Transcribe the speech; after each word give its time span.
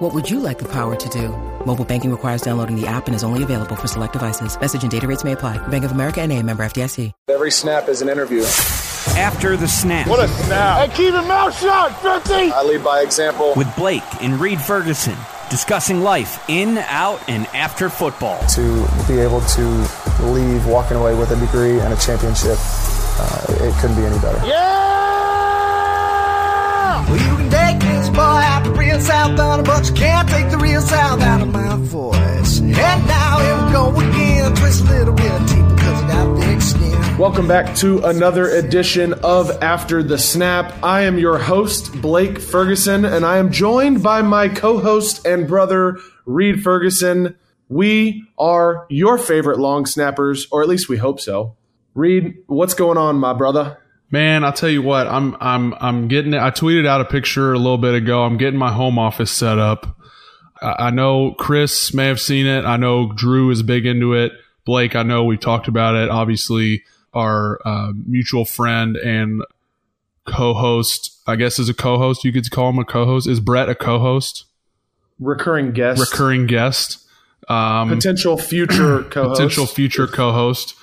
What 0.00 0.14
would 0.14 0.30
you 0.30 0.40
like 0.40 0.58
the 0.58 0.68
power 0.68 0.96
to 0.96 1.08
do? 1.10 1.28
Mobile 1.66 1.84
banking 1.84 2.10
requires 2.10 2.40
downloading 2.40 2.74
the 2.74 2.86
app 2.86 3.06
and 3.06 3.14
is 3.14 3.22
only 3.22 3.42
available 3.42 3.76
for 3.76 3.86
select 3.86 4.14
devices. 4.14 4.58
Message 4.58 4.80
and 4.80 4.90
data 4.90 5.06
rates 5.06 5.24
may 5.24 5.32
apply. 5.32 5.58
Bank 5.68 5.84
of 5.84 5.92
America 5.92 6.22
and 6.22 6.32
a 6.32 6.42
member 6.42 6.62
FDIC. 6.62 7.12
Every 7.28 7.50
snap 7.50 7.86
is 7.86 8.00
an 8.00 8.08
interview. 8.08 8.40
After 9.18 9.58
the 9.58 9.68
snap. 9.68 10.06
What 10.06 10.24
a 10.24 10.28
snap. 10.28 10.88
Hey, 10.88 10.96
keep 10.96 11.12
your 11.12 11.20
mouth 11.26 11.54
shut, 11.54 11.92
50! 11.96 12.32
I 12.32 12.62
lead 12.62 12.82
by 12.82 13.02
example. 13.02 13.52
With 13.54 13.68
Blake 13.76 14.02
and 14.22 14.40
Reed 14.40 14.58
Ferguson 14.58 15.18
discussing 15.50 16.00
life 16.00 16.48
in, 16.48 16.78
out, 16.78 17.20
and 17.28 17.46
after 17.48 17.90
football. 17.90 18.40
To 18.54 18.88
be 19.06 19.18
able 19.18 19.42
to 19.42 19.88
leave 20.22 20.64
walking 20.64 20.96
away 20.96 21.14
with 21.14 21.30
a 21.30 21.36
degree 21.36 21.78
and 21.78 21.92
a 21.92 21.96
championship, 21.98 22.56
uh, 22.56 23.44
it 23.50 23.74
couldn't 23.82 23.96
be 23.96 24.06
any 24.06 24.18
better. 24.20 24.46
Yeah! 24.46 25.19
Boy 28.12 28.22
out 28.22 28.64
the 28.64 28.72
real 28.72 28.98
but 29.62 29.88
you 29.88 29.94
can't 29.94 30.28
take 30.28 30.50
the 30.50 30.58
real 30.58 30.82
out 30.82 31.40
of 31.42 31.52
my 31.52 31.76
voice. 31.76 32.58
And 32.58 32.74
now 32.74 33.38
here 33.38 33.64
we 33.64 33.72
go 33.72 34.08
again, 34.08 34.54
twist 34.56 34.80
a 34.82 34.84
little 34.84 35.14
because 35.14 36.02
I 36.02 36.08
got 36.08 36.62
skin. 36.62 37.18
Welcome 37.18 37.46
back 37.46 37.74
to 37.76 38.00
another 38.00 38.48
edition 38.50 39.12
of 39.22 39.50
After 39.62 40.02
the 40.02 40.18
Snap. 40.18 40.74
I 40.82 41.02
am 41.02 41.18
your 41.18 41.38
host, 41.38 41.92
Blake 42.02 42.40
Ferguson, 42.40 43.04
and 43.04 43.24
I 43.24 43.38
am 43.38 43.52
joined 43.52 44.02
by 44.02 44.22
my 44.22 44.48
co 44.48 44.78
host 44.78 45.24
and 45.24 45.46
brother, 45.46 45.98
Reed 46.26 46.64
Ferguson. 46.64 47.36
We 47.68 48.24
are 48.36 48.86
your 48.90 49.18
favorite 49.18 49.60
long 49.60 49.86
snappers, 49.86 50.48
or 50.50 50.62
at 50.62 50.68
least 50.68 50.88
we 50.88 50.96
hope 50.96 51.20
so. 51.20 51.56
Reed, 51.94 52.38
what's 52.48 52.74
going 52.74 52.98
on, 52.98 53.16
my 53.16 53.34
brother? 53.34 53.79
Man, 54.10 54.44
I'll 54.44 54.52
tell 54.52 54.68
you 54.68 54.82
what, 54.82 55.06
I'm 55.06 55.36
I'm 55.40 55.74
I'm 55.80 56.08
getting 56.08 56.34
it 56.34 56.40
I 56.40 56.50
tweeted 56.50 56.86
out 56.86 57.00
a 57.00 57.04
picture 57.04 57.52
a 57.52 57.58
little 57.58 57.78
bit 57.78 57.94
ago. 57.94 58.24
I'm 58.24 58.36
getting 58.38 58.58
my 58.58 58.72
home 58.72 58.98
office 58.98 59.30
set 59.30 59.58
up. 59.58 59.96
I, 60.60 60.86
I 60.86 60.90
know 60.90 61.32
Chris 61.38 61.94
may 61.94 62.06
have 62.06 62.20
seen 62.20 62.46
it. 62.46 62.64
I 62.64 62.76
know 62.76 63.12
Drew 63.12 63.50
is 63.50 63.62
big 63.62 63.86
into 63.86 64.14
it. 64.14 64.32
Blake, 64.64 64.96
I 64.96 65.02
know 65.04 65.24
we've 65.24 65.40
talked 65.40 65.68
about 65.68 65.94
it. 65.94 66.10
Obviously, 66.10 66.82
our 67.14 67.60
uh, 67.64 67.92
mutual 68.06 68.44
friend 68.44 68.96
and 68.96 69.42
co-host, 70.26 71.18
I 71.26 71.36
guess 71.36 71.58
is 71.58 71.68
a 71.68 71.74
co-host. 71.74 72.24
You 72.24 72.32
could 72.32 72.50
call 72.50 72.70
him 72.70 72.78
a 72.78 72.84
co-host. 72.84 73.28
Is 73.28 73.40
Brett 73.40 73.68
a 73.68 73.74
co-host? 73.74 74.44
Recurring 75.18 75.72
guest. 75.72 76.00
Recurring 76.00 76.46
guest. 76.46 77.04
Um, 77.48 77.88
potential 77.88 78.36
future 78.36 79.02
co-host. 79.10 79.38
potential 79.38 79.66
future 79.66 80.06
co-host. 80.06 80.74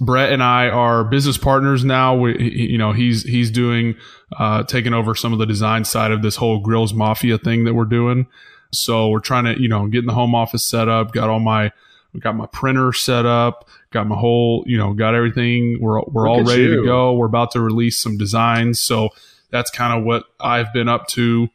Brett 0.00 0.32
and 0.32 0.42
I 0.42 0.68
are 0.68 1.02
business 1.04 1.36
partners 1.36 1.84
now. 1.84 2.14
We, 2.14 2.38
you 2.38 2.78
know, 2.78 2.92
he's 2.92 3.24
he's 3.24 3.50
doing 3.50 3.96
uh, 4.38 4.62
taking 4.62 4.94
over 4.94 5.14
some 5.14 5.32
of 5.32 5.38
the 5.38 5.46
design 5.46 5.84
side 5.84 6.12
of 6.12 6.22
this 6.22 6.36
whole 6.36 6.60
grills 6.60 6.94
mafia 6.94 7.38
thing 7.38 7.64
that 7.64 7.74
we're 7.74 7.84
doing. 7.84 8.26
So 8.72 9.08
we're 9.08 9.20
trying 9.20 9.44
to, 9.44 9.60
you 9.60 9.68
know, 9.68 9.88
getting 9.88 10.06
the 10.06 10.14
home 10.14 10.34
office 10.34 10.64
set 10.64 10.88
up. 10.88 11.12
Got 11.12 11.30
all 11.30 11.40
my, 11.40 11.72
got 12.20 12.36
my 12.36 12.46
printer 12.46 12.92
set 12.92 13.26
up. 13.26 13.68
Got 13.90 14.06
my 14.06 14.16
whole, 14.16 14.62
you 14.66 14.76
know, 14.76 14.92
got 14.92 15.14
everything. 15.14 15.78
We're 15.80 16.02
we're 16.02 16.28
all 16.28 16.42
Look 16.42 16.48
at 16.48 16.58
ready 16.58 16.68
to 16.68 16.84
go. 16.84 17.14
We're 17.14 17.26
about 17.26 17.52
to 17.52 17.60
release 17.60 17.98
some 17.98 18.18
designs. 18.18 18.80
So 18.80 19.10
that's 19.50 19.70
kind 19.70 19.98
of 19.98 20.04
what 20.04 20.24
I've 20.38 20.72
been 20.72 20.88
up 20.88 21.08
to, 21.08 21.48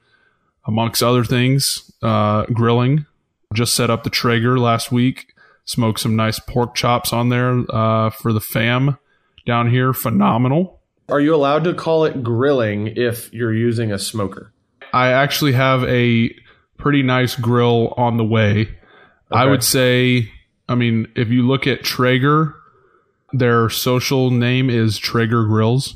amongst 0.65 1.03
other 1.03 1.23
things. 1.23 1.91
Uh, 2.01 2.45
grilling. 2.47 3.05
Just 3.53 3.75
set 3.75 3.91
up 3.91 4.03
the 4.03 4.09
Traeger 4.09 4.59
last 4.59 4.91
week. 4.91 5.32
Smoked 5.65 5.99
some 5.99 6.15
nice 6.15 6.39
pork 6.39 6.75
chops 6.75 7.13
on 7.13 7.29
there 7.29 7.63
uh, 7.69 8.09
for 8.09 8.33
the 8.33 8.41
fam 8.41 8.97
down 9.45 9.69
here. 9.69 9.93
Phenomenal. 9.93 10.81
Are 11.09 11.19
you 11.19 11.35
allowed 11.35 11.63
to 11.65 11.73
call 11.73 12.05
it 12.05 12.23
grilling 12.23 12.87
if 12.87 13.31
you're 13.33 13.53
using 13.53 13.91
a 13.91 13.99
smoker? 13.99 14.53
I 14.93 15.09
actually 15.09 15.53
have 15.53 15.83
a 15.85 16.33
pretty 16.77 17.01
nice 17.03 17.35
grill 17.35 17.93
on 17.97 18.17
the 18.17 18.23
way. 18.23 18.77
I 19.31 19.45
would 19.45 19.63
say, 19.63 20.31
I 20.69 20.75
mean, 20.75 21.07
if 21.15 21.29
you 21.29 21.41
look 21.47 21.65
at 21.65 21.83
Traeger, 21.83 22.53
their 23.31 23.69
social 23.69 24.29
name 24.29 24.69
is 24.69 24.97
Traeger 24.99 25.45
Grills. 25.45 25.95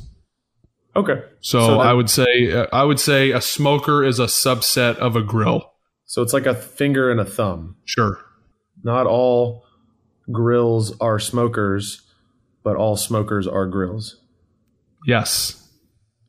Okay. 0.96 1.22
So, 1.40 1.60
So 1.60 1.80
I 1.80 1.92
would 1.92 2.10
say, 2.10 2.66
I 2.72 2.82
would 2.82 2.98
say 2.98 3.30
a 3.30 3.40
smoker 3.40 4.02
is 4.02 4.18
a 4.18 4.24
subset 4.24 4.96
of 4.96 5.14
a 5.14 5.22
grill. 5.22 5.72
So 6.06 6.22
it's 6.22 6.32
like 6.32 6.46
a 6.46 6.54
finger 6.54 7.10
and 7.10 7.20
a 7.20 7.24
thumb. 7.24 7.76
Sure. 7.84 8.18
Not 8.84 9.06
all 9.06 9.64
grills 10.30 10.96
are 11.00 11.18
smokers, 11.18 12.02
but 12.62 12.76
all 12.76 12.96
smokers 12.96 13.46
are 13.46 13.66
grills. 13.66 14.20
Yes. 15.06 15.68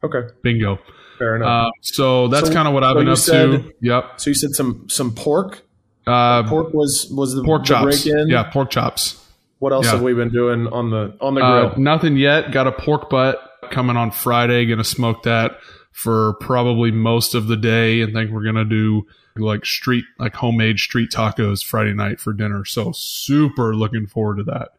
Okay. 0.03 0.27
Bingo. 0.41 0.79
Fair 1.17 1.35
enough. 1.35 1.67
Uh, 1.67 1.71
so 1.81 2.27
that's 2.29 2.47
So- 2.47 2.53
kind 2.53 2.67
of 2.67 2.73
what 2.73 2.83
I've 2.83 2.93
so 2.93 2.99
been 2.99 3.09
up 3.09 3.17
said- 3.17 3.51
to. 3.51 3.73
Yep. 3.81 4.03
so 4.21 4.29
you 4.29 4.33
said 4.33 4.51
some 4.51 4.85
some 4.89 5.13
pork. 5.13 5.63
Uh, 6.07 6.43
Pork 6.47 6.73
was 6.73 7.11
was 7.15 7.35
the 7.35 7.43
pork 7.43 7.65
chops. 7.65 8.05
Yeah, 8.05 8.43
pork 8.43 8.71
chops. 8.71 9.23
What 9.59 9.73
else 9.73 9.85
yeah. 9.85 9.91
have 9.91 10.01
we 10.01 10.13
been 10.13 10.29
doing 10.29 10.65
on 10.67 10.89
the 10.89 11.13
on 11.21 11.35
the 11.35 11.41
Uh, 11.41 11.69
grill? 11.69 11.79
nothing 11.83 12.15
yet. 12.17 12.51
Got 12.51 12.65
a 12.67 12.71
pork 12.71 13.09
butt 13.09 13.37
coming 13.69 13.97
on 13.97 14.09
Friday. 14.11 14.65
Going 14.65 14.77
to 14.79 14.83
smoke 14.83 15.23
that 15.23 15.57
for 15.91 16.33
probably 16.39 16.91
most 16.91 17.35
of 17.35 17.47
the 17.47 17.57
day, 17.57 18.01
and 18.01 18.13
think 18.13 18.31
we're 18.31 18.43
going 18.43 18.55
to 18.55 18.65
do 18.65 19.03
like 19.39 19.65
street, 19.65 20.05
like 20.17 20.35
homemade 20.35 20.79
street 20.79 21.11
tacos 21.11 21.63
Friday 21.63 21.93
night 21.93 22.19
for 22.19 22.33
dinner. 22.33 22.65
So 22.65 22.91
super 22.93 23.75
looking 23.75 24.07
forward 24.07 24.37
to 24.37 24.43
that. 24.43 24.69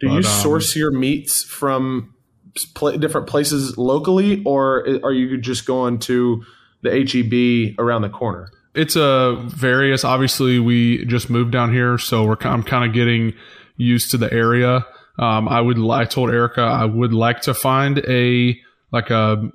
Do 0.00 0.08
you 0.08 0.20
but, 0.20 0.26
um, 0.26 0.42
source 0.42 0.76
your 0.76 0.90
meats 0.90 1.42
from 1.42 2.14
pl- 2.74 2.98
different 2.98 3.26
places 3.26 3.78
locally, 3.78 4.42
or 4.44 4.86
are 5.02 5.12
you 5.12 5.38
just 5.38 5.66
going 5.66 5.98
to 6.00 6.44
the 6.82 6.90
HEB 6.90 7.78
around 7.78 8.02
the 8.02 8.08
corner? 8.08 8.50
It's 8.74 8.94
a 8.94 9.42
various. 9.46 10.04
Obviously, 10.04 10.58
we 10.58 11.04
just 11.06 11.30
moved 11.30 11.50
down 11.50 11.72
here, 11.72 11.96
so 11.96 12.24
we're 12.24 12.36
I'm 12.42 12.62
kind 12.62 12.84
of 12.84 12.92
getting 12.92 13.32
used 13.76 14.10
to 14.10 14.18
the 14.18 14.30
area. 14.32 14.86
Um, 15.18 15.48
I 15.48 15.62
would. 15.62 15.78
I 15.78 16.04
told 16.04 16.30
Erica 16.30 16.60
I 16.60 16.84
would 16.84 17.14
like 17.14 17.40
to 17.42 17.54
find 17.54 17.98
a 18.06 18.58
like 18.92 19.08
a, 19.08 19.50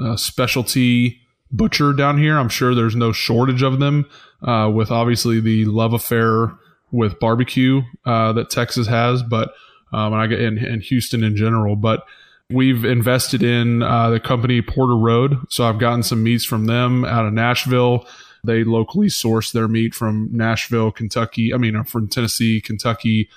a 0.00 0.18
specialty 0.18 1.22
butcher 1.56 1.92
down 1.92 2.18
here. 2.18 2.38
I'm 2.38 2.48
sure 2.48 2.74
there's 2.74 2.96
no 2.96 3.12
shortage 3.12 3.62
of 3.62 3.78
them. 3.78 4.06
Uh, 4.42 4.70
with 4.72 4.90
obviously 4.90 5.40
the 5.40 5.64
love 5.64 5.94
affair 5.94 6.52
with 6.92 7.18
barbecue 7.18 7.80
uh, 8.04 8.32
that 8.34 8.50
Texas 8.50 8.86
has, 8.86 9.22
but 9.22 9.48
um, 9.92 10.12
and 10.12 10.22
I 10.22 10.26
get 10.26 10.40
in, 10.40 10.58
in 10.58 10.80
Houston 10.80 11.22
in 11.24 11.36
general, 11.36 11.76
but. 11.76 12.04
We've 12.48 12.84
invested 12.84 13.42
in 13.42 13.82
uh, 13.82 14.10
the 14.10 14.20
company 14.20 14.62
Porter 14.62 14.96
Road, 14.96 15.36
so 15.48 15.64
I've 15.64 15.80
gotten 15.80 16.04
some 16.04 16.22
meats 16.22 16.44
from 16.44 16.66
them 16.66 17.04
out 17.04 17.26
of 17.26 17.32
Nashville. 17.32 18.06
They 18.44 18.62
locally 18.62 19.08
source 19.08 19.50
their 19.50 19.66
meat 19.66 19.94
from 19.94 20.28
Nashville, 20.32 20.92
Kentucky. 20.92 21.52
I 21.52 21.56
mean, 21.56 21.74
uh, 21.74 21.82
from 21.82 22.08
Tennessee, 22.08 22.60
Kentucky, 22.60 23.28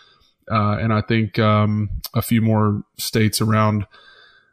uh, 0.52 0.78
and 0.80 0.94
I 0.94 1.02
think 1.02 1.40
um, 1.40 1.90
a 2.14 2.22
few 2.22 2.42
more 2.42 2.84
states 2.98 3.42
around 3.42 3.88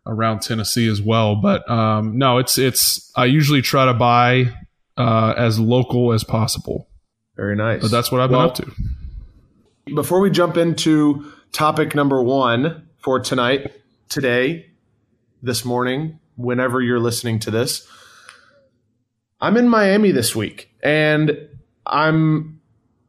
around 0.07 0.41
Tennessee 0.41 0.89
as 0.89 1.03
well. 1.03 1.37
But 1.37 1.69
um, 1.71 2.17
no, 2.17 2.39
it's 2.39 2.59
it's. 2.59 3.11
I 3.17 3.27
usually 3.27 3.63
try 3.63 3.87
to 3.87 3.95
buy 3.95 4.53
uh, 4.97 5.35
as 5.37 5.59
local 5.59 6.13
as 6.13 6.25
possible. 6.25 6.89
Very 7.37 7.57
nice. 7.57 7.83
But 7.83 7.91
that's 7.91 8.11
what 8.11 8.21
I've 8.21 8.31
been 8.31 8.39
Well, 8.39 8.49
up 8.49 8.55
to. 8.57 8.73
Before 9.95 10.21
we 10.21 10.31
jump 10.31 10.57
into 10.57 11.31
topic 11.53 11.95
number 11.95 12.23
one 12.23 12.89
for 12.99 13.21
tonight, 13.21 13.73
today, 14.09 14.67
this 15.43 15.65
morning, 15.65 16.19
whenever 16.37 16.81
you're 16.81 17.01
listening 17.01 17.39
to 17.41 17.51
this, 17.51 17.87
I'm 19.41 19.57
in 19.57 19.69
Miami 19.69 20.13
this 20.13 20.35
week 20.35 20.71
and 20.83 21.49
I'm 21.87 22.61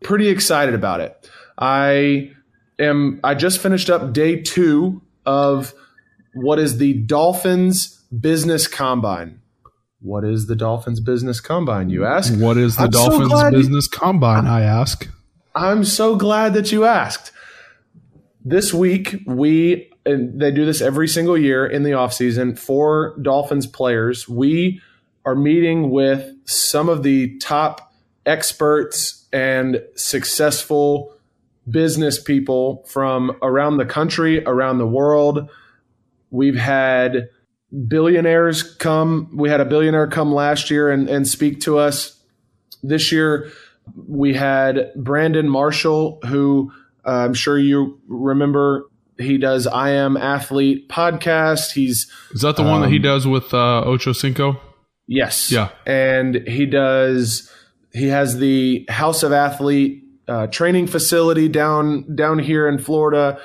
pretty 0.03 0.27
excited 0.27 0.75
about 0.75 0.99
it. 0.99 1.29
I 1.57 2.31
am, 2.79 3.19
I 3.23 3.33
just 3.33 3.59
finished 3.59 3.89
up 3.89 4.13
day 4.13 4.41
two 4.41 5.01
of 5.25 5.73
what 6.37 6.59
is 6.59 6.77
the 6.77 6.93
Dolphins 6.93 8.01
Business 8.19 8.67
Combine. 8.67 9.41
What 9.99 10.23
is 10.23 10.47
the 10.47 10.55
Dolphins 10.55 10.99
Business 10.99 11.39
Combine, 11.39 11.89
you 11.89 12.05
ask? 12.05 12.33
What 12.37 12.57
is 12.57 12.75
the 12.75 12.83
I'm 12.83 12.91
so 12.91 13.09
Dolphins 13.09 13.31
you- 13.41 13.51
business 13.51 13.87
combine? 13.87 14.45
I 14.45 14.61
ask. 14.61 15.09
I'm 15.55 15.83
so 15.83 16.15
glad 16.15 16.53
that 16.53 16.71
you 16.71 16.85
asked. 16.85 17.31
This 18.45 18.73
week, 18.73 19.23
we, 19.25 19.91
and 20.05 20.39
they 20.39 20.51
do 20.51 20.65
this 20.65 20.81
every 20.81 21.07
single 21.07 21.37
year 21.37 21.65
in 21.65 21.81
the 21.83 21.89
offseason 21.91 22.57
for 22.57 23.17
Dolphins 23.21 23.65
players. 23.65 24.29
We 24.29 24.79
are 25.25 25.35
meeting 25.35 25.89
with 25.89 26.31
some 26.45 26.87
of 26.89 27.01
the 27.03 27.37
top 27.39 27.91
experts 28.25 29.25
and 29.33 29.81
successful 29.95 31.13
business 31.69 32.21
people 32.21 32.85
from 32.87 33.35
around 33.41 33.77
the 33.77 33.85
country, 33.85 34.43
around 34.45 34.77
the 34.77 34.87
world. 34.87 35.49
We've 36.29 36.55
had 36.57 37.29
billionaires 37.87 38.63
come. 38.63 39.29
We 39.35 39.49
had 39.49 39.59
a 39.59 39.65
billionaire 39.65 40.07
come 40.07 40.33
last 40.33 40.69
year 40.69 40.89
and, 40.89 41.09
and 41.09 41.27
speak 41.27 41.61
to 41.61 41.77
us. 41.77 42.19
This 42.83 43.11
year, 43.11 43.51
we 44.07 44.33
had 44.33 44.91
Brandon 44.95 45.49
Marshall, 45.49 46.19
who 46.27 46.71
uh, 47.05 47.11
I'm 47.11 47.33
sure 47.33 47.57
you 47.57 47.99
remember. 48.07 48.85
He 49.19 49.39
does 49.39 49.65
I 49.65 49.91
Am 49.91 50.15
Athlete 50.15 50.89
podcast. 50.89 51.71
He's 51.71 52.11
Is 52.31 52.41
that 52.41 52.55
the 52.55 52.63
one 52.63 52.81
that 52.81 52.91
he 52.91 52.99
does 52.99 53.25
with 53.25 53.51
uh, 53.53 53.81
Ocho 53.83 54.11
Cinco? 54.11 54.61
Yes. 55.07 55.51
Yeah. 55.51 55.69
And 55.87 56.35
he 56.47 56.65
does. 56.67 57.51
He 57.93 58.09
has 58.09 58.37
the 58.37 58.85
House 58.89 59.23
of 59.23 59.31
Athlete 59.31 60.03
uh, 60.27 60.47
training 60.47 60.87
facility 60.87 61.47
down 61.47 62.15
down 62.15 62.37
here 62.37 62.67
in 62.67 62.77
Florida. 62.77 63.39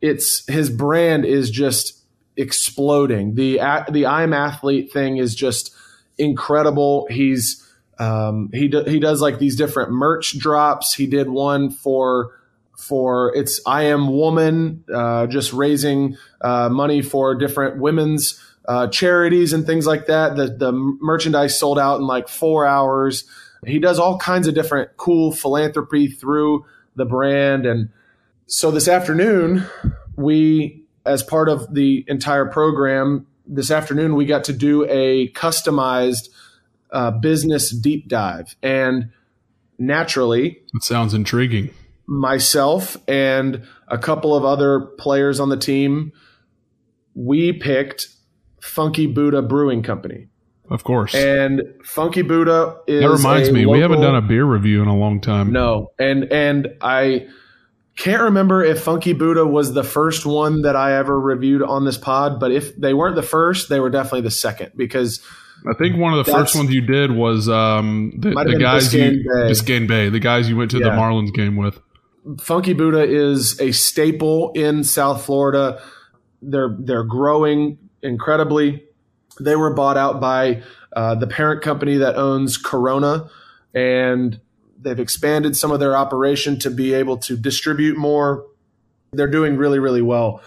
It's 0.00 0.44
his 0.50 0.70
brand 0.70 1.24
is 1.24 1.50
just 1.50 2.01
exploding. 2.36 3.34
The 3.34 3.60
the 3.90 4.06
I'm 4.06 4.32
athlete 4.32 4.92
thing 4.92 5.16
is 5.18 5.34
just 5.34 5.74
incredible. 6.18 7.06
He's 7.10 7.66
um, 7.98 8.50
he 8.52 8.68
do, 8.68 8.82
he 8.84 9.00
does 9.00 9.20
like 9.20 9.38
these 9.38 9.56
different 9.56 9.92
merch 9.92 10.38
drops. 10.38 10.94
He 10.94 11.06
did 11.06 11.28
one 11.28 11.70
for 11.70 12.38
for 12.76 13.34
it's 13.36 13.60
I 13.66 13.84
am 13.84 14.08
woman, 14.08 14.84
uh, 14.92 15.26
just 15.26 15.52
raising 15.52 16.16
uh, 16.40 16.68
money 16.68 17.02
for 17.02 17.34
different 17.34 17.80
women's 17.80 18.42
uh, 18.66 18.88
charities 18.88 19.52
and 19.52 19.66
things 19.66 19.86
like 19.86 20.06
that. 20.06 20.36
The 20.36 20.48
the 20.48 20.72
merchandise 20.72 21.58
sold 21.58 21.78
out 21.78 22.00
in 22.00 22.06
like 22.06 22.28
four 22.28 22.66
hours. 22.66 23.24
He 23.64 23.78
does 23.78 23.98
all 23.98 24.18
kinds 24.18 24.48
of 24.48 24.54
different 24.54 24.96
cool 24.96 25.30
philanthropy 25.30 26.08
through 26.08 26.64
the 26.96 27.04
brand, 27.04 27.66
and 27.66 27.90
so 28.46 28.70
this 28.70 28.88
afternoon 28.88 29.64
we, 30.16 30.81
as 31.04 31.22
part 31.22 31.48
of 31.48 31.72
the 31.74 32.04
entire 32.08 32.46
program, 32.46 33.26
this 33.46 33.70
afternoon 33.70 34.14
we 34.14 34.24
got 34.24 34.44
to 34.44 34.52
do 34.52 34.84
a 34.88 35.28
customized 35.32 36.28
uh, 36.90 37.10
business 37.10 37.70
deep 37.70 38.08
dive, 38.08 38.54
and 38.62 39.10
naturally 39.78 40.58
It 40.74 40.82
sounds 40.82 41.14
intriguing. 41.14 41.70
myself 42.06 42.96
and 43.08 43.66
a 43.88 43.98
couple 43.98 44.34
of 44.34 44.44
other 44.44 44.80
players 44.98 45.40
on 45.40 45.48
the 45.48 45.56
team, 45.56 46.12
we 47.14 47.52
picked 47.52 48.08
Funky 48.60 49.06
Buddha 49.06 49.42
Brewing 49.42 49.82
Company. 49.82 50.28
Of 50.70 50.84
course. 50.84 51.14
And 51.14 51.62
Funky 51.84 52.22
Buddha 52.22 52.78
is 52.86 53.02
that 53.02 53.10
reminds 53.10 53.50
me, 53.50 53.66
we 53.66 53.80
haven't 53.80 54.00
done 54.00 54.14
a 54.14 54.22
beer 54.22 54.44
review 54.44 54.80
in 54.82 54.88
a 54.88 54.96
long 54.96 55.20
time. 55.20 55.52
no, 55.52 55.92
and 55.98 56.32
and 56.32 56.68
I 56.80 57.26
can't 57.96 58.22
remember 58.22 58.64
if 58.64 58.82
Funky 58.82 59.12
Buddha 59.12 59.46
was 59.46 59.74
the 59.74 59.84
first 59.84 60.24
one 60.24 60.62
that 60.62 60.76
I 60.76 60.96
ever 60.96 61.18
reviewed 61.18 61.62
on 61.62 61.84
this 61.84 61.98
pod, 61.98 62.40
but 62.40 62.50
if 62.50 62.74
they 62.76 62.94
weren't 62.94 63.16
the 63.16 63.22
first, 63.22 63.68
they 63.68 63.80
were 63.80 63.90
definitely 63.90 64.22
the 64.22 64.30
second 64.30 64.72
because 64.76 65.20
I 65.68 65.74
think 65.74 65.96
one 65.96 66.14
of 66.14 66.24
the 66.24 66.32
first 66.32 66.56
ones 66.56 66.72
you 66.72 66.80
did 66.80 67.12
was 67.12 67.48
um, 67.48 68.12
the, 68.16 68.30
the 68.30 68.58
guys 68.58 68.92
you 68.94 69.00
Biscayne 69.00 69.22
Bay. 69.22 69.50
Biscayne 69.50 69.88
Bay, 69.88 70.08
the 70.08 70.20
guys 70.20 70.48
you 70.48 70.56
went 70.56 70.70
to 70.72 70.78
the 70.78 70.90
Marlins 70.90 71.32
game 71.32 71.56
with. 71.56 71.78
Funky 72.40 72.72
Buddha 72.72 73.02
is 73.02 73.60
a 73.60 73.72
staple 73.72 74.52
in 74.52 74.84
South 74.84 75.24
Florida. 75.24 75.82
They're 76.40 76.74
they're 76.78 77.04
growing 77.04 77.78
incredibly. 78.02 78.84
They 79.40 79.56
were 79.56 79.74
bought 79.74 79.96
out 79.96 80.20
by 80.20 80.62
uh, 80.94 81.14
the 81.16 81.26
parent 81.26 81.62
company 81.62 81.98
that 81.98 82.16
owns 82.16 82.56
Corona, 82.56 83.28
and 83.74 84.40
they've 84.82 85.00
expanded 85.00 85.56
some 85.56 85.70
of 85.70 85.80
their 85.80 85.96
operation 85.96 86.58
to 86.60 86.70
be 86.70 86.92
able 86.92 87.16
to 87.18 87.36
distribute 87.36 87.96
more. 87.96 88.46
They're 89.12 89.26
doing 89.26 89.56
really 89.56 89.78
really 89.78 90.02
well, 90.02 90.42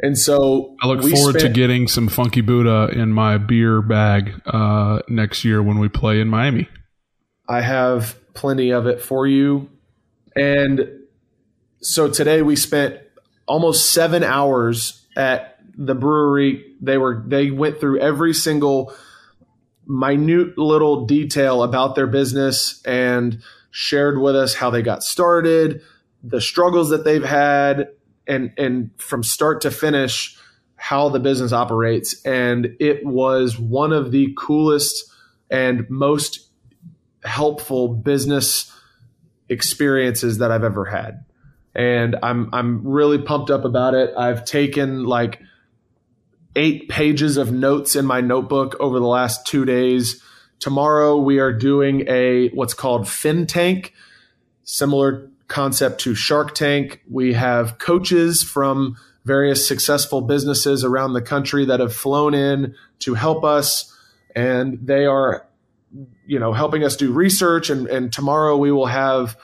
and 0.00 0.18
so 0.18 0.76
I 0.82 0.86
look 0.86 1.02
forward 1.02 1.38
to 1.40 1.48
getting 1.48 1.88
some 1.88 2.08
Funky 2.08 2.40
Buddha 2.40 2.90
in 2.92 3.12
my 3.12 3.38
beer 3.38 3.82
bag 3.82 4.40
uh, 4.46 5.00
next 5.08 5.44
year 5.44 5.62
when 5.62 5.78
we 5.78 5.88
play 5.88 6.20
in 6.20 6.28
Miami. 6.28 6.68
I 7.48 7.60
have 7.60 8.18
plenty 8.34 8.70
of 8.70 8.86
it 8.86 9.00
for 9.00 9.26
you. 9.26 9.68
And 10.34 11.00
so 11.80 12.08
today 12.08 12.42
we 12.42 12.56
spent 12.56 12.98
almost 13.46 13.90
seven 13.90 14.22
hours 14.22 15.04
at 15.16 15.58
the 15.76 15.94
brewery. 15.94 16.74
They 16.80 16.98
were 16.98 17.22
they 17.26 17.50
went 17.50 17.80
through 17.80 18.00
every 18.00 18.34
single 18.34 18.94
minute 19.86 20.56
little 20.56 21.06
detail 21.06 21.62
about 21.62 21.94
their 21.94 22.06
business 22.06 22.80
and 22.84 23.42
shared 23.72 24.20
with 24.20 24.36
us 24.36 24.54
how 24.54 24.70
they 24.70 24.82
got 24.82 25.02
started, 25.02 25.82
the 26.22 26.40
struggles 26.40 26.90
that 26.90 27.04
they've 27.04 27.24
had, 27.24 27.88
and 28.28 28.52
and 28.56 28.90
from 28.98 29.24
start 29.24 29.62
to 29.62 29.70
finish 29.72 30.38
how 30.76 31.08
the 31.08 31.18
business 31.18 31.52
operates. 31.52 32.24
And 32.24 32.76
it 32.78 33.04
was 33.04 33.58
one 33.58 33.92
of 33.92 34.12
the 34.12 34.32
coolest 34.36 35.10
and 35.50 35.88
most 35.88 36.48
helpful 37.24 37.88
business 37.88 38.72
experiences 39.48 40.38
that 40.38 40.50
I've 40.50 40.64
ever 40.64 40.84
had. 40.84 41.24
And 41.74 42.16
I'm 42.22 42.50
I'm 42.52 42.86
really 42.86 43.18
pumped 43.18 43.50
up 43.50 43.64
about 43.64 43.94
it. 43.94 44.12
I've 44.16 44.44
taken 44.44 45.04
like 45.04 45.40
eight 46.54 46.88
pages 46.88 47.38
of 47.38 47.50
notes 47.50 47.96
in 47.96 48.04
my 48.04 48.20
notebook 48.20 48.76
over 48.78 48.98
the 48.98 49.06
last 49.06 49.46
two 49.46 49.64
days. 49.64 50.22
Tomorrow 50.62 51.16
we 51.16 51.40
are 51.40 51.52
doing 51.52 52.04
a 52.06 52.48
what's 52.50 52.72
called 52.72 53.08
Fin 53.08 53.48
Tank, 53.48 53.92
similar 54.62 55.28
concept 55.48 56.02
to 56.02 56.14
Shark 56.14 56.54
Tank. 56.54 57.02
We 57.10 57.32
have 57.32 57.78
coaches 57.78 58.44
from 58.44 58.96
various 59.24 59.66
successful 59.66 60.20
businesses 60.20 60.84
around 60.84 61.14
the 61.14 61.20
country 61.20 61.64
that 61.64 61.80
have 61.80 61.92
flown 61.92 62.32
in 62.32 62.76
to 63.00 63.14
help 63.14 63.42
us, 63.42 63.92
and 64.36 64.78
they 64.86 65.04
are, 65.04 65.48
you 66.28 66.38
know, 66.38 66.52
helping 66.52 66.84
us 66.84 66.94
do 66.94 67.10
research. 67.10 67.68
And, 67.68 67.88
and 67.88 68.12
tomorrow 68.12 68.56
we 68.56 68.70
will 68.70 68.86
have, 68.86 69.36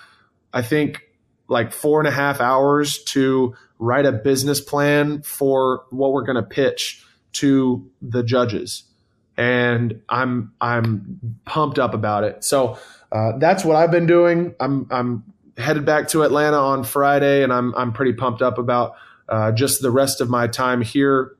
I 0.52 0.62
think, 0.62 1.02
like 1.48 1.72
four 1.72 1.98
and 1.98 2.06
a 2.06 2.12
half 2.12 2.40
hours 2.40 3.02
to 3.06 3.56
write 3.80 4.06
a 4.06 4.12
business 4.12 4.60
plan 4.60 5.22
for 5.22 5.82
what 5.90 6.12
we're 6.12 6.22
going 6.22 6.36
to 6.36 6.48
pitch 6.48 7.04
to 7.32 7.90
the 8.00 8.22
judges 8.22 8.84
and 9.38 10.02
i'm 10.08 10.52
i'm 10.60 11.20
pumped 11.46 11.78
up 11.78 11.94
about 11.94 12.24
it. 12.24 12.44
So 12.44 12.78
uh, 13.10 13.38
that's 13.38 13.64
what 13.64 13.76
i've 13.76 13.90
been 13.90 14.06
doing. 14.06 14.54
I'm 14.60 14.86
i'm 14.90 15.24
headed 15.56 15.86
back 15.86 16.08
to 16.08 16.22
atlanta 16.22 16.56
on 16.56 16.84
friday 16.84 17.42
and 17.42 17.52
i'm 17.52 17.74
i'm 17.74 17.92
pretty 17.92 18.12
pumped 18.12 18.42
up 18.42 18.58
about 18.58 18.94
uh, 19.28 19.50
just 19.50 19.82
the 19.82 19.90
rest 19.90 20.20
of 20.20 20.30
my 20.30 20.46
time 20.46 20.80
here. 20.82 21.36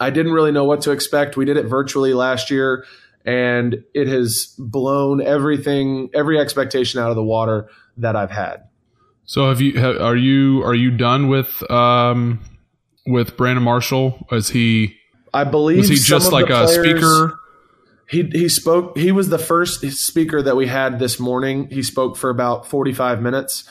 I 0.00 0.10
didn't 0.10 0.32
really 0.32 0.50
know 0.50 0.64
what 0.64 0.80
to 0.82 0.90
expect. 0.90 1.36
We 1.36 1.44
did 1.44 1.56
it 1.56 1.64
virtually 1.66 2.12
last 2.14 2.50
year 2.50 2.84
and 3.24 3.84
it 3.94 4.08
has 4.08 4.54
blown 4.58 5.20
everything 5.20 6.10
every 6.14 6.40
expectation 6.40 7.00
out 7.00 7.10
of 7.10 7.16
the 7.16 7.22
water 7.22 7.68
that 7.96 8.16
i've 8.16 8.30
had. 8.30 8.64
So 9.24 9.48
have 9.48 9.60
you 9.60 9.80
ha- 9.80 10.02
are 10.04 10.16
you 10.16 10.62
are 10.64 10.74
you 10.74 10.90
done 10.90 11.28
with 11.28 11.68
um, 11.70 12.40
with 13.06 13.36
Brandon 13.36 13.62
Marshall? 13.62 14.26
Is 14.32 14.48
he 14.48 14.96
I 15.32 15.44
believe 15.44 15.78
was 15.78 15.88
he 15.88 15.96
some 15.96 16.18
just 16.18 16.26
of 16.28 16.32
like 16.32 16.50
a 16.50 16.64
players- 16.64 16.74
speaker? 16.74 17.40
He 18.08 18.24
he 18.32 18.48
spoke. 18.48 18.98
He 18.98 19.12
was 19.12 19.28
the 19.28 19.38
first 19.38 19.88
speaker 19.92 20.42
that 20.42 20.56
we 20.56 20.66
had 20.66 20.98
this 20.98 21.20
morning. 21.20 21.68
He 21.70 21.82
spoke 21.84 22.16
for 22.16 22.28
about 22.28 22.66
forty 22.66 22.92
five 22.92 23.22
minutes, 23.22 23.62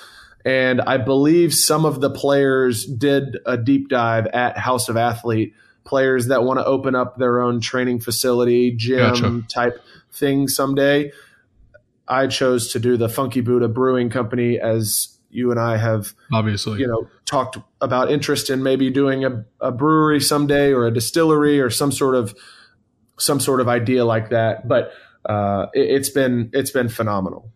and 0.45 0.79
I 0.79 0.95
believe 0.97 1.53
some 1.53 1.83
of 1.83 1.99
the 1.99 2.09
players 2.09 2.85
did 2.85 3.37
a 3.45 3.57
deep 3.57 3.89
dive 3.89 4.27
at 4.27 4.57
House 4.57 4.87
of 4.87 4.95
Athlete. 4.95 5.53
Players 5.83 6.27
that 6.27 6.43
want 6.43 6.59
to 6.59 6.65
open 6.65 6.95
up 6.95 7.17
their 7.17 7.41
own 7.41 7.59
training 7.59 7.99
facility, 7.99 8.71
gym 8.71 8.99
Gotcha. 8.99 9.43
type 9.49 9.81
thing 10.13 10.47
someday. 10.47 11.11
I 12.07 12.27
chose 12.27 12.71
to 12.71 12.79
do 12.79 12.95
the 12.95 13.09
Funky 13.09 13.41
Buddha 13.41 13.67
Brewing 13.67 14.09
Company 14.09 14.57
as 14.57 15.18
you 15.29 15.51
and 15.51 15.59
I 15.59 15.77
have 15.77 16.13
Obviously, 16.33 16.79
you 16.79 16.87
know 16.87 17.07
talked 17.25 17.57
about 17.81 18.11
interest 18.11 18.49
in 18.49 18.63
maybe 18.63 18.89
doing 18.89 19.25
a, 19.25 19.45
a 19.61 19.71
brewery 19.71 20.19
someday 20.19 20.71
or 20.71 20.87
a 20.87 20.91
distillery 20.91 21.59
or 21.59 21.69
some 21.69 21.91
sort 21.91 22.15
of 22.15 22.35
some 23.17 23.39
sort 23.39 23.61
of 23.61 23.67
idea 23.67 24.05
like 24.05 24.29
that 24.29 24.67
but 24.67 24.91
uh, 25.25 25.67
it, 25.73 25.89
it's 25.89 26.09
been 26.09 26.49
it's 26.53 26.71
been 26.71 26.89
phenomenal 26.89 27.51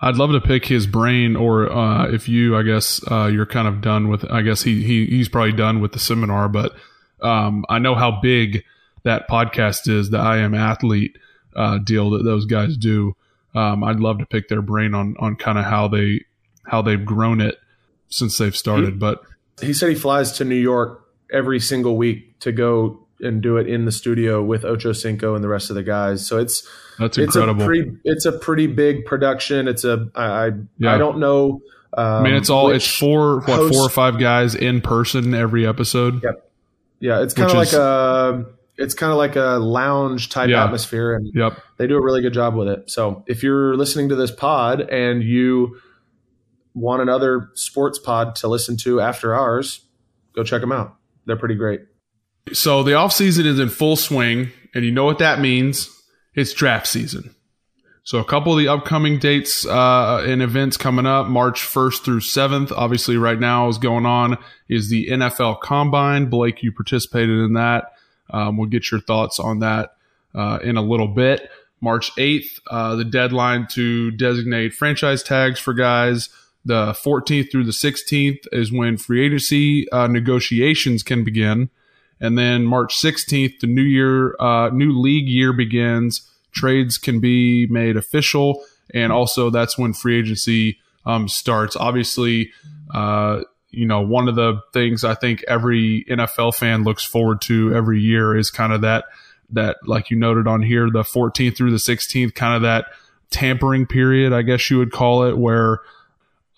I'd 0.00 0.16
love 0.16 0.30
to 0.30 0.40
pick 0.40 0.64
his 0.64 0.86
brain, 0.86 1.34
or 1.34 1.72
uh, 1.72 2.08
if 2.08 2.28
you, 2.28 2.56
I 2.56 2.62
guess, 2.62 3.00
uh, 3.10 3.26
you're 3.26 3.46
kind 3.46 3.66
of 3.66 3.80
done 3.80 4.08
with. 4.08 4.24
I 4.30 4.42
guess 4.42 4.62
he, 4.62 4.82
he 4.84 5.06
he's 5.06 5.28
probably 5.28 5.52
done 5.52 5.80
with 5.80 5.90
the 5.90 5.98
seminar, 5.98 6.48
but 6.48 6.72
um, 7.20 7.64
I 7.68 7.80
know 7.80 7.96
how 7.96 8.20
big 8.20 8.62
that 9.02 9.28
podcast 9.28 9.88
is, 9.88 10.10
the 10.10 10.18
I 10.18 10.38
Am 10.38 10.54
Athlete 10.54 11.16
uh, 11.56 11.78
deal 11.78 12.10
that 12.10 12.22
those 12.22 12.46
guys 12.46 12.76
do. 12.76 13.16
Um, 13.54 13.82
I'd 13.82 13.98
love 13.98 14.18
to 14.18 14.26
pick 14.26 14.48
their 14.48 14.62
brain 14.62 14.94
on 14.94 15.16
on 15.18 15.34
kind 15.34 15.58
of 15.58 15.64
how 15.64 15.88
they 15.88 16.24
how 16.68 16.82
they've 16.82 17.04
grown 17.04 17.40
it 17.40 17.56
since 18.08 18.38
they've 18.38 18.56
started. 18.56 18.98
But 18.98 19.20
he 19.60 19.72
said 19.74 19.88
he 19.90 19.94
flies 19.96 20.32
to 20.32 20.44
new 20.44 20.54
york 20.54 21.04
every 21.32 21.58
single 21.60 21.96
week 21.96 22.38
to 22.40 22.52
go 22.52 23.04
and 23.20 23.42
do 23.42 23.56
it 23.56 23.66
in 23.68 23.84
the 23.84 23.92
studio 23.92 24.42
with 24.42 24.64
ocho 24.64 24.92
cinco 24.92 25.34
and 25.34 25.42
the 25.42 25.48
rest 25.48 25.68
of 25.68 25.74
the 25.76 25.82
guys 25.82 26.24
so 26.26 26.38
it's 26.38 26.62
that's 26.98 27.18
it's 27.18 27.34
incredible. 27.34 27.62
a 27.62 27.66
pretty 27.66 27.92
it's 28.04 28.24
a 28.24 28.32
pretty 28.32 28.66
big 28.68 29.04
production 29.04 29.66
it's 29.68 29.82
a 29.84 30.08
i 30.14 30.24
I, 30.46 30.50
Yeah. 30.78 30.94
I 30.94 30.98
don't 30.98 31.18
know 31.18 31.60
I 31.96 32.22
mean, 32.22 32.34
it's 32.34 32.48
um, 32.50 32.56
all 32.56 32.70
it's 32.70 32.86
four 32.86 33.40
what 33.40 33.46
hosts- 33.48 33.76
four 33.76 33.86
or 33.86 33.90
five 33.90 34.18
guys 34.20 34.54
in 34.54 34.80
person 34.82 35.34
every 35.34 35.66
episode. 35.66 36.22
Yep. 36.22 36.50
Yeah, 37.00 37.22
it's 37.22 37.32
kind 37.34 37.50
of 37.50 37.56
like 37.56 37.68
is- 37.68 37.74
a 37.74 38.44
it's 38.76 38.94
kind 38.94 39.10
of 39.10 39.16
like 39.18 39.34
a 39.36 39.58
lounge 39.58 40.28
type 40.28 40.50
Yeah. 40.50 40.64
atmosphere, 40.64 41.14
and 41.14 41.32
Yep. 41.34 41.58
they 41.78 41.86
do 41.88 41.96
a 41.96 42.02
really 42.02 42.20
good 42.20 42.34
job 42.34 42.54
with 42.54 42.68
it. 42.68 42.90
So 42.90 43.24
if 43.26 43.42
you're 43.42 43.74
listening 43.76 44.10
to 44.10 44.14
this 44.16 44.30
pod 44.30 44.82
and 44.82 45.22
you 45.22 45.78
want 46.74 47.02
another 47.02 47.50
sports 47.54 47.98
pod 47.98 48.36
to 48.36 48.48
listen 48.48 48.76
to 48.78 49.00
after 49.00 49.34
ours, 49.34 49.84
go 50.34 50.44
check 50.44 50.60
them 50.60 50.72
out. 50.72 50.96
They're 51.26 51.36
pretty 51.36 51.56
great. 51.56 51.80
So 52.52 52.82
the 52.82 52.94
off 52.94 53.12
season 53.12 53.46
is 53.46 53.58
in 53.58 53.68
full 53.68 53.96
swing, 53.96 54.50
and 54.74 54.84
you 54.84 54.90
know 54.90 55.04
what 55.04 55.18
that 55.18 55.40
means? 55.40 55.90
It's 56.34 56.52
draft 56.52 56.86
season. 56.86 57.34
So 58.08 58.18
a 58.18 58.24
couple 58.24 58.52
of 58.52 58.58
the 58.58 58.68
upcoming 58.68 59.18
dates 59.18 59.66
uh, 59.66 60.24
and 60.26 60.40
events 60.40 60.78
coming 60.78 61.04
up, 61.04 61.26
March 61.26 61.60
1st 61.60 62.04
through 62.04 62.20
7th. 62.20 62.72
Obviously, 62.74 63.18
right 63.18 63.38
now 63.38 63.68
is 63.68 63.76
going 63.76 64.06
on 64.06 64.38
is 64.66 64.88
the 64.88 65.08
NFL 65.08 65.60
Combine. 65.60 66.30
Blake, 66.30 66.62
you 66.62 66.72
participated 66.72 67.38
in 67.40 67.52
that. 67.52 67.92
Um, 68.30 68.56
we'll 68.56 68.70
get 68.70 68.90
your 68.90 69.00
thoughts 69.00 69.38
on 69.38 69.58
that 69.58 69.90
uh, 70.34 70.58
in 70.62 70.78
a 70.78 70.82
little 70.82 71.08
bit. 71.08 71.50
March 71.82 72.10
8th, 72.16 72.60
uh, 72.70 72.96
the 72.96 73.04
deadline 73.04 73.66
to 73.72 74.10
designate 74.12 74.72
franchise 74.72 75.22
tags 75.22 75.60
for 75.60 75.74
guys. 75.74 76.30
The 76.68 76.92
14th 76.92 77.50
through 77.50 77.64
the 77.64 77.72
16th 77.72 78.46
is 78.52 78.70
when 78.70 78.98
free 78.98 79.24
agency 79.24 79.90
uh, 79.90 80.06
negotiations 80.06 81.02
can 81.02 81.24
begin. 81.24 81.70
And 82.20 82.36
then 82.36 82.64
March 82.64 82.94
16th, 82.94 83.60
the 83.60 83.66
new 83.66 83.80
year, 83.80 84.36
uh, 84.38 84.68
new 84.68 84.92
league 84.92 85.30
year 85.30 85.54
begins. 85.54 86.28
Trades 86.52 86.98
can 86.98 87.20
be 87.20 87.66
made 87.68 87.96
official, 87.96 88.62
and 88.92 89.12
also 89.12 89.48
that's 89.48 89.78
when 89.78 89.94
free 89.94 90.18
agency 90.18 90.78
um, 91.06 91.26
starts. 91.26 91.74
Obviously, 91.74 92.52
uh, 92.92 93.44
you 93.70 93.86
know 93.86 94.02
one 94.02 94.28
of 94.28 94.34
the 94.34 94.60
things 94.74 95.04
I 95.04 95.14
think 95.14 95.42
every 95.48 96.04
NFL 96.04 96.54
fan 96.54 96.84
looks 96.84 97.02
forward 97.02 97.40
to 97.42 97.74
every 97.74 98.00
year 98.00 98.36
is 98.36 98.50
kind 98.50 98.74
of 98.74 98.82
that 98.82 99.06
that 99.50 99.78
like 99.86 100.10
you 100.10 100.18
noted 100.18 100.46
on 100.46 100.60
here, 100.60 100.90
the 100.90 101.02
14th 101.02 101.56
through 101.56 101.70
the 101.70 101.78
16th, 101.78 102.34
kind 102.34 102.56
of 102.56 102.62
that 102.62 102.86
tampering 103.30 103.86
period, 103.86 104.34
I 104.34 104.42
guess 104.42 104.70
you 104.70 104.76
would 104.76 104.92
call 104.92 105.24
it, 105.24 105.38
where 105.38 105.80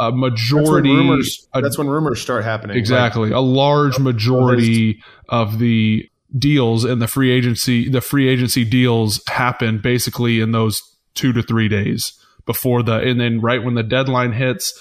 a 0.00 0.10
That's 0.10 0.12
when 0.12 0.20
majority 0.20 0.90
rumors. 0.90 1.46
a- 1.54 1.60
that's 1.60 1.78
when 1.78 1.88
rumors 1.88 2.20
start 2.20 2.42
happening. 2.44 2.76
Exactly. 2.76 3.30
a 3.32 3.40
large 3.40 3.98
majority 3.98 5.02
of 5.28 5.58
the 5.58 6.08
deals 6.38 6.84
and 6.84 7.02
the 7.02 7.06
free 7.08 7.30
agency 7.30 7.88
the 7.88 8.00
free 8.00 8.28
agency 8.28 8.64
deals 8.64 9.20
happen 9.28 9.78
basically 9.80 10.40
in 10.40 10.52
those 10.52 10.80
2 11.16 11.32
to 11.32 11.42
3 11.42 11.68
days 11.68 12.12
before 12.46 12.82
the 12.84 12.98
and 13.00 13.20
then 13.20 13.40
right 13.40 13.64
when 13.64 13.74
the 13.74 13.82
deadline 13.82 14.32
hits 14.32 14.72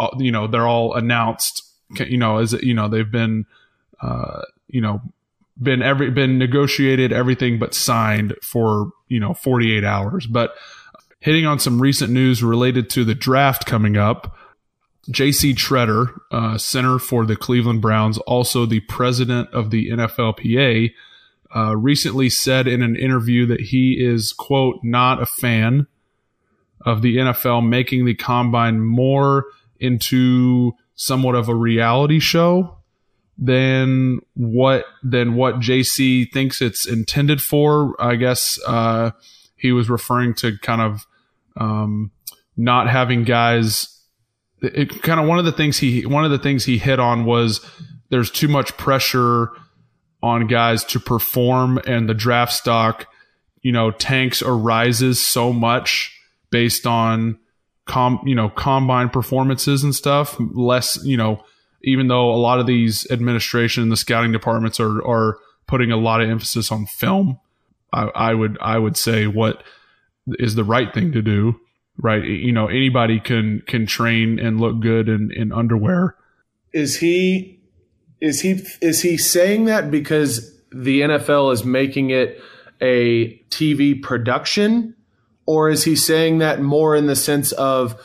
uh, 0.00 0.08
you 0.18 0.32
know 0.32 0.48
they're 0.48 0.66
all 0.66 0.94
announced 0.94 1.62
you 2.08 2.18
know 2.18 2.38
as 2.38 2.52
you 2.54 2.74
know 2.74 2.88
they've 2.88 3.12
been 3.12 3.46
uh 4.02 4.42
you 4.66 4.80
know 4.80 5.00
been 5.62 5.80
every 5.80 6.10
been 6.10 6.38
negotiated 6.38 7.12
everything 7.12 7.56
but 7.58 7.72
signed 7.72 8.34
for 8.42 8.90
you 9.06 9.20
know 9.20 9.32
48 9.32 9.84
hours 9.84 10.26
but 10.26 10.54
hitting 11.20 11.46
on 11.46 11.60
some 11.60 11.80
recent 11.80 12.12
news 12.12 12.42
related 12.42 12.90
to 12.90 13.04
the 13.04 13.14
draft 13.14 13.64
coming 13.64 13.96
up 13.96 14.36
J.C. 15.10 15.54
Tretter, 15.54 16.12
uh, 16.30 16.58
center 16.58 16.98
for 16.98 17.24
the 17.24 17.36
Cleveland 17.36 17.80
Browns, 17.80 18.18
also 18.18 18.66
the 18.66 18.80
president 18.80 19.48
of 19.50 19.70
the 19.70 19.90
NFLPA, 19.90 20.92
uh, 21.54 21.76
recently 21.76 22.28
said 22.28 22.66
in 22.66 22.82
an 22.82 22.96
interview 22.96 23.46
that 23.46 23.60
he 23.60 23.92
is, 24.04 24.32
quote, 24.32 24.80
not 24.82 25.22
a 25.22 25.26
fan 25.26 25.86
of 26.84 27.02
the 27.02 27.16
NFL 27.16 27.66
making 27.68 28.04
the 28.04 28.14
combine 28.14 28.80
more 28.80 29.46
into 29.78 30.72
somewhat 30.94 31.34
of 31.34 31.48
a 31.48 31.54
reality 31.54 32.18
show 32.18 32.76
than 33.38 34.20
what 34.34 34.86
than 35.02 35.34
what 35.34 35.60
JC 35.60 36.30
thinks 36.32 36.62
it's 36.62 36.86
intended 36.86 37.42
for. 37.42 37.94
I 38.00 38.16
guess 38.16 38.58
uh, 38.66 39.10
he 39.56 39.72
was 39.72 39.90
referring 39.90 40.34
to 40.34 40.58
kind 40.58 40.80
of 40.80 41.06
um, 41.56 42.10
not 42.56 42.88
having 42.88 43.24
guys 43.24 43.95
it 44.62 45.02
kind 45.02 45.20
of 45.20 45.26
one 45.26 45.38
of 45.38 45.44
the 45.44 45.52
things 45.52 45.78
he 45.78 46.06
one 46.06 46.24
of 46.24 46.30
the 46.30 46.38
things 46.38 46.64
he 46.64 46.78
hit 46.78 46.98
on 46.98 47.24
was 47.24 47.64
there's 48.08 48.30
too 48.30 48.48
much 48.48 48.76
pressure 48.76 49.50
on 50.22 50.46
guys 50.46 50.84
to 50.84 50.98
perform 50.98 51.78
and 51.86 52.08
the 52.08 52.14
draft 52.14 52.52
stock 52.52 53.06
you 53.62 53.72
know 53.72 53.90
tanks 53.90 54.42
or 54.42 54.56
rises 54.56 55.24
so 55.24 55.52
much 55.52 56.18
based 56.50 56.86
on 56.86 57.38
com 57.84 58.20
you 58.24 58.34
know 58.34 58.48
combine 58.48 59.08
performances 59.08 59.84
and 59.84 59.94
stuff. 59.94 60.36
Less 60.38 61.02
you 61.04 61.16
know 61.16 61.44
even 61.82 62.08
though 62.08 62.30
a 62.30 62.36
lot 62.36 62.58
of 62.58 62.66
these 62.66 63.08
administration 63.10 63.82
and 63.82 63.92
the 63.92 63.96
scouting 63.96 64.32
departments 64.32 64.80
are 64.80 65.04
are 65.06 65.38
putting 65.66 65.90
a 65.90 65.96
lot 65.96 66.20
of 66.20 66.30
emphasis 66.30 66.70
on 66.70 66.86
film 66.86 67.40
I, 67.92 68.04
I 68.14 68.34
would 68.34 68.58
I 68.60 68.78
would 68.78 68.96
say 68.96 69.26
what 69.26 69.62
is 70.38 70.54
the 70.54 70.64
right 70.64 70.92
thing 70.92 71.12
to 71.12 71.22
do 71.22 71.60
right? 71.98 72.22
You 72.22 72.52
know 72.52 72.66
anybody 72.68 73.20
can 73.20 73.62
can 73.66 73.86
train 73.86 74.38
and 74.38 74.60
look 74.60 74.80
good 74.80 75.08
in 75.08 75.30
in 75.32 75.52
underwear. 75.52 76.16
Is 76.72 76.98
he 76.98 77.60
is 78.20 78.40
he 78.40 78.62
is 78.80 79.02
he 79.02 79.16
saying 79.16 79.66
that 79.66 79.90
because 79.90 80.54
the 80.72 81.02
NFL 81.02 81.52
is 81.52 81.64
making 81.64 82.10
it 82.10 82.40
a 82.80 83.38
TV 83.50 84.00
production? 84.00 84.94
Or 85.46 85.70
is 85.70 85.84
he 85.84 85.94
saying 85.94 86.38
that 86.38 86.60
more 86.60 86.96
in 86.96 87.06
the 87.06 87.16
sense 87.16 87.52
of 87.52 88.00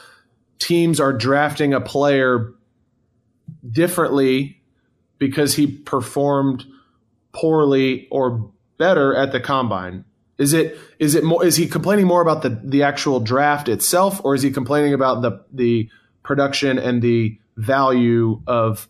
teams 0.60 1.00
are 1.00 1.12
drafting 1.12 1.74
a 1.74 1.82
player 1.82 2.54
differently 3.70 4.62
because 5.18 5.56
he 5.56 5.66
performed 5.66 6.66
poorly 7.32 8.08
or 8.12 8.52
better 8.78 9.16
at 9.16 9.32
the 9.32 9.40
combine? 9.40 10.06
Is 10.42 10.54
it 10.54 10.78
is 11.00 11.16
it 11.16 11.24
more 11.24 11.46
is 11.46 11.56
he 11.56 11.68
complaining 11.68 12.08
more 12.08 12.22
about 12.22 12.42
the 12.42 12.60
the 12.64 12.84
actual 12.84 13.20
draft 13.20 13.70
itself 13.70 14.20
or 14.24 14.36
is 14.36 14.42
he 14.42 14.52
complaining 14.52 14.94
about 14.94 15.22
the 15.22 15.44
the 15.54 15.90
production 16.24 16.80
and 16.80 17.02
the 17.02 17.38
value 17.58 18.42
of 18.48 18.88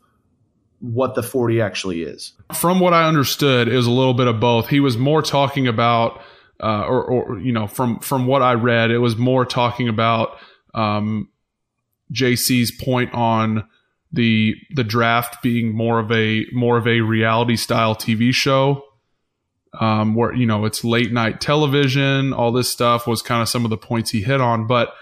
what 0.80 1.14
the 1.14 1.22
40 1.22 1.62
actually 1.62 2.02
is? 2.04 2.34
from 2.54 2.80
what 2.80 2.94
I 2.94 3.08
understood, 3.08 3.68
it 3.68 3.76
was 3.76 3.88
a 3.88 3.92
little 3.92 4.14
bit 4.14 4.28
of 4.28 4.40
both. 4.40 4.68
He 4.68 4.80
was 4.80 4.98
more 4.98 5.22
talking 5.22 5.68
about, 5.68 6.22
uh, 6.62 6.84
or, 6.86 7.04
or 7.04 7.40
you 7.40 7.52
know, 7.52 7.68
from 7.68 8.00
from 8.00 8.28
what 8.28 8.42
I 8.42 8.54
read, 8.54 8.92
it 8.92 9.00
was 9.00 9.18
more 9.18 9.46
talking 9.46 9.88
about 9.88 10.38
um, 10.74 11.30
JC's 12.14 12.72
point 12.72 13.14
on 13.14 13.68
the 14.12 14.56
the 14.76 14.84
draft 14.84 15.42
being 15.42 15.74
more 15.74 16.00
of 16.00 16.12
a 16.12 16.46
more 16.52 16.78
of 16.78 16.88
a 16.88 17.02
reality 17.02 17.56
style 17.56 17.96
TV 17.96 18.34
show, 18.34 18.84
um, 19.80 20.16
where 20.16 20.34
you 20.34 20.46
know 20.46 20.66
it's 20.66 20.84
late 20.84 21.12
night 21.12 21.42
television. 21.42 22.34
All 22.34 22.52
this 22.52 22.70
stuff 22.70 23.08
was 23.08 23.22
kind 23.22 23.42
of 23.42 23.50
some 23.50 23.64
of 23.64 23.70
the 23.70 23.78
points 23.78 24.12
he 24.12 24.22
hit 24.22 24.42
on, 24.42 24.68
but 24.68 24.94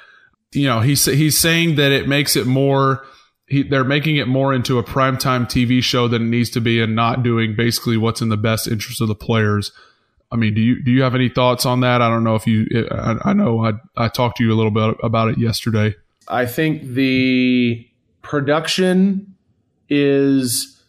you 0.52 0.68
know 0.68 0.82
he's 0.82 1.06
he's 1.06 1.38
saying 1.38 1.76
that 1.76 1.92
it 1.92 2.08
makes 2.08 2.36
it 2.36 2.46
more 2.46 3.06
he, 3.50 3.64
they're 3.64 3.84
making 3.84 4.18
it 4.18 4.28
more 4.28 4.54
into 4.54 4.78
a 4.78 4.84
primetime 4.84 5.46
TV 5.46 5.84
show 5.84 6.08
than 6.08 6.24
it 6.24 6.30
needs 6.30 6.52
to 6.52 6.62
be, 6.62 6.82
and 6.82 6.96
not 6.96 7.24
doing 7.24 7.56
basically 7.56 7.98
what's 7.98 8.22
in 8.22 8.30
the 8.30 8.38
best 8.38 8.68
interest 8.68 9.02
of 9.02 9.08
the 9.08 9.16
players. 9.16 9.72
I 10.32 10.36
mean, 10.36 10.54
do 10.54 10.62
you 10.62 10.84
do 10.84 10.92
you 10.92 11.02
have 11.02 11.16
any 11.16 11.30
thoughts 11.30 11.66
on 11.66 11.80
that? 11.80 12.02
I 12.02 12.10
don't 12.10 12.24
know 12.24 12.36
if 12.36 12.46
you. 12.46 12.68
I, 12.92 13.18
I 13.26 13.34
know 13.34 13.66
I 13.66 13.74
I 13.98 14.08
talked 14.08 14.38
to 14.38 14.44
you 14.44 14.54
a 14.54 14.56
little 14.56 14.72
bit 14.72 14.96
about 15.04 15.30
it 15.30 15.40
yesterday. 15.40 15.96
I 16.28 16.46
think 16.46 16.84
the 16.84 17.88
production 18.22 19.36
is 19.90 20.80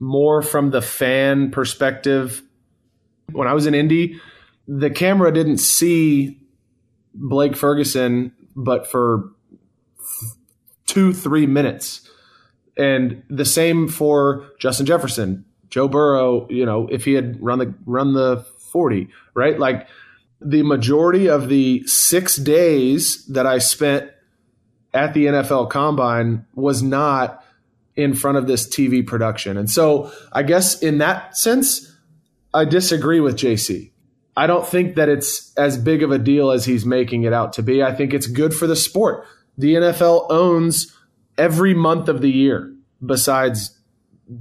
more 0.00 0.42
from 0.42 0.70
the 0.70 0.82
fan 0.82 1.52
perspective. 1.52 2.42
When 3.30 3.48
I 3.48 3.54
was 3.54 3.66
in 3.66 3.74
Indy, 3.74 4.20
the 4.66 4.90
camera 4.90 5.32
didn't 5.32 5.58
see 5.58 6.40
Blake 7.14 7.56
Ferguson, 7.56 8.32
but 8.54 8.86
for 8.86 9.30
two, 10.86 11.12
three 11.12 11.46
minutes. 11.46 12.08
And 12.76 13.22
the 13.28 13.44
same 13.44 13.88
for 13.88 14.50
Justin 14.58 14.86
Jefferson, 14.86 15.44
Joe 15.68 15.88
Burrow, 15.88 16.48
you 16.50 16.66
know, 16.66 16.88
if 16.90 17.04
he 17.04 17.14
had 17.14 17.42
run 17.42 17.58
the 17.58 17.74
run 17.86 18.14
the 18.14 18.44
40, 18.72 19.08
right? 19.34 19.58
Like 19.58 19.86
the 20.40 20.62
majority 20.62 21.28
of 21.28 21.48
the 21.48 21.86
six 21.86 22.36
days 22.36 23.24
that 23.26 23.46
I 23.46 23.58
spent 23.58 24.10
at 24.94 25.14
the 25.14 25.26
NFL 25.26 25.70
Combine 25.70 26.46
was 26.54 26.82
not 26.82 27.44
in 27.94 28.14
front 28.14 28.38
of 28.38 28.46
this 28.46 28.66
TV 28.66 29.06
production. 29.06 29.56
And 29.56 29.70
so 29.70 30.10
I 30.32 30.42
guess 30.42 30.82
in 30.82 30.98
that 30.98 31.36
sense, 31.36 31.91
I 32.54 32.64
disagree 32.64 33.20
with 33.20 33.36
JC. 33.36 33.90
I 34.36 34.46
don't 34.46 34.66
think 34.66 34.96
that 34.96 35.08
it's 35.08 35.54
as 35.56 35.76
big 35.76 36.02
of 36.02 36.10
a 36.10 36.18
deal 36.18 36.50
as 36.50 36.64
he's 36.64 36.86
making 36.86 37.24
it 37.24 37.32
out 37.32 37.52
to 37.54 37.62
be. 37.62 37.82
I 37.82 37.94
think 37.94 38.14
it's 38.14 38.26
good 38.26 38.54
for 38.54 38.66
the 38.66 38.76
sport. 38.76 39.26
The 39.58 39.74
NFL 39.74 40.30
owns 40.30 40.96
every 41.36 41.74
month 41.74 42.08
of 42.08 42.20
the 42.22 42.30
year 42.30 42.74
besides 43.04 43.78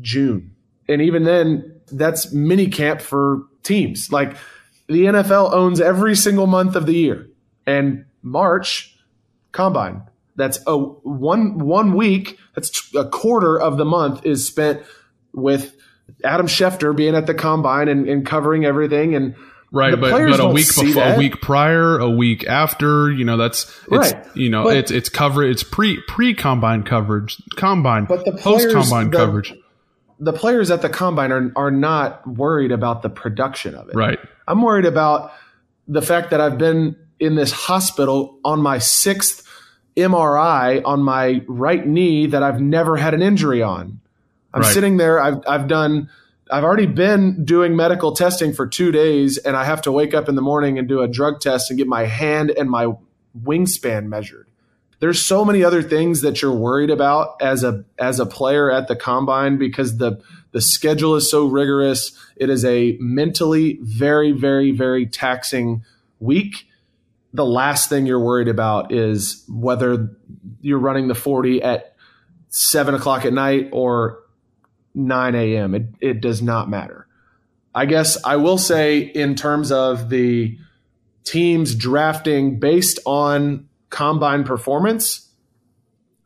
June. 0.02 0.56
And 0.88 1.02
even 1.02 1.24
then, 1.24 1.82
that's 1.92 2.32
mini 2.32 2.68
camp 2.68 3.02
for 3.02 3.44
teams. 3.64 4.12
Like 4.12 4.38
the 4.88 5.06
NFL 5.06 5.54
owns 5.54 5.82
every 5.82 6.16
single 6.16 6.48
month 6.48 6.76
of 6.76 6.86
the 6.86 6.96
year. 6.96 7.30
And 7.66 8.06
March, 8.22 8.98
combine. 9.52 10.04
That's 10.36 10.60
a 10.66 10.78
one 10.78 11.60
one 11.60 11.94
week. 11.94 12.38
That's 12.56 12.94
a 12.96 13.06
quarter 13.06 13.60
of 13.60 13.78
the 13.78 13.86
month 13.86 14.26
is 14.26 14.48
spent 14.48 14.84
with 15.34 15.76
Adam 16.24 16.48
Schefter 16.48 16.96
being 16.96 17.16
at 17.16 17.28
the 17.28 17.34
combine 17.34 17.88
and, 17.88 18.08
and 18.08 18.26
covering 18.26 18.66
everything 18.66 19.16
and 19.16 19.36
Right, 19.74 19.92
but, 19.98 20.12
but 20.12 20.40
a 20.42 20.48
week 20.50 20.68
before, 20.68 21.02
a 21.14 21.18
week 21.18 21.40
prior, 21.40 21.98
a 21.98 22.10
week 22.10 22.46
after, 22.46 23.10
you 23.10 23.24
know, 23.24 23.38
that's 23.38 23.72
it's 23.90 24.12
Right. 24.14 24.26
you 24.36 24.50
know, 24.50 24.66
But- 24.66 24.76
it's 24.76 24.92
it's 24.92 25.08
cover 25.08 25.44
it's 25.44 25.64
pre 25.64 26.02
pre 26.10 26.34
combine 26.34 26.84
coverage, 26.84 27.42
combine, 27.56 28.04
But 28.04 28.26
the 28.26 28.34
post 28.34 28.70
combine 28.70 29.12
coverage. 29.12 29.54
the 30.20 30.34
players 30.34 30.72
at 30.72 30.82
the 30.82 30.90
combine 30.90 31.32
are 31.32 31.54
are 31.56 31.72
not 31.72 32.28
worried 32.28 32.74
about 32.74 33.02
the 33.02 33.10
production 33.10 33.74
of 33.76 33.88
it. 33.88 33.96
Right. 33.96 34.20
I'm 34.46 34.62
worried 34.62 34.86
about 34.86 35.32
the 35.88 36.02
fact 36.02 36.32
that 36.32 36.42
I've 36.42 36.58
been 36.58 36.98
in 37.22 37.36
this 37.36 37.52
hospital 37.54 38.40
on 38.44 38.62
my 38.62 38.78
sixth 38.78 39.48
MRI 39.96 40.82
on 40.84 41.02
my 41.02 41.44
right 41.48 41.86
knee 41.86 42.26
that 42.28 42.44
I've 42.44 42.60
never 42.60 42.98
had 42.98 43.14
an 43.14 43.22
injury 43.22 43.62
on. 43.62 44.00
I'm 44.54 44.62
Right. 44.62 44.74
sitting 44.74 44.98
there. 44.98 45.20
I've 45.20 45.40
I've 45.48 45.68
done. 45.68 46.10
I've 46.50 46.66
already 46.66 46.86
been 46.86 47.46
doing 47.46 47.76
medical 47.78 48.12
testing 48.14 48.52
for 48.52 48.68
two 48.68 48.92
days, 48.92 49.38
and 49.38 49.56
I 49.56 49.64
have 49.64 49.82
to 49.84 49.92
wake 49.92 50.14
up 50.14 50.28
in 50.28 50.36
the 50.36 50.42
morning 50.42 50.78
and 50.78 50.88
do 50.88 51.00
a 51.02 51.08
drug 51.08 51.40
test 51.40 51.70
and 51.72 51.78
get 51.78 51.88
my 51.88 52.06
hand 52.06 52.52
and 52.52 52.70
my 52.70 52.88
wingspan 53.42 54.08
measured. 54.08 54.48
There's 55.00 55.22
so 55.22 55.46
many 55.46 55.64
other 55.64 55.82
things 55.82 56.22
that 56.22 56.42
you're 56.42 56.54
worried 56.54 56.90
about 56.90 57.42
as 57.42 57.64
a 57.64 57.86
as 57.98 58.20
a 58.20 58.26
player 58.26 58.70
at 58.70 58.88
the 58.88 58.96
combine 58.96 59.58
because 59.58 59.98
the 59.98 60.22
the 60.52 60.62
schedule 60.62 61.16
is 61.16 61.32
so 61.32 61.46
rigorous. 61.48 62.12
It 62.36 62.50
is 62.50 62.66
a 62.66 62.98
mentally 63.00 63.80
very 63.82 64.32
very 64.34 64.72
very 64.72 65.06
taxing 65.08 65.84
week. 66.20 66.68
The 67.34 67.46
last 67.46 67.88
thing 67.88 68.06
you're 68.06 68.20
worried 68.20 68.50
about 68.50 68.92
is 68.92 69.46
whether 69.48 70.10
you're 70.60 70.78
running 70.80 71.08
the 71.08 71.16
40 71.16 71.64
at 71.64 71.96
seven 72.50 72.94
o'clock 72.94 73.24
at 73.26 73.32
night 73.32 73.70
or 73.72 74.20
9 74.94 75.36
a.m. 75.36 75.76
It, 75.76 75.86
it 76.00 76.22
does 76.22 76.42
not 76.42 76.70
matter. 76.70 77.08
I 77.74 77.86
guess 77.86 78.24
I 78.24 78.36
will 78.36 78.58
say, 78.58 79.00
in 79.00 79.36
terms 79.36 79.72
of 79.72 80.10
the 80.10 80.58
teams 81.24 81.76
drafting 81.76 82.60
based 82.60 83.00
on 83.06 83.70
combine 83.90 84.44
performance, 84.44 85.30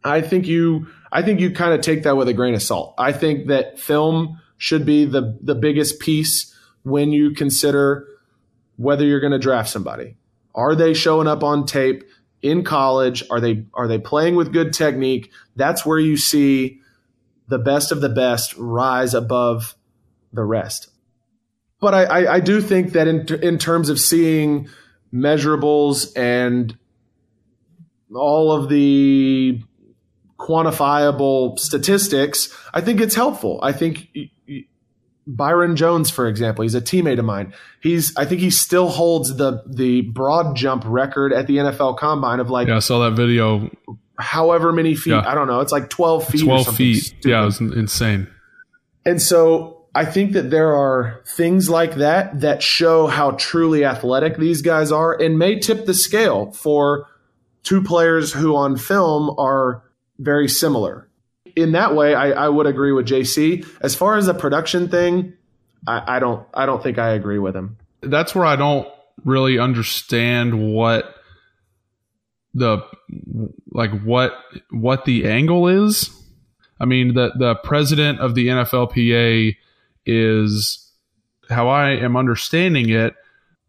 I 0.04 0.22
think 0.22 0.48
you 0.48 0.88
I 1.12 1.22
think 1.22 1.40
you 1.40 1.52
kind 1.52 1.74
of 1.74 1.82
take 1.82 2.04
that 2.04 2.18
with 2.18 2.28
a 2.28 2.34
grain 2.34 2.56
of 2.56 2.62
salt. 2.62 2.96
I 2.98 3.12
think 3.12 3.48
that 3.48 3.80
film 3.80 4.42
should 4.58 4.86
be 4.86 5.06
the 5.06 5.38
the 5.42 5.56
biggest 5.56 6.00
piece 6.00 6.54
when 6.84 7.12
you 7.12 7.32
consider 7.32 8.08
whether 8.78 9.06
you're 9.06 9.20
going 9.20 9.32
to 9.32 9.40
draft 9.40 9.70
somebody. 9.70 10.18
Are 10.54 10.76
they 10.76 10.94
showing 10.94 11.28
up 11.28 11.44
on 11.44 11.66
tape 11.66 12.04
in 12.42 12.64
college? 12.64 13.24
Are 13.30 13.40
they 13.40 13.66
are 13.74 13.88
they 13.88 14.00
playing 14.00 14.36
with 14.36 14.54
good 14.54 14.74
technique? 14.74 15.32
That's 15.56 15.86
where 15.86 16.00
you 16.00 16.18
see 16.18 16.82
the 17.48 17.60
best 17.60 17.92
of 17.92 18.02
the 18.02 18.10
best 18.10 18.56
rise 18.58 19.14
above 19.14 19.76
the 20.34 20.44
rest. 20.44 20.90
But 21.80 21.94
I, 21.94 22.04
I, 22.04 22.34
I 22.36 22.40
do 22.40 22.62
think 22.62 22.94
that 22.94 23.08
in 23.08 23.28
in 23.44 23.58
terms 23.58 23.90
of 23.90 24.00
seeing 24.00 24.70
measurables 25.14 26.12
and 26.18 26.78
all 28.14 28.52
of 28.52 28.70
the 28.70 29.62
quantifiable 30.40 31.60
statistics, 31.60 32.56
I 32.74 32.82
think 32.82 33.02
it's 33.02 33.16
helpful. 33.16 33.60
I 33.62 33.72
think 33.72 34.10
Byron 35.28 35.76
Jones, 35.76 36.10
for 36.10 36.28
example, 36.28 36.64
he's 36.64 36.76
a 36.76 36.82
teammate 36.82 37.20
of 37.20 37.26
mine. 37.26 37.54
He's 37.82 38.16
I 38.16 38.26
think 38.26 38.42
he 38.42 38.50
still 38.50 38.90
holds 38.90 39.36
the 39.36 39.64
the 39.68 40.02
broad 40.02 40.56
jump 40.56 40.84
record 40.86 41.34
at 41.34 41.48
the 41.48 41.58
NFL 41.58 41.98
Combine 41.98 42.40
of 42.40 42.50
like 42.50 42.68
Yeah, 42.68 42.78
I 42.78 42.80
saw 42.80 43.00
that 43.10 43.16
video. 43.16 43.70
However 44.18 44.72
many 44.72 44.96
feet. 44.96 45.12
Yeah. 45.12 45.24
I 45.26 45.36
don't 45.36 45.48
know. 45.48 45.62
It's 45.62 45.72
like 45.72 45.90
twelve 45.90 46.28
feet. 46.28 46.44
Twelve 46.44 46.66
something 46.66 46.78
feet. 46.78 47.04
stupid. 47.04 47.30
Yeah, 47.30 47.42
it 47.44 47.46
was 47.46 47.60
insane. 47.60 48.28
And 49.06 49.22
so 49.22 49.86
I 49.94 50.06
think 50.06 50.34
that 50.34 50.50
there 50.50 50.76
are 50.76 51.22
things 51.26 51.70
like 51.70 51.96
that 51.96 52.42
that 52.42 52.62
show 52.62 53.08
how 53.08 53.32
truly 53.32 53.86
athletic 53.86 54.38
these 54.38 54.62
guys 54.62 54.92
are 54.92 55.14
and 55.14 55.40
may 55.40 55.60
tip 55.60 55.86
the 55.86 55.94
scale 55.94 56.52
for 56.52 57.08
two 57.64 57.82
players 57.82 58.34
who 58.34 58.56
on 58.56 58.78
film 58.78 59.34
are 59.40 59.84
very 60.20 60.48
similar. 60.48 61.10
In 61.56 61.72
that 61.72 61.96
way, 61.96 62.14
I, 62.14 62.32
I 62.32 62.50
would 62.50 62.68
agree 62.68 62.92
with 62.92 63.08
JC. 63.08 63.66
As 63.82 63.96
far 63.96 64.18
as 64.18 64.26
the 64.26 64.34
production 64.34 64.90
thing, 64.90 65.34
I, 65.88 66.18
I 66.18 66.20
don't 66.20 66.46
I 66.54 66.66
don't 66.66 66.84
think 66.84 66.98
I 66.98 67.12
agree 67.12 67.40
with 67.40 67.56
him. 67.56 67.78
That's 68.02 68.36
where 68.36 68.46
I 68.46 68.56
don't 68.56 68.88
really 69.24 69.58
understand 69.58 70.74
what 70.74 71.15
the 72.56 72.80
like 73.72 73.92
what 74.02 74.34
what 74.72 75.06
the 75.06 75.28
angle 75.28 75.68
is. 75.68 76.10
I 76.80 76.86
mean, 76.86 77.14
the 77.14 77.32
the 77.38 77.56
president 77.56 78.20
of 78.20 78.34
the 78.34 78.48
NFLPA 78.48 79.56
is 80.06 80.92
how 81.50 81.68
I 81.68 81.92
am 81.92 82.16
understanding 82.16 82.90
it. 82.90 83.14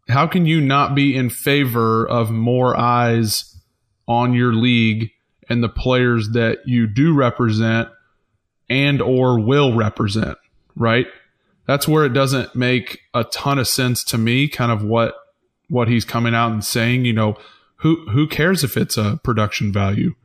How 0.07 0.25
can 0.25 0.45
you 0.45 0.61
not 0.61 0.95
be 0.95 1.15
in 1.15 1.29
favor 1.29 2.07
of 2.07 2.31
more 2.31 2.77
eyes 2.77 3.55
on 4.07 4.33
your 4.33 4.53
league 4.53 5.11
and 5.49 5.61
the 5.61 5.69
players 5.69 6.29
that 6.29 6.59
you 6.65 6.87
do 6.87 7.13
represent 7.13 7.89
and 8.69 9.01
or 9.01 9.37
will 9.37 9.75
represent, 9.75 10.37
right? 10.77 11.07
That's 11.65 11.89
where 11.89 12.05
it 12.05 12.13
doesn't 12.13 12.55
make 12.55 13.01
a 13.13 13.25
ton 13.25 13.59
of 13.59 13.67
sense 13.67 14.05
to 14.05 14.17
me 14.17 14.47
kind 14.47 14.71
of 14.71 14.81
what 14.81 15.15
what 15.69 15.89
he's 15.89 16.05
coming 16.05 16.33
out 16.33 16.53
and 16.53 16.63
saying, 16.63 17.03
you 17.03 17.11
know, 17.11 17.35
who 17.77 18.07
who 18.09 18.27
cares 18.27 18.63
if 18.63 18.77
it's 18.77 18.97
a 18.97 19.19
production 19.23 19.71
value, 19.71 20.15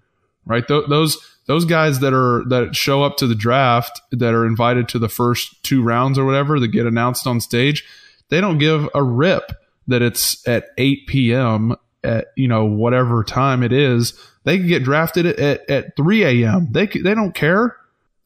right? 0.46 0.66
Th- 0.66 0.84
those 0.88 1.18
those 1.46 1.64
guys 1.64 2.00
that 2.00 2.12
are 2.12 2.44
that 2.48 2.74
show 2.74 3.02
up 3.02 3.16
to 3.18 3.26
the 3.26 3.34
draft 3.34 4.00
that 4.10 4.34
are 4.34 4.46
invited 4.46 4.88
to 4.88 4.98
the 4.98 5.08
first 5.08 5.62
two 5.62 5.82
rounds 5.82 6.18
or 6.18 6.24
whatever 6.24 6.60
that 6.60 6.68
get 6.68 6.86
announced 6.86 7.26
on 7.26 7.40
stage, 7.40 7.84
they 8.28 8.40
don't 8.40 8.58
give 8.58 8.88
a 8.94 9.02
rip 9.02 9.52
that 9.88 10.02
it's 10.02 10.46
at 10.46 10.68
8 10.78 11.06
p.m. 11.06 11.76
at 12.04 12.28
you 12.36 12.48
know 12.48 12.64
whatever 12.64 13.24
time 13.24 13.62
it 13.62 13.72
is. 13.72 14.14
They 14.44 14.58
can 14.58 14.66
get 14.66 14.82
drafted 14.82 15.26
at, 15.26 15.38
at, 15.38 15.70
at 15.70 15.96
3 15.96 16.24
a.m. 16.24 16.68
They 16.70 16.86
they 16.86 17.14
don't 17.14 17.34
care. 17.34 17.76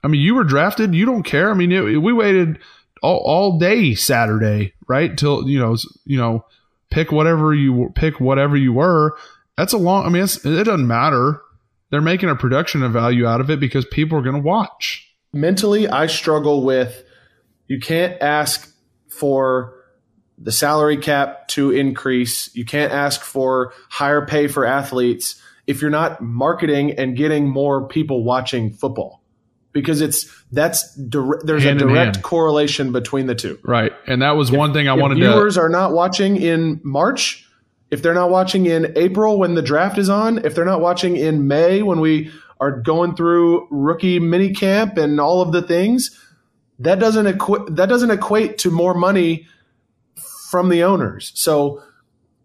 I 0.02 0.08
mean, 0.08 0.20
you 0.20 0.34
were 0.34 0.44
drafted. 0.44 0.94
You 0.94 1.04
don't 1.04 1.24
care. 1.24 1.50
I 1.50 1.54
mean, 1.54 1.72
it, 1.72 2.00
we 2.00 2.12
waited 2.12 2.58
all, 3.02 3.18
all 3.18 3.58
day 3.58 3.94
Saturday, 3.94 4.74
right? 4.86 5.16
Till 5.16 5.48
you 5.48 5.58
know, 5.58 5.76
you 6.04 6.18
know, 6.18 6.44
pick 6.90 7.12
whatever 7.12 7.54
you 7.54 7.92
pick 7.94 8.20
whatever 8.20 8.56
you 8.56 8.72
were. 8.72 9.16
That's 9.56 9.72
a 9.72 9.78
long. 9.78 10.06
I 10.06 10.08
mean, 10.08 10.22
it 10.22 10.64
doesn't 10.64 10.86
matter. 10.86 11.40
They're 11.90 12.00
making 12.00 12.28
a 12.28 12.36
production 12.36 12.82
of 12.82 12.92
value 12.92 13.26
out 13.26 13.40
of 13.40 13.50
it 13.50 13.60
because 13.60 13.84
people 13.86 14.18
are 14.18 14.22
going 14.22 14.36
to 14.36 14.42
watch. 14.42 15.02
mentally 15.32 15.86
i 15.88 16.06
struggle 16.06 16.64
with 16.64 17.04
you 17.66 17.78
can't 17.78 18.20
ask 18.22 18.72
for 19.08 19.74
the 20.38 20.52
salary 20.52 20.96
cap 20.96 21.46
to 21.48 21.70
increase 21.70 22.54
you 22.54 22.64
can't 22.64 22.92
ask 22.92 23.20
for 23.22 23.72
higher 23.90 24.24
pay 24.24 24.46
for 24.46 24.64
athletes 24.64 25.40
if 25.66 25.80
you're 25.82 25.90
not 25.90 26.20
marketing 26.22 26.92
and 26.92 27.16
getting 27.16 27.48
more 27.48 27.86
people 27.88 28.24
watching 28.24 28.72
football 28.72 29.22
because 29.76 30.00
it's 30.00 30.26
that's 30.52 30.94
there's 30.96 31.62
Hand 31.62 31.82
a 31.82 31.84
direct 31.84 32.22
correlation 32.22 32.92
between 32.92 33.26
the 33.26 33.34
two 33.34 33.58
Right, 33.62 33.92
and 34.06 34.22
that 34.22 34.36
was 34.36 34.50
one 34.50 34.72
thing 34.72 34.88
I 34.88 34.94
if 34.94 35.00
wanted 35.00 35.16
viewers 35.16 35.56
to. 35.56 35.60
are 35.60 35.68
not 35.68 35.92
watching 35.92 36.36
in 36.36 36.80
March, 36.82 37.46
if 37.90 38.00
they're 38.00 38.14
not 38.14 38.30
watching 38.30 38.64
in 38.64 38.94
April 38.96 39.38
when 39.38 39.54
the 39.54 39.60
draft 39.60 39.98
is 39.98 40.08
on, 40.08 40.44
if 40.46 40.54
they're 40.54 40.64
not 40.64 40.80
watching 40.80 41.16
in 41.16 41.46
May 41.46 41.82
when 41.82 42.00
we 42.00 42.32
are 42.58 42.80
going 42.80 43.14
through 43.14 43.68
rookie 43.70 44.18
mini 44.18 44.54
camp 44.54 44.96
and 44.96 45.20
all 45.20 45.42
of 45.42 45.52
the 45.52 45.60
things, 45.60 46.18
that 46.78 46.98
doesn't 46.98 47.26
equi- 47.26 47.70
that 47.72 47.90
doesn't 47.90 48.10
equate 48.10 48.56
to 48.58 48.70
more 48.70 48.94
money 48.94 49.46
from 50.50 50.70
the 50.70 50.84
owners. 50.84 51.32
So 51.34 51.82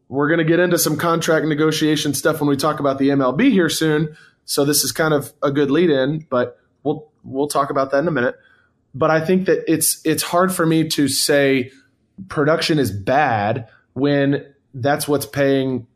we're 0.09 0.27
going 0.27 0.39
to 0.39 0.43
get 0.43 0.59
into 0.59 0.77
some 0.77 0.97
contract 0.97 1.45
negotiation 1.45 2.13
stuff 2.13 2.41
when 2.41 2.49
we 2.49 2.57
talk 2.57 2.81
about 2.81 2.99
the 2.99 3.07
MLB 3.09 3.51
here 3.51 3.69
soon. 3.69 4.17
So 4.43 4.65
this 4.65 4.83
is 4.83 4.91
kind 4.91 5.13
of 5.13 5.31
a 5.41 5.49
good 5.49 5.71
lead 5.71 5.89
in, 5.89 6.27
but 6.29 6.57
we'll 6.83 7.10
we'll 7.23 7.47
talk 7.47 7.69
about 7.69 7.91
that 7.91 7.99
in 7.99 8.07
a 8.07 8.11
minute. 8.11 8.35
But 8.93 9.09
I 9.09 9.25
think 9.25 9.45
that 9.45 9.63
it's 9.71 10.01
it's 10.05 10.23
hard 10.23 10.53
for 10.53 10.65
me 10.65 10.87
to 10.89 11.07
say 11.07 11.71
production 12.27 12.79
is 12.79 12.91
bad 12.91 13.67
when 13.93 14.45
that's 14.73 15.07
what's 15.07 15.25
paying 15.25 15.87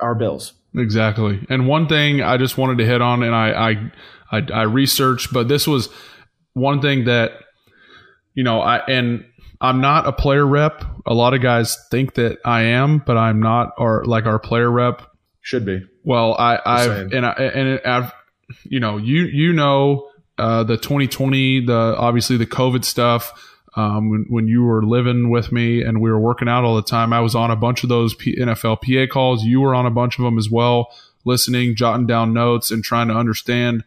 our 0.00 0.14
bills. 0.14 0.54
Exactly. 0.74 1.44
And 1.48 1.66
one 1.66 1.88
thing 1.88 2.22
I 2.22 2.36
just 2.36 2.56
wanted 2.56 2.78
to 2.78 2.86
hit 2.86 3.02
on, 3.02 3.22
and 3.22 3.34
I, 3.34 3.50
I, 3.50 3.92
I, 4.38 4.46
I 4.52 4.62
researched, 4.62 5.32
but 5.32 5.48
this 5.48 5.66
was 5.66 5.88
one 6.52 6.80
thing 6.80 7.04
that, 7.04 7.32
you 8.34 8.44
know, 8.44 8.60
I, 8.60 8.78
and 8.86 9.24
I'm 9.60 9.80
not 9.80 10.06
a 10.06 10.12
player 10.12 10.46
rep. 10.46 10.84
A 11.06 11.14
lot 11.14 11.34
of 11.34 11.42
guys 11.42 11.76
think 11.90 12.14
that 12.14 12.38
I 12.44 12.62
am, 12.62 12.98
but 12.98 13.16
I'm 13.16 13.40
not, 13.40 13.72
or 13.78 14.04
like 14.04 14.26
our 14.26 14.38
player 14.38 14.70
rep. 14.70 15.02
Should 15.40 15.66
be. 15.66 15.84
Well, 16.04 16.34
I, 16.38 16.60
I've, 16.64 17.12
and 17.12 17.26
I, 17.26 17.30
and 17.32 17.80
I've, 17.84 18.12
you 18.64 18.80
know, 18.80 18.96
you, 18.96 19.24
you 19.24 19.52
know, 19.52 20.08
uh, 20.40 20.64
the 20.64 20.76
2020, 20.76 21.66
the, 21.66 21.94
obviously 21.96 22.36
the 22.36 22.46
COVID 22.46 22.84
stuff, 22.84 23.32
um, 23.76 24.10
when, 24.10 24.26
when 24.28 24.48
you 24.48 24.64
were 24.64 24.82
living 24.82 25.30
with 25.30 25.52
me 25.52 25.82
and 25.82 26.00
we 26.00 26.10
were 26.10 26.18
working 26.18 26.48
out 26.48 26.64
all 26.64 26.74
the 26.74 26.82
time, 26.82 27.12
I 27.12 27.20
was 27.20 27.34
on 27.34 27.50
a 27.50 27.56
bunch 27.56 27.82
of 27.82 27.88
those 27.88 28.14
P- 28.14 28.36
NFL 28.36 28.80
PA 28.82 29.12
calls. 29.12 29.44
You 29.44 29.60
were 29.60 29.74
on 29.74 29.86
a 29.86 29.90
bunch 29.90 30.18
of 30.18 30.24
them 30.24 30.38
as 30.38 30.50
well. 30.50 30.92
listening, 31.24 31.76
jotting 31.76 32.06
down 32.06 32.32
notes, 32.32 32.70
and 32.70 32.82
trying 32.82 33.08
to 33.08 33.14
understand 33.14 33.84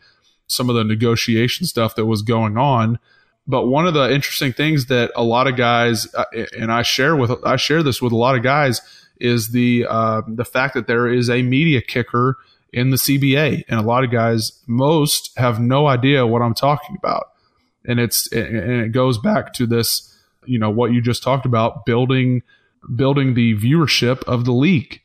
some 0.48 0.70
of 0.70 0.76
the 0.76 0.84
negotiation 0.84 1.66
stuff 1.66 1.96
that 1.96 2.06
was 2.06 2.22
going 2.22 2.58
on. 2.58 3.00
But 3.48 3.66
one 3.66 3.88
of 3.88 3.94
the 3.94 4.14
interesting 4.14 4.54
things 4.54 4.86
that 4.86 5.12
a 5.16 5.24
lot 5.24 5.48
of 5.48 5.58
guys, 5.58 6.14
uh, 6.14 6.26
and 6.58 6.72
I 6.72 6.84
share 6.84 7.16
with, 7.16 7.32
I 7.44 7.56
share 7.56 7.84
this 7.84 8.02
with 8.02 8.14
a 8.14 8.18
lot 8.18 8.36
of 8.36 8.44
guys, 8.44 8.82
is 9.20 9.50
the 9.50 9.86
uh, 9.90 10.22
the 10.28 10.46
fact 10.46 10.76
that 10.76 10.88
there 10.88 11.08
is 11.08 11.30
a 11.30 11.42
media 11.42 11.82
kicker 11.82 12.38
in 12.74 12.90
the 12.90 12.98
CBA, 12.98 13.64
and 13.70 13.80
a 13.80 13.84
lot 13.84 14.04
of 14.04 14.12
guys, 14.12 14.60
most 14.68 15.38
have 15.38 15.60
no 15.60 15.86
idea 15.88 16.26
what 16.26 16.42
I'm 16.42 16.56
talking 16.56 16.98
about, 16.98 17.30
and 17.86 18.00
it's 18.00 18.30
and 18.32 18.82
it 18.82 18.92
goes 18.92 19.20
back 19.20 19.54
to 19.54 19.68
this, 19.68 20.18
you 20.46 20.58
know, 20.58 20.72
what 20.72 20.92
you 20.92 21.02
just 21.02 21.24
talked 21.24 21.46
about, 21.46 21.86
building 21.86 22.42
building 22.96 23.36
the 23.36 23.56
viewership 23.56 24.24
of 24.24 24.44
the 24.44 24.52
league, 24.52 25.02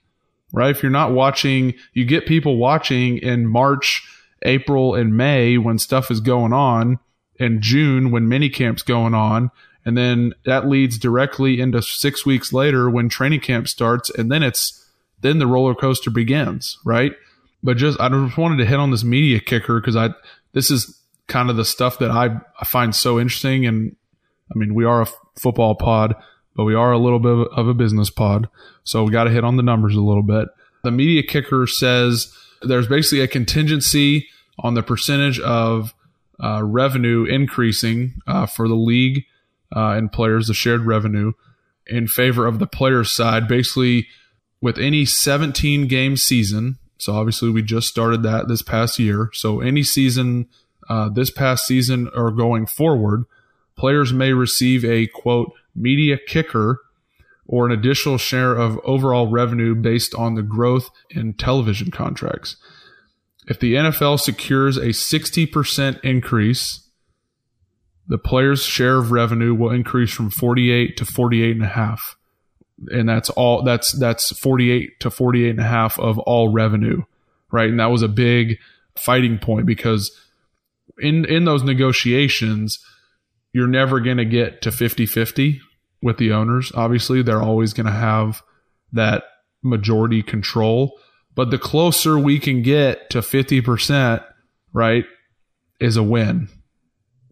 right? 0.52 0.74
If 0.74 0.82
you're 0.82 0.90
not 0.90 1.12
watching, 1.12 1.74
you 1.92 2.04
get 2.04 2.26
people 2.26 2.56
watching 2.56 3.18
in 3.18 3.46
March, 3.46 4.02
April, 4.42 4.94
and 4.94 5.16
May 5.16 5.58
when 5.58 5.78
stuff 5.78 6.10
is 6.10 6.20
going 6.20 6.54
on, 6.54 6.98
and 7.38 7.60
June 7.60 8.10
when 8.10 8.28
mini 8.28 8.48
camps 8.48 8.82
going 8.82 9.14
on, 9.14 9.50
and 9.84 9.96
then 9.96 10.32
that 10.46 10.68
leads 10.68 10.98
directly 10.98 11.60
into 11.60 11.82
six 11.82 12.24
weeks 12.24 12.52
later 12.52 12.88
when 12.88 13.10
training 13.10 13.40
camp 13.40 13.68
starts, 13.68 14.08
and 14.10 14.32
then 14.32 14.42
it's 14.42 14.86
then 15.20 15.38
the 15.38 15.46
roller 15.46 15.74
coaster 15.74 16.10
begins, 16.10 16.78
right? 16.84 17.12
But 17.62 17.76
just 17.76 18.00
I 18.00 18.08
just 18.08 18.36
wanted 18.36 18.58
to 18.58 18.66
hit 18.66 18.78
on 18.78 18.90
this 18.90 19.04
media 19.04 19.40
kicker 19.40 19.80
because 19.80 19.96
I 19.96 20.10
this 20.52 20.70
is 20.70 21.00
kind 21.26 21.50
of 21.50 21.56
the 21.56 21.64
stuff 21.64 21.98
that 21.98 22.10
I, 22.10 22.40
I 22.60 22.64
find 22.64 22.94
so 22.94 23.18
interesting, 23.18 23.66
and 23.66 23.96
I 24.54 24.58
mean 24.58 24.74
we 24.74 24.84
are 24.84 25.00
a 25.00 25.06
f- 25.06 25.18
football 25.38 25.74
pod, 25.74 26.14
but 26.54 26.64
we 26.64 26.74
are 26.74 26.92
a 26.92 26.98
little 26.98 27.18
bit 27.18 27.48
of 27.52 27.68
a 27.68 27.74
business 27.74 28.10
pod, 28.10 28.48
so 28.84 29.04
we 29.04 29.10
got 29.10 29.24
to 29.24 29.30
hit 29.30 29.44
on 29.44 29.56
the 29.56 29.62
numbers 29.62 29.94
a 29.94 30.00
little 30.00 30.22
bit. 30.22 30.48
The 30.84 30.90
media 30.90 31.22
kicker 31.22 31.66
says 31.66 32.32
there's 32.62 32.86
basically 32.86 33.20
a 33.20 33.28
contingency 33.28 34.28
on 34.60 34.74
the 34.74 34.82
percentage 34.82 35.40
of 35.40 35.94
uh, 36.42 36.62
revenue 36.64 37.24
increasing 37.24 38.14
uh, 38.26 38.46
for 38.46 38.68
the 38.68 38.74
league 38.74 39.24
uh, 39.74 39.90
and 39.90 40.12
players, 40.12 40.46
the 40.46 40.54
shared 40.54 40.86
revenue 40.86 41.32
in 41.86 42.06
favor 42.06 42.46
of 42.46 42.58
the 42.58 42.66
players' 42.66 43.10
side. 43.10 43.48
Basically, 43.48 44.06
with 44.60 44.78
any 44.78 45.04
17 45.04 45.86
game 45.86 46.16
season, 46.16 46.78
so 46.98 47.14
obviously 47.14 47.48
we 47.50 47.62
just 47.62 47.88
started 47.88 48.22
that 48.24 48.48
this 48.48 48.62
past 48.62 48.98
year. 48.98 49.30
So 49.32 49.60
any 49.60 49.82
season, 49.82 50.48
uh, 50.88 51.08
this 51.08 51.30
past 51.30 51.66
season 51.66 52.10
or 52.14 52.30
going 52.30 52.66
forward, 52.66 53.24
players 53.76 54.12
may 54.12 54.32
receive 54.32 54.84
a 54.84 55.06
quote 55.06 55.52
media 55.74 56.18
kicker 56.18 56.80
or 57.46 57.64
an 57.64 57.72
additional 57.72 58.18
share 58.18 58.54
of 58.54 58.78
overall 58.84 59.28
revenue 59.28 59.74
based 59.74 60.14
on 60.14 60.34
the 60.34 60.42
growth 60.42 60.90
in 61.08 61.32
television 61.32 61.90
contracts. 61.90 62.56
If 63.46 63.58
the 63.58 63.74
NFL 63.74 64.20
secures 64.20 64.76
a 64.76 64.88
60% 64.88 66.04
increase, 66.04 66.82
the 68.06 68.18
player's 68.18 68.62
share 68.62 68.98
of 68.98 69.10
revenue 69.10 69.54
will 69.54 69.70
increase 69.70 70.12
from 70.12 70.30
48 70.30 70.96
to 70.98 71.04
48 71.06 71.56
and 71.56 71.64
a 71.64 71.68
half. 71.68 72.17
And 72.90 73.08
that's 73.08 73.30
all 73.30 73.62
that's 73.62 73.92
that's 73.92 74.30
48 74.38 75.00
to 75.00 75.10
48 75.10 75.50
and 75.50 75.60
a 75.60 75.64
half 75.64 75.98
of 75.98 76.18
all 76.20 76.48
revenue, 76.48 77.02
right? 77.50 77.68
And 77.68 77.80
that 77.80 77.90
was 77.90 78.02
a 78.02 78.08
big 78.08 78.58
fighting 78.96 79.38
point 79.38 79.66
because 79.66 80.16
in 80.98 81.24
in 81.24 81.44
those 81.44 81.62
negotiations, 81.62 82.78
you're 83.52 83.66
never 83.66 84.00
going 84.00 84.18
to 84.18 84.24
get 84.24 84.62
to 84.62 84.70
50-50 84.70 85.58
with 86.02 86.18
the 86.18 86.32
owners. 86.32 86.70
Obviously, 86.74 87.22
they're 87.22 87.42
always 87.42 87.72
going 87.72 87.86
to 87.86 87.92
have 87.92 88.42
that 88.92 89.24
majority 89.62 90.22
control 90.22 90.98
but 91.38 91.52
the 91.52 91.58
closer 91.58 92.18
we 92.18 92.40
can 92.40 92.62
get 92.62 93.10
to 93.10 93.20
50%, 93.20 94.24
right, 94.72 95.04
is 95.78 95.96
a 95.96 96.02
win 96.02 96.48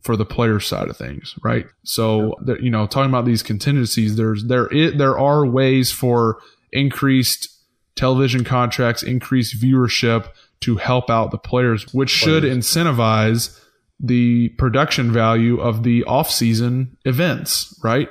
for 0.06 0.16
the 0.16 0.24
player 0.24 0.60
side 0.60 0.88
of 0.88 0.96
things, 0.96 1.34
right? 1.42 1.66
So, 1.82 2.36
you 2.60 2.70
know, 2.70 2.86
talking 2.86 3.10
about 3.10 3.24
these 3.24 3.42
contingencies, 3.42 4.16
there's 4.16 4.44
there 4.44 4.72
it, 4.72 4.96
there 4.96 5.18
are 5.18 5.44
ways 5.44 5.90
for 5.90 6.40
increased 6.72 7.48
television 7.96 8.44
contracts, 8.44 9.02
increased 9.02 9.60
viewership 9.60 10.28
to 10.60 10.76
help 10.76 11.10
out 11.10 11.32
the 11.32 11.38
players, 11.38 11.92
which 11.92 12.10
should 12.10 12.44
incentivize 12.44 13.60
the 13.98 14.50
production 14.50 15.10
value 15.10 15.60
of 15.60 15.82
the 15.82 16.04
off-season 16.04 16.96
events, 17.04 17.78
right? 17.82 18.08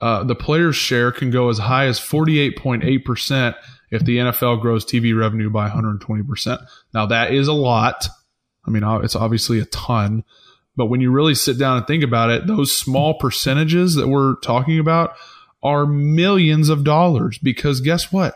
Uh, 0.00 0.22
the 0.22 0.34
players' 0.34 0.76
share 0.76 1.10
can 1.10 1.30
go 1.30 1.48
as 1.48 1.58
high 1.58 1.86
as 1.86 1.98
48.8% 1.98 3.54
if 3.90 4.04
the 4.04 4.18
NFL 4.18 4.60
grows 4.60 4.84
TV 4.84 5.18
revenue 5.18 5.48
by 5.50 5.68
120%. 5.68 6.66
Now, 6.92 7.06
that 7.06 7.32
is 7.32 7.48
a 7.48 7.52
lot. 7.52 8.08
I 8.66 8.70
mean, 8.70 8.82
it's 9.02 9.16
obviously 9.16 9.60
a 9.60 9.64
ton. 9.66 10.24
But 10.76 10.86
when 10.86 11.00
you 11.00 11.10
really 11.10 11.34
sit 11.34 11.58
down 11.58 11.76
and 11.78 11.86
think 11.86 12.02
about 12.02 12.30
it, 12.30 12.46
those 12.46 12.76
small 12.76 13.14
percentages 13.14 13.94
that 13.94 14.08
we're 14.08 14.36
talking 14.36 14.78
about 14.78 15.14
are 15.62 15.86
millions 15.86 16.68
of 16.68 16.84
dollars 16.84 17.38
because 17.38 17.80
guess 17.80 18.12
what? 18.12 18.34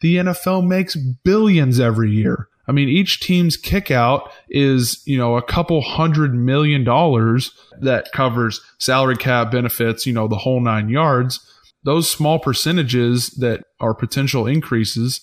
The 0.00 0.16
NFL 0.16 0.66
makes 0.66 0.96
billions 0.96 1.78
every 1.78 2.10
year. 2.10 2.48
I 2.66 2.72
mean, 2.72 2.88
each 2.88 3.20
team's 3.20 3.56
kick 3.56 3.90
out 3.90 4.30
is, 4.48 5.02
you 5.04 5.18
know, 5.18 5.36
a 5.36 5.42
couple 5.42 5.80
hundred 5.82 6.34
million 6.34 6.84
dollars 6.84 7.52
that 7.80 8.12
covers 8.12 8.60
salary 8.78 9.16
cap 9.16 9.50
benefits, 9.50 10.06
you 10.06 10.12
know, 10.12 10.28
the 10.28 10.36
whole 10.36 10.60
nine 10.60 10.88
yards 10.88 11.40
those 11.84 12.10
small 12.10 12.38
percentages 12.38 13.28
that 13.30 13.64
are 13.80 13.94
potential 13.94 14.46
increases, 14.46 15.20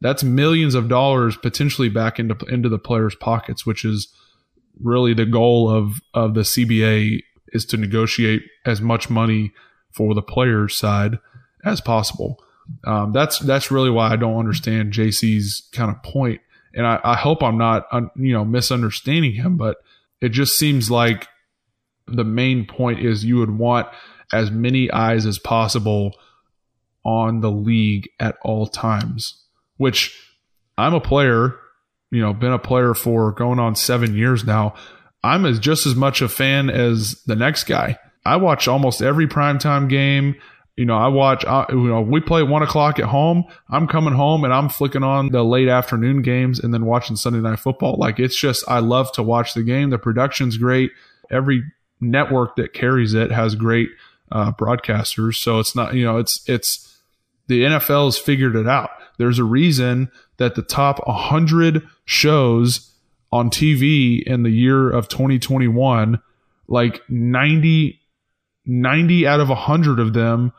that's 0.00 0.24
millions 0.24 0.74
of 0.74 0.88
dollars 0.88 1.36
potentially 1.36 1.88
back 1.88 2.18
into 2.18 2.36
into 2.46 2.68
the 2.68 2.78
players' 2.78 3.14
pockets, 3.14 3.66
which 3.66 3.84
is 3.84 4.12
really 4.80 5.14
the 5.14 5.26
goal 5.26 5.70
of 5.70 6.00
of 6.12 6.34
the 6.34 6.42
CBA 6.42 7.22
is 7.48 7.64
to 7.66 7.76
negotiate 7.76 8.42
as 8.66 8.80
much 8.80 9.08
money 9.08 9.52
for 9.92 10.14
the 10.14 10.22
players' 10.22 10.76
side 10.76 11.18
as 11.64 11.80
possible. 11.80 12.42
Um, 12.84 13.12
that's 13.12 13.38
that's 13.38 13.70
really 13.70 13.90
why 13.90 14.10
I 14.10 14.16
don't 14.16 14.38
understand 14.38 14.92
JC's 14.92 15.68
kind 15.72 15.90
of 15.90 16.02
point, 16.02 16.40
and 16.74 16.86
I, 16.86 17.00
I 17.04 17.16
hope 17.16 17.42
I'm 17.42 17.58
not 17.58 17.86
you 18.16 18.32
know 18.32 18.44
misunderstanding 18.44 19.32
him, 19.32 19.56
but 19.56 19.78
it 20.20 20.30
just 20.30 20.58
seems 20.58 20.90
like 20.90 21.28
the 22.06 22.24
main 22.24 22.66
point 22.66 23.00
is 23.00 23.24
you 23.24 23.38
would 23.38 23.50
want 23.50 23.88
as 24.32 24.50
many 24.50 24.90
eyes 24.90 25.26
as 25.26 25.38
possible 25.38 26.14
on 27.04 27.40
the 27.40 27.50
league 27.50 28.08
at 28.18 28.36
all 28.42 28.66
times, 28.66 29.44
which 29.76 30.18
I'm 30.78 30.94
a 30.94 31.00
player, 31.00 31.54
you 32.14 32.20
know, 32.20 32.32
been 32.32 32.52
a 32.52 32.60
player 32.60 32.94
for 32.94 33.32
going 33.32 33.58
on 33.58 33.74
seven 33.74 34.14
years 34.14 34.44
now. 34.44 34.72
I'm 35.24 35.44
as 35.44 35.58
just 35.58 35.84
as 35.84 35.96
much 35.96 36.22
a 36.22 36.28
fan 36.28 36.70
as 36.70 37.20
the 37.26 37.34
next 37.34 37.64
guy. 37.64 37.98
I 38.24 38.36
watch 38.36 38.68
almost 38.68 39.02
every 39.02 39.26
primetime 39.26 39.88
game. 39.88 40.36
You 40.76 40.84
know, 40.84 40.96
I 40.96 41.08
watch, 41.08 41.44
uh, 41.44 41.66
you 41.70 41.88
know, 41.88 42.02
we 42.02 42.20
play 42.20 42.44
one 42.44 42.62
o'clock 42.62 43.00
at 43.00 43.06
home. 43.06 43.42
I'm 43.68 43.88
coming 43.88 44.14
home 44.14 44.44
and 44.44 44.54
I'm 44.54 44.68
flicking 44.68 45.02
on 45.02 45.30
the 45.30 45.42
late 45.42 45.66
afternoon 45.66 46.22
games 46.22 46.60
and 46.60 46.72
then 46.72 46.86
watching 46.86 47.16
Sunday 47.16 47.40
night 47.40 47.58
football. 47.58 47.96
Like 47.98 48.20
it's 48.20 48.36
just, 48.36 48.62
I 48.68 48.78
love 48.78 49.10
to 49.12 49.22
watch 49.24 49.54
the 49.54 49.64
game. 49.64 49.90
The 49.90 49.98
production's 49.98 50.56
great. 50.56 50.92
Every 51.32 51.64
network 52.00 52.54
that 52.56 52.74
carries 52.74 53.12
it 53.12 53.32
has 53.32 53.56
great 53.56 53.88
uh, 54.30 54.52
broadcasters. 54.52 55.34
So 55.34 55.58
it's 55.58 55.74
not, 55.74 55.94
you 55.94 56.04
know, 56.04 56.18
it's, 56.18 56.48
it's, 56.48 56.96
the 57.48 57.62
NFL 57.62 58.04
has 58.04 58.18
figured 58.18 58.54
it 58.54 58.68
out. 58.68 58.90
There's 59.18 59.38
a 59.38 59.44
reason 59.44 60.10
that 60.38 60.54
the 60.54 60.62
top 60.62 61.06
100 61.06 61.86
shows 62.04 62.92
on 63.32 63.50
TV 63.50 64.22
in 64.22 64.42
the 64.42 64.50
year 64.50 64.90
of 64.90 65.08
2021, 65.08 66.20
like 66.68 67.02
90, 67.08 68.00
90 68.66 69.26
out 69.26 69.40
of 69.40 69.48
100 69.48 69.98
of 69.98 70.12
them 70.12 70.52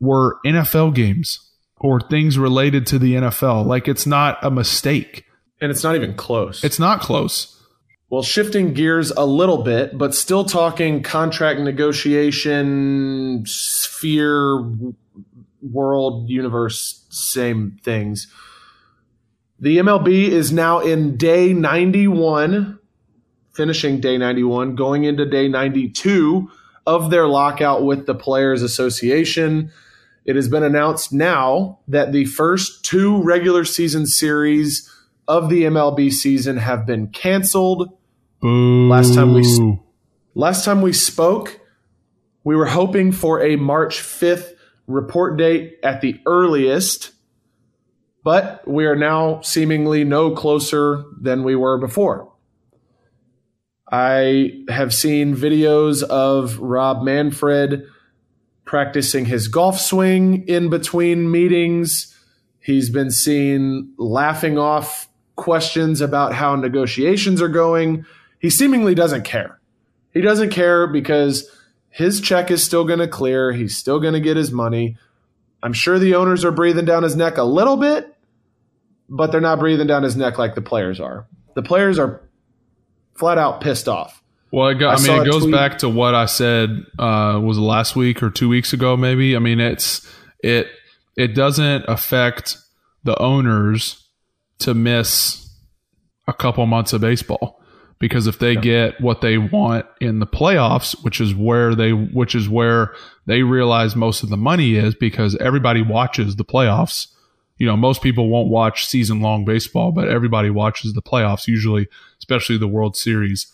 were 0.00 0.38
NFL 0.44 0.94
games 0.94 1.40
or 1.76 2.00
things 2.00 2.38
related 2.38 2.86
to 2.88 2.98
the 2.98 3.14
NFL. 3.14 3.66
Like 3.66 3.88
it's 3.88 4.06
not 4.06 4.38
a 4.42 4.50
mistake. 4.50 5.24
And 5.60 5.70
it's 5.70 5.82
not 5.82 5.96
even 5.96 6.14
close. 6.14 6.62
It's 6.62 6.78
not 6.78 7.00
close. 7.00 7.54
Well, 8.10 8.22
shifting 8.22 8.72
gears 8.72 9.10
a 9.10 9.26
little 9.26 9.62
bit, 9.62 9.98
but 9.98 10.14
still 10.14 10.44
talking 10.44 11.02
contract 11.02 11.60
negotiation, 11.60 13.44
sphere, 13.46 14.64
world, 15.62 16.28
universe, 16.28 17.04
same 17.10 17.78
things. 17.82 18.26
The 19.60 19.78
MLB 19.78 20.28
is 20.28 20.52
now 20.52 20.80
in 20.80 21.16
day 21.16 21.52
91, 21.52 22.78
finishing 23.52 24.00
day 24.00 24.16
91, 24.16 24.76
going 24.76 25.04
into 25.04 25.26
day 25.26 25.48
92 25.48 26.50
of 26.86 27.10
their 27.10 27.26
lockout 27.26 27.84
with 27.84 28.06
the 28.06 28.14
Players 28.14 28.62
Association. 28.62 29.72
It 30.24 30.36
has 30.36 30.48
been 30.48 30.62
announced 30.62 31.12
now 31.12 31.80
that 31.88 32.12
the 32.12 32.24
first 32.24 32.84
two 32.84 33.22
regular 33.22 33.64
season 33.64 34.06
series 34.06 34.88
of 35.26 35.48
the 35.48 35.64
MLB 35.64 36.12
season 36.12 36.58
have 36.58 36.86
been 36.86 37.08
canceled 37.08 37.98
Boo. 38.40 38.88
Last 38.88 39.14
time 39.14 39.34
we 39.34 39.78
last 40.34 40.64
time 40.64 40.80
we 40.80 40.92
spoke, 40.92 41.60
we 42.44 42.54
were 42.54 42.66
hoping 42.66 43.10
for 43.12 43.42
a 43.42 43.56
March 43.56 43.98
5th 43.98 44.52
report 44.88 45.36
date 45.36 45.78
at 45.84 46.00
the 46.00 46.18
earliest, 46.26 47.12
but 48.24 48.66
we 48.66 48.86
are 48.86 48.96
now 48.96 49.40
seemingly 49.42 50.02
no 50.02 50.32
closer 50.32 51.04
than 51.20 51.44
we 51.44 51.54
were 51.54 51.78
before. 51.78 52.32
I 53.90 54.64
have 54.68 54.92
seen 54.92 55.36
videos 55.36 56.02
of 56.02 56.58
Rob 56.58 57.02
Manfred 57.02 57.84
practicing 58.64 59.24
his 59.24 59.48
golf 59.48 59.80
swing 59.80 60.46
in 60.46 60.68
between 60.68 61.30
meetings. 61.30 62.14
He's 62.60 62.90
been 62.90 63.10
seen 63.10 63.94
laughing 63.96 64.58
off 64.58 65.08
questions 65.36 66.00
about 66.00 66.34
how 66.34 66.54
negotiations 66.56 67.40
are 67.40 67.48
going. 67.48 68.04
He 68.40 68.50
seemingly 68.50 68.94
doesn't 68.94 69.24
care. 69.24 69.58
He 70.12 70.20
doesn't 70.20 70.50
care 70.50 70.86
because 70.86 71.50
his 71.90 72.20
check 72.20 72.50
is 72.50 72.62
still 72.62 72.84
going 72.84 72.98
to 72.98 73.08
clear. 73.08 73.52
He's 73.52 73.76
still 73.76 74.00
going 74.00 74.14
to 74.14 74.20
get 74.20 74.36
his 74.36 74.52
money. 74.52 74.96
I'm 75.62 75.72
sure 75.72 75.98
the 75.98 76.14
owners 76.14 76.44
are 76.44 76.52
breathing 76.52 76.84
down 76.84 77.02
his 77.02 77.16
neck 77.16 77.36
a 77.36 77.42
little 77.42 77.76
bit, 77.76 78.14
but 79.08 79.32
they're 79.32 79.40
not 79.40 79.58
breathing 79.58 79.86
down 79.86 80.02
his 80.02 80.16
neck 80.16 80.38
like 80.38 80.54
the 80.54 80.62
players 80.62 81.00
are. 81.00 81.26
The 81.54 81.62
players 81.62 81.98
are 81.98 82.22
flat 83.16 83.38
out 83.38 83.60
pissed 83.60 83.88
off. 83.88 84.22
Well, 84.52 84.68
it 84.68 84.82
I, 84.82 84.94
I 84.94 85.00
mean, 85.00 85.22
it 85.22 85.30
goes 85.30 85.42
tweet. 85.42 85.52
back 85.52 85.78
to 85.78 85.88
what 85.88 86.14
I 86.14 86.26
said 86.26 86.84
uh, 86.98 87.40
was 87.42 87.58
last 87.58 87.96
week 87.96 88.22
or 88.22 88.30
two 88.30 88.48
weeks 88.48 88.72
ago, 88.72 88.96
maybe. 88.96 89.36
I 89.36 89.40
mean, 89.40 89.60
it's 89.60 90.08
it 90.42 90.68
it 91.16 91.34
doesn't 91.34 91.84
affect 91.88 92.56
the 93.04 93.20
owners 93.20 94.06
to 94.60 94.72
miss 94.72 95.50
a 96.26 96.32
couple 96.32 96.64
months 96.66 96.92
of 96.92 97.00
baseball 97.00 97.57
because 97.98 98.26
if 98.26 98.38
they 98.38 98.52
yeah. 98.52 98.60
get 98.60 99.00
what 99.00 99.20
they 99.20 99.38
want 99.38 99.86
in 100.00 100.20
the 100.20 100.26
playoffs, 100.26 100.94
which 101.02 101.20
is 101.20 101.34
where 101.34 101.74
they 101.74 101.92
which 101.92 102.34
is 102.34 102.48
where 102.48 102.94
they 103.26 103.42
realize 103.42 103.96
most 103.96 104.22
of 104.22 104.28
the 104.28 104.36
money 104.36 104.76
is 104.76 104.94
because 104.94 105.36
everybody 105.36 105.82
watches 105.82 106.36
the 106.36 106.44
playoffs. 106.44 107.08
You 107.56 107.66
know, 107.66 107.76
most 107.76 108.02
people 108.02 108.28
won't 108.28 108.48
watch 108.48 108.86
season 108.86 109.20
long 109.20 109.44
baseball, 109.44 109.90
but 109.90 110.08
everybody 110.08 110.48
watches 110.48 110.92
the 110.92 111.02
playoffs 111.02 111.48
usually, 111.48 111.88
especially 112.18 112.56
the 112.56 112.68
World 112.68 112.96
Series. 112.96 113.52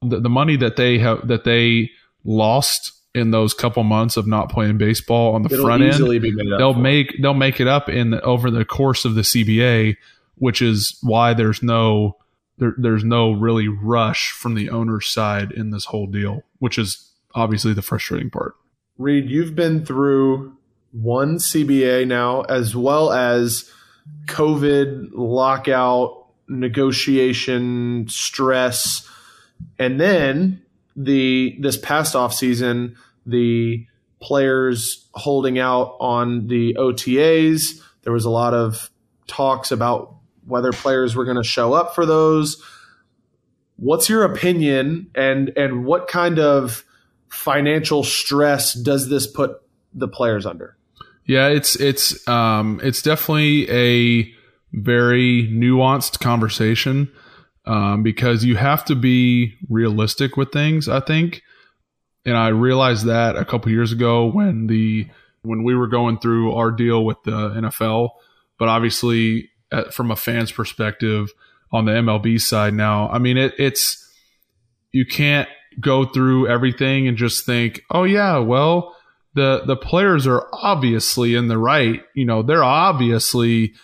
The, 0.00 0.20
the 0.20 0.30
money 0.30 0.56
that 0.56 0.76
they 0.76 0.98
have 0.98 1.28
that 1.28 1.44
they 1.44 1.90
lost 2.24 2.92
in 3.14 3.30
those 3.30 3.54
couple 3.54 3.82
months 3.82 4.16
of 4.16 4.26
not 4.26 4.50
playing 4.50 4.78
baseball 4.78 5.34
on 5.34 5.42
the 5.42 5.52
It'll 5.52 5.64
front 5.64 5.82
end, 5.82 5.94
they'll 6.58 6.74
make 6.74 7.14
they'll 7.20 7.34
make 7.34 7.60
it 7.60 7.68
up 7.68 7.88
in 7.88 8.10
the, 8.10 8.20
over 8.22 8.50
the 8.50 8.64
course 8.64 9.04
of 9.04 9.14
the 9.14 9.22
CBA, 9.22 9.96
which 10.36 10.62
is 10.62 10.98
why 11.02 11.34
there's 11.34 11.62
no 11.62 12.16
there, 12.58 12.74
there's 12.78 13.04
no 13.04 13.32
really 13.32 13.68
rush 13.68 14.30
from 14.32 14.54
the 14.54 14.70
owner's 14.70 15.08
side 15.08 15.52
in 15.52 15.70
this 15.70 15.86
whole 15.86 16.06
deal, 16.06 16.42
which 16.58 16.78
is 16.78 17.12
obviously 17.34 17.72
the 17.72 17.82
frustrating 17.82 18.30
part. 18.30 18.54
Reed, 18.98 19.28
you've 19.28 19.54
been 19.54 19.84
through 19.84 20.56
one 20.92 21.36
CBA 21.36 22.06
now, 22.06 22.42
as 22.42 22.74
well 22.74 23.12
as 23.12 23.70
COVID 24.26 25.10
lockout 25.12 26.26
negotiation 26.48 28.06
stress, 28.08 29.08
and 29.78 30.00
then 30.00 30.62
the 30.94 31.56
this 31.60 31.76
past 31.76 32.16
off 32.16 32.32
season, 32.32 32.96
the 33.26 33.86
players 34.20 35.06
holding 35.12 35.58
out 35.58 35.96
on 36.00 36.46
the 36.46 36.74
OTAs. 36.78 37.82
There 38.02 38.12
was 38.12 38.24
a 38.24 38.30
lot 38.30 38.54
of 38.54 38.90
talks 39.26 39.70
about 39.70 40.14
whether 40.46 40.72
players 40.72 41.14
were 41.14 41.24
going 41.24 41.36
to 41.36 41.44
show 41.44 41.72
up 41.72 41.94
for 41.94 42.06
those. 42.06 42.62
What's 43.76 44.08
your 44.08 44.24
opinion 44.24 45.10
and 45.14 45.52
and 45.56 45.84
what 45.84 46.08
kind 46.08 46.38
of 46.38 46.84
financial 47.28 48.02
stress 48.02 48.72
does 48.72 49.08
this 49.08 49.26
put 49.26 49.60
the 49.92 50.08
players 50.08 50.46
under? 50.46 50.76
Yeah, 51.26 51.48
it's 51.48 51.76
it's 51.76 52.26
um 52.28 52.80
it's 52.82 53.02
definitely 53.02 53.70
a 53.70 54.32
very 54.72 55.48
nuanced 55.52 56.20
conversation 56.20 57.10
um, 57.64 58.02
because 58.02 58.44
you 58.44 58.56
have 58.56 58.84
to 58.86 58.94
be 58.94 59.54
realistic 59.68 60.36
with 60.36 60.52
things. 60.52 60.88
I 60.88 61.00
think, 61.00 61.42
and 62.24 62.36
I 62.36 62.48
realized 62.48 63.06
that 63.06 63.36
a 63.36 63.44
couple 63.44 63.72
years 63.72 63.92
ago 63.92 64.26
when 64.26 64.68
the 64.68 65.08
when 65.42 65.62
we 65.62 65.74
were 65.74 65.86
going 65.86 66.18
through 66.18 66.54
our 66.54 66.70
deal 66.70 67.04
with 67.04 67.22
the 67.24 67.50
NFL. 67.50 68.10
But 68.58 68.68
obviously, 68.68 69.50
at, 69.72 69.92
from 69.92 70.10
a 70.10 70.16
fan's 70.16 70.52
perspective 70.52 71.32
on 71.72 71.84
the 71.84 71.92
MLB 71.92 72.40
side 72.40 72.74
now. 72.74 73.08
I 73.08 73.18
mean, 73.18 73.36
it, 73.36 73.54
it's 73.58 74.02
you 74.92 75.04
can't 75.04 75.48
go 75.80 76.04
through 76.06 76.48
everything 76.48 77.06
and 77.06 77.16
just 77.16 77.44
think, 77.44 77.82
oh 77.90 78.04
yeah, 78.04 78.38
well 78.38 78.96
the 79.34 79.62
the 79.66 79.76
players 79.76 80.26
are 80.26 80.48
obviously 80.52 81.34
in 81.34 81.48
the 81.48 81.58
right. 81.58 82.02
You 82.14 82.24
know, 82.24 82.42
they're 82.42 82.64
obviously 82.64 83.74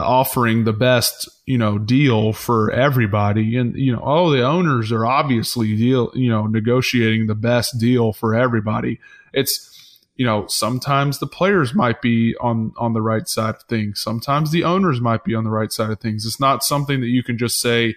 offering 0.00 0.64
the 0.64 0.72
best 0.72 1.28
you 1.46 1.56
know 1.56 1.78
deal 1.78 2.32
for 2.32 2.72
everybody 2.72 3.56
and 3.56 3.76
you 3.76 3.92
know 3.92 4.02
oh 4.04 4.30
the 4.30 4.42
owners 4.42 4.90
are 4.90 5.06
obviously 5.06 5.76
deal 5.76 6.10
you 6.14 6.28
know 6.28 6.46
negotiating 6.46 7.28
the 7.28 7.34
best 7.34 7.78
deal 7.78 8.12
for 8.12 8.34
everybody 8.34 8.98
it's 9.32 9.71
you 10.16 10.26
know, 10.26 10.46
sometimes 10.46 11.18
the 11.18 11.26
players 11.26 11.74
might 11.74 12.02
be 12.02 12.36
on 12.40 12.72
on 12.76 12.92
the 12.92 13.02
right 13.02 13.26
side 13.26 13.54
of 13.54 13.62
things. 13.64 14.00
Sometimes 14.00 14.50
the 14.50 14.64
owners 14.64 15.00
might 15.00 15.24
be 15.24 15.34
on 15.34 15.44
the 15.44 15.50
right 15.50 15.72
side 15.72 15.90
of 15.90 16.00
things. 16.00 16.26
It's 16.26 16.40
not 16.40 16.62
something 16.62 17.00
that 17.00 17.08
you 17.08 17.22
can 17.22 17.38
just 17.38 17.60
say, 17.60 17.96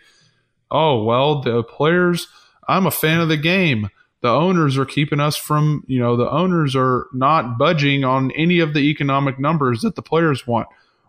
"Oh, 0.72 1.04
well, 1.04 1.42
the 1.42 1.64
players, 1.64 2.28
I'm 2.68 2.86
a 2.86 2.92
fan 2.92 3.20
of 3.20 3.30
the 3.30 3.38
game. 3.38 3.90
The 4.22 4.30
owners 4.30 4.78
are 4.78 4.86
keeping 4.86 5.20
us 5.20 5.36
from, 5.36 5.84
you 5.88 6.00
know, 6.00 6.16
the 6.16 6.30
owners 6.30 6.76
are 6.76 7.08
not 7.14 7.58
budging 7.58 8.04
on 8.04 8.32
any 8.32 8.60
of 8.60 8.74
the 8.74 8.80
economic 8.80 9.38
numbers 9.40 9.82
that 9.82 9.96
the 9.96 10.02
players 10.02 10.48
want." 10.48 10.68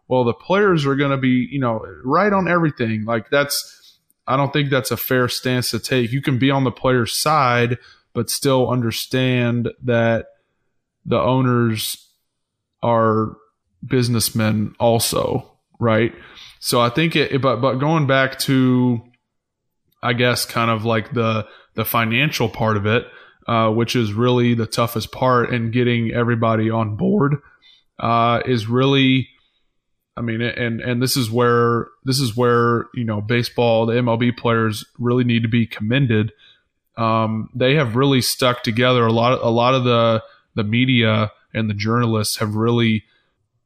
Well, 0.08 0.24
the 0.24 0.34
players 0.34 0.86
are 0.86 0.94
going 0.94 1.10
to 1.10 1.16
be, 1.16 1.48
you 1.50 1.58
know, 1.58 1.84
right 2.04 2.32
on 2.32 2.46
everything. 2.46 3.04
Like 3.04 3.30
that's 3.30 3.98
I 4.26 4.36
don't 4.36 4.52
think 4.52 4.70
that's 4.70 4.90
a 4.90 4.96
fair 4.96 5.28
stance 5.28 5.70
to 5.70 5.78
take. 5.78 6.12
You 6.12 6.20
can 6.20 6.38
be 6.38 6.50
on 6.50 6.64
the 6.64 6.72
player's 6.72 7.16
side 7.16 7.78
but 8.16 8.30
still 8.30 8.70
understand 8.70 9.70
that 9.84 10.28
the 11.06 11.20
owners 11.20 12.04
are 12.82 13.36
businessmen 13.84 14.74
also, 14.78 15.50
right? 15.78 16.12
So 16.60 16.80
I 16.80 16.90
think 16.90 17.16
it, 17.16 17.40
but 17.40 17.60
but 17.60 17.76
going 17.76 18.06
back 18.06 18.38
to, 18.40 19.02
I 20.02 20.12
guess, 20.12 20.44
kind 20.44 20.70
of 20.70 20.84
like 20.84 21.14
the 21.14 21.46
the 21.74 21.84
financial 21.84 22.48
part 22.48 22.76
of 22.76 22.86
it, 22.86 23.06
uh, 23.46 23.70
which 23.70 23.94
is 23.94 24.12
really 24.12 24.54
the 24.54 24.66
toughest 24.66 25.12
part, 25.12 25.52
and 25.52 25.72
getting 25.72 26.12
everybody 26.12 26.70
on 26.70 26.96
board, 26.96 27.36
uh, 28.00 28.40
is 28.46 28.66
really, 28.66 29.28
I 30.16 30.22
mean, 30.22 30.40
and 30.40 30.80
and 30.80 31.00
this 31.00 31.16
is 31.16 31.30
where 31.30 31.88
this 32.04 32.18
is 32.18 32.36
where 32.36 32.86
you 32.94 33.04
know 33.04 33.20
baseball, 33.20 33.86
the 33.86 33.94
MLB 33.94 34.36
players 34.36 34.84
really 34.98 35.24
need 35.24 35.42
to 35.42 35.48
be 35.48 35.66
commended. 35.66 36.32
Um, 36.96 37.50
they 37.54 37.74
have 37.74 37.94
really 37.94 38.22
stuck 38.22 38.62
together. 38.62 39.06
A 39.06 39.12
lot, 39.12 39.38
a 39.42 39.50
lot 39.50 39.74
of 39.74 39.84
the 39.84 40.22
the 40.56 40.64
media 40.64 41.30
and 41.54 41.70
the 41.70 41.74
journalists 41.74 42.38
have 42.38 42.56
really 42.56 43.04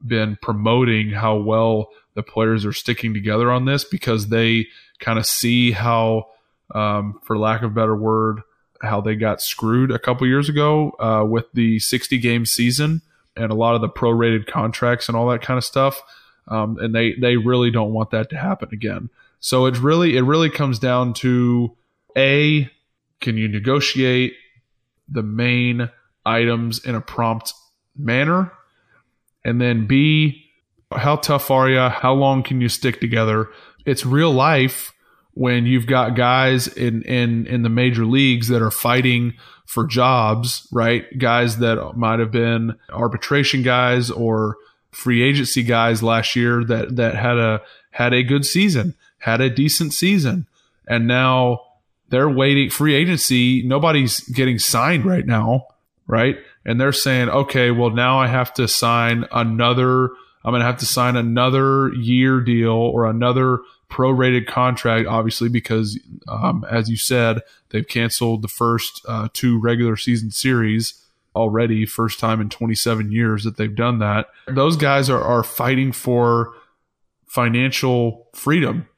been 0.07 0.37
promoting 0.43 1.11
how 1.11 1.37
well 1.37 1.89
the 2.15 2.23
players 2.23 2.67
are 2.67 2.73
sticking 2.73 3.15
together 3.15 3.51
on 3.51 3.65
this 3.65 3.85
because 3.85 4.29
they 4.29 4.67
kind 4.99 5.19
of 5.19 5.25
see 5.25 5.73
how, 5.73 6.27
um, 6.75 7.19
for 7.23 7.39
lack 7.39 7.63
of 7.63 7.71
a 7.71 7.75
better 7.75 7.97
word, 7.97 8.43
how 8.83 9.01
they 9.01 9.15
got 9.15 9.41
screwed 9.41 9.91
a 9.91 9.99
couple 9.99 10.27
years 10.27 10.49
ago 10.49 10.93
uh, 11.01 11.25
with 11.25 11.47
the 11.53 11.79
60 11.79 12.19
game 12.19 12.45
season 12.45 13.03
and 13.37 13.51
a 13.51 13.55
lot 13.55 13.75
of 13.75 13.81
the 13.81 13.89
prorated 13.89 14.47
contracts 14.47 15.09
and 15.09 15.17
all 15.17 15.29
that 15.29 15.43
kind 15.43 15.59
of 15.59 15.65
stuff. 15.65 16.03
Um, 16.49 16.79
and 16.79 16.95
they 16.95 17.15
they 17.15 17.37
really 17.37 17.71
don't 17.71 17.93
want 17.93 18.11
that 18.11 18.31
to 18.31 18.37
happen 18.37 18.71
again. 18.73 19.11
So 19.39 19.67
it's 19.67 19.79
really 19.79 20.17
it 20.17 20.23
really 20.23 20.51
comes 20.51 20.79
down 20.79 21.15
to 21.15 21.77
a 22.17 22.69
can 23.21 23.37
you 23.37 23.47
negotiate 23.47 24.35
the 25.09 25.23
main 25.23 25.91
items 26.25 26.85
in 26.85 26.95
a 26.95 27.01
prompt 27.01 27.53
manner? 27.97 28.53
And 29.45 29.61
then 29.61 29.87
B, 29.87 30.51
how 30.93 31.17
tough 31.17 31.51
are 31.51 31.69
you? 31.69 31.79
How 31.79 32.13
long 32.13 32.43
can 32.43 32.61
you 32.61 32.69
stick 32.69 33.01
together? 33.01 33.49
It's 33.87 34.05
real 34.05 34.33
life 34.33 34.93
when 35.35 35.65
you've 35.65 35.87
got 35.87 36.17
guys 36.17 36.67
in, 36.67 37.03
in, 37.03 37.47
in 37.47 37.63
the 37.63 37.69
major 37.69 38.05
leagues 38.05 38.49
that 38.49 38.63
are 38.63 38.71
fighting 38.71 39.35
for 39.65 39.87
jobs, 39.87 40.67
right? 40.73 41.07
Guys 41.19 41.59
that 41.59 41.97
might 41.97 42.19
have 42.19 42.33
been 42.33 42.77
arbitration 42.91 43.63
guys 43.63 44.11
or 44.11 44.57
free 44.91 45.23
agency 45.23 45.63
guys 45.63 46.03
last 46.03 46.35
year 46.35 46.65
that, 46.65 46.97
that 46.97 47.15
had 47.15 47.39
a, 47.39 47.63
had 47.93 48.13
a 48.13 48.25
good 48.25 48.45
season, 48.45 48.95
had 49.19 49.41
a 49.41 49.49
decent 49.49 49.93
season. 49.93 50.47
And 50.89 51.07
now 51.07 51.61
they're 52.09 52.29
waiting 52.29 52.69
free 52.69 52.95
agency. 52.95 53.63
Nobody's 53.63 54.21
getting 54.31 54.59
signed 54.59 55.05
right 55.05 55.25
now 55.25 55.69
right? 56.11 56.37
And 56.65 56.81
they're 56.81 56.93
saying, 56.93 57.29
okay, 57.29 57.71
well, 57.71 57.91
now 57.91 58.19
I 58.19 58.27
have 58.27 58.53
to 58.55 58.67
sign 58.67 59.25
another, 59.31 60.11
I'm 60.45 60.51
going 60.51 60.61
to 60.61 60.67
have 60.67 60.79
to 60.79 60.87
sign 60.87 61.17
another 61.17 61.93
year 61.95 62.41
deal 62.41 62.73
or 62.73 63.07
another 63.07 63.61
prorated 63.89 64.47
contract, 64.47 65.07
obviously, 65.07 65.49
because, 65.49 65.99
um, 66.29 66.67
as 66.69 66.91
you 66.91 66.97
said, 66.97 67.41
they've 67.71 67.87
canceled 67.87 68.43
the 68.43 68.49
first 68.49 69.03
uh, 69.09 69.29
two 69.33 69.59
regular 69.59 69.97
season 69.97 70.31
series 70.31 70.95
already, 71.37 71.87
first 71.87 72.19
time 72.19 72.41
in 72.41 72.49
27 72.49 73.13
years 73.13 73.45
that 73.45 73.57
they've 73.57 73.77
done 73.77 74.01
that. 74.01 74.27
Those 74.49 74.77
guys 74.77 75.09
are, 75.09 75.23
are 75.23 75.45
fighting 75.45 75.93
for 75.93 76.55
financial 77.27 78.29
freedom. 78.35 78.89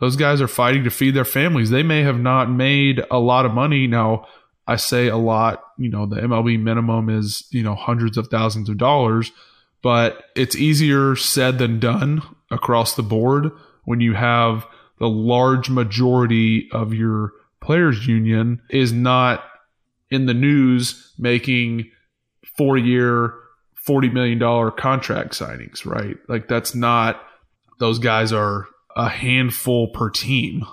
Those 0.00 0.16
guys 0.16 0.40
are 0.40 0.48
fighting 0.48 0.82
to 0.84 0.90
feed 0.90 1.14
their 1.14 1.24
families. 1.24 1.70
They 1.70 1.84
may 1.84 2.02
have 2.02 2.18
not 2.18 2.50
made 2.50 3.02
a 3.10 3.18
lot 3.18 3.46
of 3.46 3.54
money. 3.54 3.86
Now, 3.86 4.26
I 4.66 4.76
say 4.76 5.08
a 5.08 5.16
lot, 5.16 5.62
you 5.78 5.88
know, 5.88 6.06
the 6.06 6.16
MLB 6.16 6.60
minimum 6.60 7.08
is, 7.08 7.46
you 7.50 7.62
know, 7.62 7.74
hundreds 7.74 8.16
of 8.16 8.28
thousands 8.28 8.68
of 8.68 8.78
dollars, 8.78 9.30
but 9.82 10.24
it's 10.34 10.56
easier 10.56 11.14
said 11.14 11.58
than 11.58 11.78
done 11.78 12.22
across 12.50 12.94
the 12.94 13.02
board 13.02 13.52
when 13.84 14.00
you 14.00 14.14
have 14.14 14.66
the 14.98 15.08
large 15.08 15.70
majority 15.70 16.68
of 16.72 16.92
your 16.92 17.32
players 17.60 18.06
union 18.06 18.60
is 18.70 18.92
not 18.92 19.44
in 20.10 20.26
the 20.26 20.34
news 20.34 21.12
making 21.18 21.90
four 22.56 22.76
year, 22.76 23.34
$40 23.86 24.12
million 24.12 24.38
contract 24.72 25.32
signings, 25.32 25.84
right? 25.84 26.16
Like 26.28 26.48
that's 26.48 26.74
not, 26.74 27.22
those 27.78 27.98
guys 27.98 28.32
are 28.32 28.66
a 28.96 29.08
handful 29.08 29.88
per 29.88 30.10
team. 30.10 30.64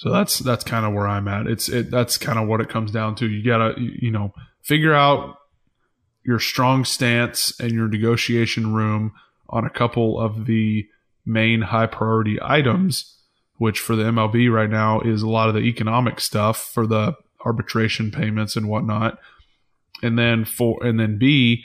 So 0.00 0.10
that's, 0.10 0.38
that's 0.38 0.64
kind 0.64 0.86
of 0.86 0.94
where 0.94 1.06
I'm 1.06 1.28
at. 1.28 1.46
It's, 1.46 1.68
it, 1.68 1.90
that's 1.90 2.16
kind 2.16 2.38
of 2.38 2.48
what 2.48 2.62
it 2.62 2.70
comes 2.70 2.90
down 2.90 3.16
to. 3.16 3.28
You 3.28 3.44
gotta, 3.44 3.74
you 3.78 4.10
know, 4.10 4.32
figure 4.62 4.94
out 4.94 5.36
your 6.24 6.38
strong 6.38 6.86
stance 6.86 7.52
and 7.60 7.72
your 7.72 7.86
negotiation 7.86 8.72
room 8.72 9.12
on 9.50 9.66
a 9.66 9.68
couple 9.70 10.18
of 10.18 10.46
the 10.46 10.88
main 11.26 11.60
high 11.60 11.84
priority 11.84 12.38
items, 12.40 13.14
which 13.58 13.78
for 13.78 13.94
the 13.94 14.04
MLB 14.04 14.50
right 14.50 14.70
now 14.70 15.00
is 15.00 15.20
a 15.20 15.28
lot 15.28 15.50
of 15.50 15.54
the 15.54 15.60
economic 15.60 16.18
stuff 16.18 16.56
for 16.56 16.86
the 16.86 17.14
arbitration 17.44 18.10
payments 18.10 18.56
and 18.56 18.70
whatnot. 18.70 19.18
And 20.02 20.18
then 20.18 20.46
for 20.46 20.82
and 20.82 20.98
then 20.98 21.18
B, 21.18 21.62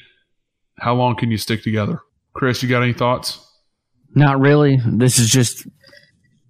how 0.80 0.94
long 0.94 1.16
can 1.16 1.32
you 1.32 1.38
stick 1.38 1.64
together? 1.64 2.02
Chris, 2.34 2.62
you 2.62 2.68
got 2.68 2.84
any 2.84 2.92
thoughts? 2.92 3.40
Not 4.14 4.42
really. 4.42 4.82
This 4.86 5.20
is 5.20 5.30
just 5.30 5.66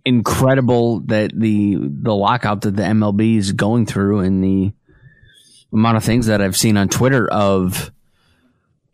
incredible 0.06 1.00
that 1.02 1.32
the 1.34 1.78
the 1.82 2.16
lockout 2.16 2.62
that 2.62 2.76
the 2.76 2.84
MLB 2.84 3.38
is 3.38 3.52
going 3.52 3.86
through 3.86 4.20
and 4.20 4.44
the 4.44 4.72
amount 5.74 5.98
of 5.98 6.04
things 6.04 6.28
that 6.28 6.42
I've 6.42 6.56
seen 6.56 6.78
on 6.78 6.88
Twitter 6.88 7.28
of 7.28 7.92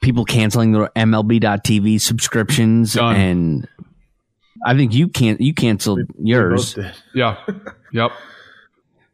people 0.01 0.25
canceling 0.25 0.71
their 0.71 0.89
MLB.TV 0.95 2.01
subscriptions 2.01 2.93
Done. 2.93 3.15
and 3.15 3.67
I 4.65 4.75
think 4.75 4.93
you 4.93 5.07
can't 5.07 5.41
you 5.41 5.53
canceled 5.53 6.01
yours. 6.17 6.75
Both 6.75 6.85
did. 6.85 6.93
Yeah. 7.13 7.37
yep. 7.93 8.11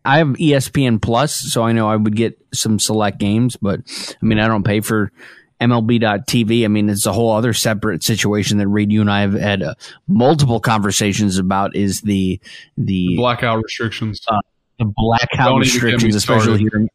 I 0.06 0.20
have 0.20 0.28
ESPN 0.28 1.02
Plus, 1.02 1.34
so 1.34 1.64
I 1.64 1.74
know 1.74 1.90
I 1.90 1.98
would 1.98 2.16
get 2.16 2.40
some 2.54 2.80
select 2.80 3.20
games, 3.20 3.58
but 3.58 3.82
I 4.22 4.26
mean, 4.26 4.40
I 4.40 4.48
don't 4.48 4.64
pay 4.64 4.80
for 4.80 5.12
MLB.TV. 5.62 6.66
I 6.66 6.68
mean, 6.68 6.90
it's 6.90 7.06
a 7.06 7.14
whole 7.14 7.32
other 7.32 7.54
separate 7.54 8.04
situation 8.04 8.58
that 8.60 8.68
Reed, 8.68 8.92
you 8.92 9.02
and 9.02 9.12
I 9.12 9.22
have 9.22 9.34
had 9.34 9.64
uh, 9.64 9.74
multiple 10.08 10.60
conversations 10.60 11.38
about 11.38 11.76
is 11.76 12.02
the 12.02 12.40
the 12.78 13.16
Blackout 13.18 13.64
restrictions. 13.64 14.22
the 14.78 14.86
blackout 14.86 15.48
Don't 15.50 15.66
even 15.66 15.74
get 15.80 15.84
me 15.84 15.92
restrictions, 15.92 16.16
especially 16.16 16.60
here. 16.60 16.70
in- 16.76 16.90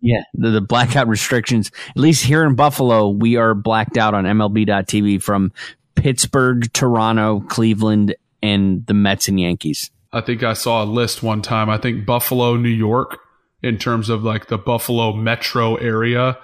Yeah, 0.00 0.22
the, 0.34 0.50
the 0.50 0.60
blackout 0.60 1.08
restrictions. 1.08 1.70
At 1.90 1.96
least 1.96 2.24
here 2.24 2.44
in 2.44 2.54
Buffalo, 2.54 3.08
we 3.08 3.36
are 3.36 3.54
blacked 3.54 3.96
out 3.96 4.12
on 4.14 4.24
MLB.TV 4.24 5.22
from 5.22 5.52
Pittsburgh, 5.94 6.70
Toronto, 6.74 7.40
Cleveland, 7.48 8.14
and 8.42 8.84
the 8.86 8.92
Mets 8.94 9.28
and 9.28 9.40
Yankees. 9.40 9.90
I 10.12 10.20
think 10.20 10.42
I 10.42 10.52
saw 10.52 10.84
a 10.84 10.86
list 10.86 11.22
one 11.22 11.40
time. 11.40 11.70
I 11.70 11.78
think 11.78 12.04
Buffalo, 12.04 12.56
New 12.56 12.68
York, 12.68 13.18
in 13.62 13.78
terms 13.78 14.10
of 14.10 14.22
like 14.22 14.48
the 14.48 14.58
Buffalo 14.58 15.14
metro 15.14 15.76
area, 15.76 16.36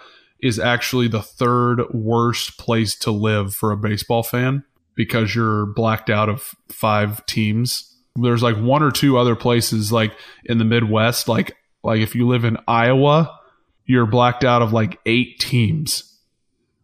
is 0.42 0.58
actually 0.58 1.08
the 1.08 1.22
third 1.22 1.82
worst 1.92 2.58
place 2.58 2.94
to 2.96 3.10
live 3.10 3.54
for 3.54 3.72
a 3.72 3.76
baseball 3.76 4.22
fan 4.22 4.64
because 4.94 5.34
you're 5.34 5.66
blacked 5.66 6.10
out 6.10 6.28
of 6.28 6.54
five 6.68 7.24
teams. 7.26 7.96
There's 8.16 8.42
like 8.42 8.56
one 8.56 8.82
or 8.82 8.90
two 8.90 9.16
other 9.16 9.36
places 9.36 9.92
like 9.92 10.12
in 10.44 10.58
the 10.58 10.64
Midwest, 10.64 11.28
like 11.28 11.56
like 11.82 12.00
if 12.00 12.14
you 12.14 12.26
live 12.26 12.44
in 12.44 12.58
Iowa, 12.68 13.38
you're 13.86 14.06
blacked 14.06 14.44
out 14.44 14.62
of 14.62 14.72
like 14.72 14.98
eight 15.06 15.38
teams, 15.38 16.18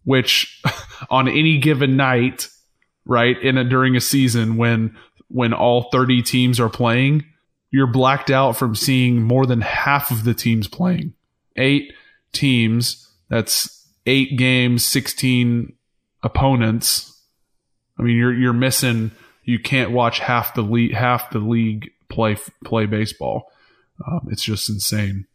which 0.04 0.62
on 1.10 1.28
any 1.28 1.58
given 1.58 1.96
night, 1.96 2.48
right, 3.04 3.40
in 3.42 3.58
a 3.58 3.64
during 3.64 3.96
a 3.96 4.00
season 4.00 4.56
when 4.56 4.96
when 5.28 5.52
all 5.52 5.90
30 5.90 6.22
teams 6.22 6.60
are 6.60 6.68
playing, 6.68 7.24
you're 7.70 7.86
blacked 7.86 8.30
out 8.30 8.56
from 8.56 8.74
seeing 8.74 9.22
more 9.22 9.44
than 9.44 9.60
half 9.60 10.10
of 10.10 10.24
the 10.24 10.34
teams 10.34 10.68
playing. 10.68 11.14
Eight 11.56 11.92
teams, 12.32 13.05
that's 13.28 13.86
eight 14.06 14.36
games, 14.36 14.84
16 14.84 15.72
opponents. 16.22 17.12
I 17.98 18.02
mean, 18.02 18.16
you're 18.16 18.34
you're 18.34 18.52
missing. 18.52 19.10
You 19.44 19.58
can't 19.58 19.90
watch 19.90 20.18
half 20.18 20.54
the 20.54 20.62
league 20.62 20.92
half 20.92 21.30
the 21.30 21.38
league 21.38 21.90
play 22.08 22.36
play 22.64 22.86
baseball. 22.86 23.50
Um, 24.06 24.28
it's 24.30 24.42
just 24.42 24.68
insane. 24.68 25.26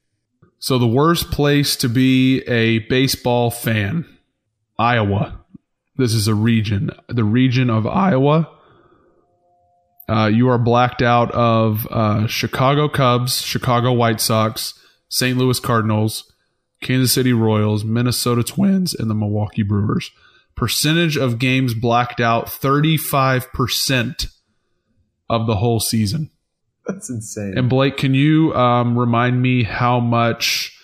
So 0.59 0.77
the 0.77 0.87
worst 0.87 1.31
place 1.31 1.75
to 1.77 1.89
be 1.89 2.41
a 2.41 2.79
baseball 2.79 3.49
fan, 3.49 4.05
Iowa. 4.77 5.39
This 5.97 6.13
is 6.13 6.27
a 6.27 6.35
region, 6.35 6.91
the 7.09 7.23
region 7.23 7.69
of 7.69 7.87
Iowa. 7.87 8.49
Uh, 10.07 10.27
you 10.27 10.49
are 10.49 10.57
blacked 10.57 11.01
out 11.01 11.31
of 11.31 11.87
uh, 11.89 12.27
Chicago 12.27 12.87
Cubs, 12.89 13.41
Chicago 13.41 13.91
White 13.93 14.19
Sox, 14.19 14.73
St. 15.09 15.37
Louis 15.37 15.59
Cardinals, 15.59 16.30
Kansas 16.81 17.13
City 17.13 17.33
Royals, 17.33 17.83
Minnesota 17.83 18.43
Twins, 18.43 18.93
and 18.93 19.09
the 19.09 19.15
Milwaukee 19.15 19.63
Brewers. 19.63 20.11
Percentage 20.55 21.15
of 21.17 21.39
games 21.39 21.73
blacked 21.73 22.19
out 22.19 22.47
35% 22.47 24.27
of 25.29 25.47
the 25.47 25.55
whole 25.55 25.79
season. 25.79 26.29
That's 26.85 27.09
insane. 27.09 27.57
And 27.57 27.69
Blake, 27.69 27.97
can 27.97 28.13
you 28.13 28.53
um, 28.55 28.97
remind 28.97 29.41
me 29.41 29.63
how 29.63 29.99
much 29.99 30.77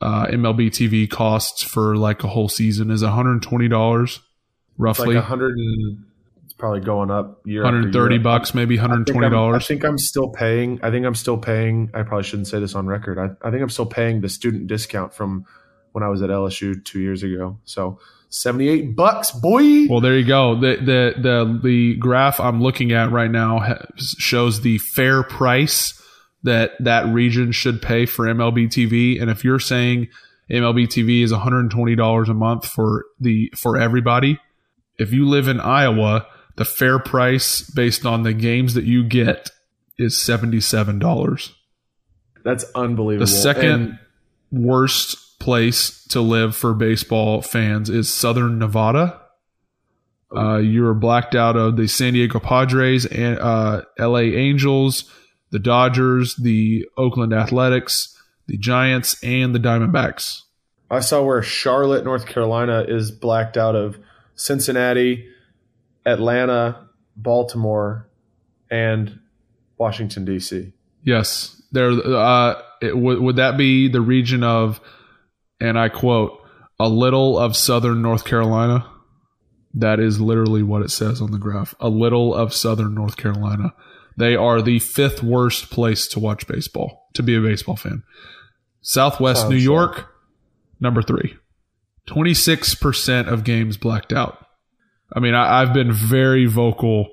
uh, 0.00 0.26
MLB 0.26 0.68
TV 0.68 1.10
costs 1.10 1.62
for 1.62 1.96
like 1.96 2.24
a 2.24 2.28
whole 2.28 2.48
season? 2.48 2.90
Is 2.90 3.02
$120 3.02 4.02
it's 4.04 4.20
roughly? 4.78 5.16
like 5.16 5.24
hundred 5.24 5.58
and 5.58 5.98
it's 5.98 6.11
probably 6.62 6.78
going 6.78 7.10
up 7.10 7.40
year. 7.44 7.64
130 7.64 8.14
year. 8.14 8.22
bucks, 8.22 8.54
maybe 8.54 8.78
I 8.78 8.82
think 8.82 8.92
I'm- 8.92 9.32
$120. 9.32 9.56
I 9.56 9.58
think 9.58 9.84
I'm 9.84 9.98
still 9.98 10.28
paying. 10.28 10.78
I 10.80 10.92
think 10.92 11.04
I'm 11.04 11.16
still 11.16 11.36
paying. 11.36 11.90
I 11.92 12.04
probably 12.04 12.22
shouldn't 12.22 12.46
say 12.46 12.60
this 12.60 12.76
on 12.76 12.86
record. 12.86 13.18
I, 13.18 13.30
I 13.44 13.50
think 13.50 13.64
I'm 13.64 13.68
still 13.68 13.84
paying 13.84 14.20
the 14.20 14.28
student 14.28 14.68
discount 14.68 15.12
from 15.12 15.44
when 15.90 16.04
I 16.04 16.08
was 16.08 16.22
at 16.22 16.30
LSU 16.30 16.84
two 16.84 17.00
years 17.00 17.24
ago. 17.24 17.58
So 17.64 17.98
78 18.28 18.94
bucks, 18.94 19.32
boy. 19.32 19.88
Well, 19.88 20.00
there 20.00 20.16
you 20.16 20.24
go. 20.24 20.54
The 20.54 20.76
the 20.76 21.20
the 21.20 21.60
the 21.64 21.96
graph 21.96 22.38
I'm 22.38 22.62
looking 22.62 22.92
at 22.92 23.10
right 23.10 23.30
now 23.30 23.84
shows 23.96 24.60
the 24.60 24.78
fair 24.78 25.24
price 25.24 26.00
that 26.44 26.74
that 26.78 27.06
region 27.12 27.50
should 27.50 27.82
pay 27.82 28.06
for 28.06 28.26
MLB 28.26 28.68
TV. 28.68 29.20
And 29.20 29.32
if 29.32 29.42
you're 29.42 29.58
saying 29.58 30.10
MLB 30.48 30.86
TV 30.86 31.24
is 31.24 31.32
$120 31.32 32.28
a 32.28 32.34
month 32.34 32.66
for 32.66 33.04
the 33.18 33.52
for 33.56 33.76
everybody, 33.76 34.38
if 34.96 35.12
you 35.12 35.28
live 35.28 35.48
in 35.48 35.58
Iowa, 35.58 36.24
the 36.56 36.64
fair 36.64 36.98
price 36.98 37.62
based 37.62 38.04
on 38.04 38.22
the 38.22 38.32
games 38.32 38.74
that 38.74 38.84
you 38.84 39.04
get 39.04 39.50
is 39.98 40.16
$77. 40.16 41.52
That's 42.44 42.64
unbelievable. 42.74 43.26
The 43.26 43.32
second 43.32 43.98
And 44.50 44.64
worst 44.64 45.38
place 45.38 46.04
to 46.08 46.20
live 46.20 46.54
for 46.54 46.74
baseball 46.74 47.42
fans 47.42 47.90
is 47.90 48.12
Southern 48.12 48.58
Nevada. 48.58 49.20
Uh, 50.34 50.58
you 50.58 50.86
are 50.86 50.94
blacked 50.94 51.34
out 51.34 51.56
of 51.56 51.76
the 51.76 51.86
San 51.86 52.14
Diego 52.14 52.38
Padres 52.38 53.04
and 53.06 53.38
uh, 53.38 53.82
LA 53.98 54.20
Angels, 54.20 55.10
the 55.50 55.58
Dodgers, 55.58 56.36
the 56.36 56.86
Oakland 56.96 57.34
Athletics, 57.34 58.16
the 58.46 58.56
Giants, 58.56 59.22
and 59.22 59.54
the 59.54 59.58
Diamondbacks. 59.58 60.42
I 60.90 61.00
saw 61.00 61.22
where 61.22 61.42
Charlotte, 61.42 62.04
North 62.04 62.26
Carolina 62.26 62.84
is 62.86 63.10
blacked 63.10 63.56
out 63.56 63.74
of 63.74 63.98
Cincinnati, 64.34 65.26
Atlanta, 66.04 66.88
Baltimore, 67.16 68.08
and 68.70 69.20
Washington 69.78 70.24
D.C. 70.24 70.72
Yes, 71.02 71.60
there. 71.72 71.90
Uh, 71.90 72.60
it, 72.80 72.96
would 72.96 73.20
would 73.20 73.36
that 73.36 73.56
be 73.56 73.88
the 73.88 74.00
region 74.00 74.42
of, 74.42 74.80
and 75.60 75.78
I 75.78 75.88
quote, 75.88 76.40
a 76.78 76.88
little 76.88 77.38
of 77.38 77.56
Southern 77.56 78.02
North 78.02 78.24
Carolina? 78.24 78.88
That 79.74 80.00
is 80.00 80.20
literally 80.20 80.62
what 80.62 80.82
it 80.82 80.90
says 80.90 81.22
on 81.22 81.30
the 81.30 81.38
graph. 81.38 81.74
A 81.80 81.88
little 81.88 82.34
of 82.34 82.52
Southern 82.52 82.94
North 82.94 83.16
Carolina. 83.16 83.72
They 84.18 84.36
are 84.36 84.60
the 84.60 84.78
fifth 84.78 85.22
worst 85.22 85.70
place 85.70 86.06
to 86.08 86.20
watch 86.20 86.46
baseball, 86.46 87.08
to 87.14 87.22
be 87.22 87.34
a 87.34 87.40
baseball 87.40 87.76
fan. 87.76 88.02
Southwest 88.82 89.42
Sounds 89.42 89.50
New 89.50 89.60
so. 89.60 89.64
York, 89.64 90.14
number 90.78 91.02
three. 91.02 91.36
26% 92.08 93.28
of 93.28 93.44
games 93.44 93.76
blacked 93.76 94.12
out. 94.12 94.41
I 95.14 95.20
mean, 95.20 95.34
I, 95.34 95.62
I've 95.62 95.72
been 95.72 95.92
very 95.92 96.46
vocal 96.46 97.08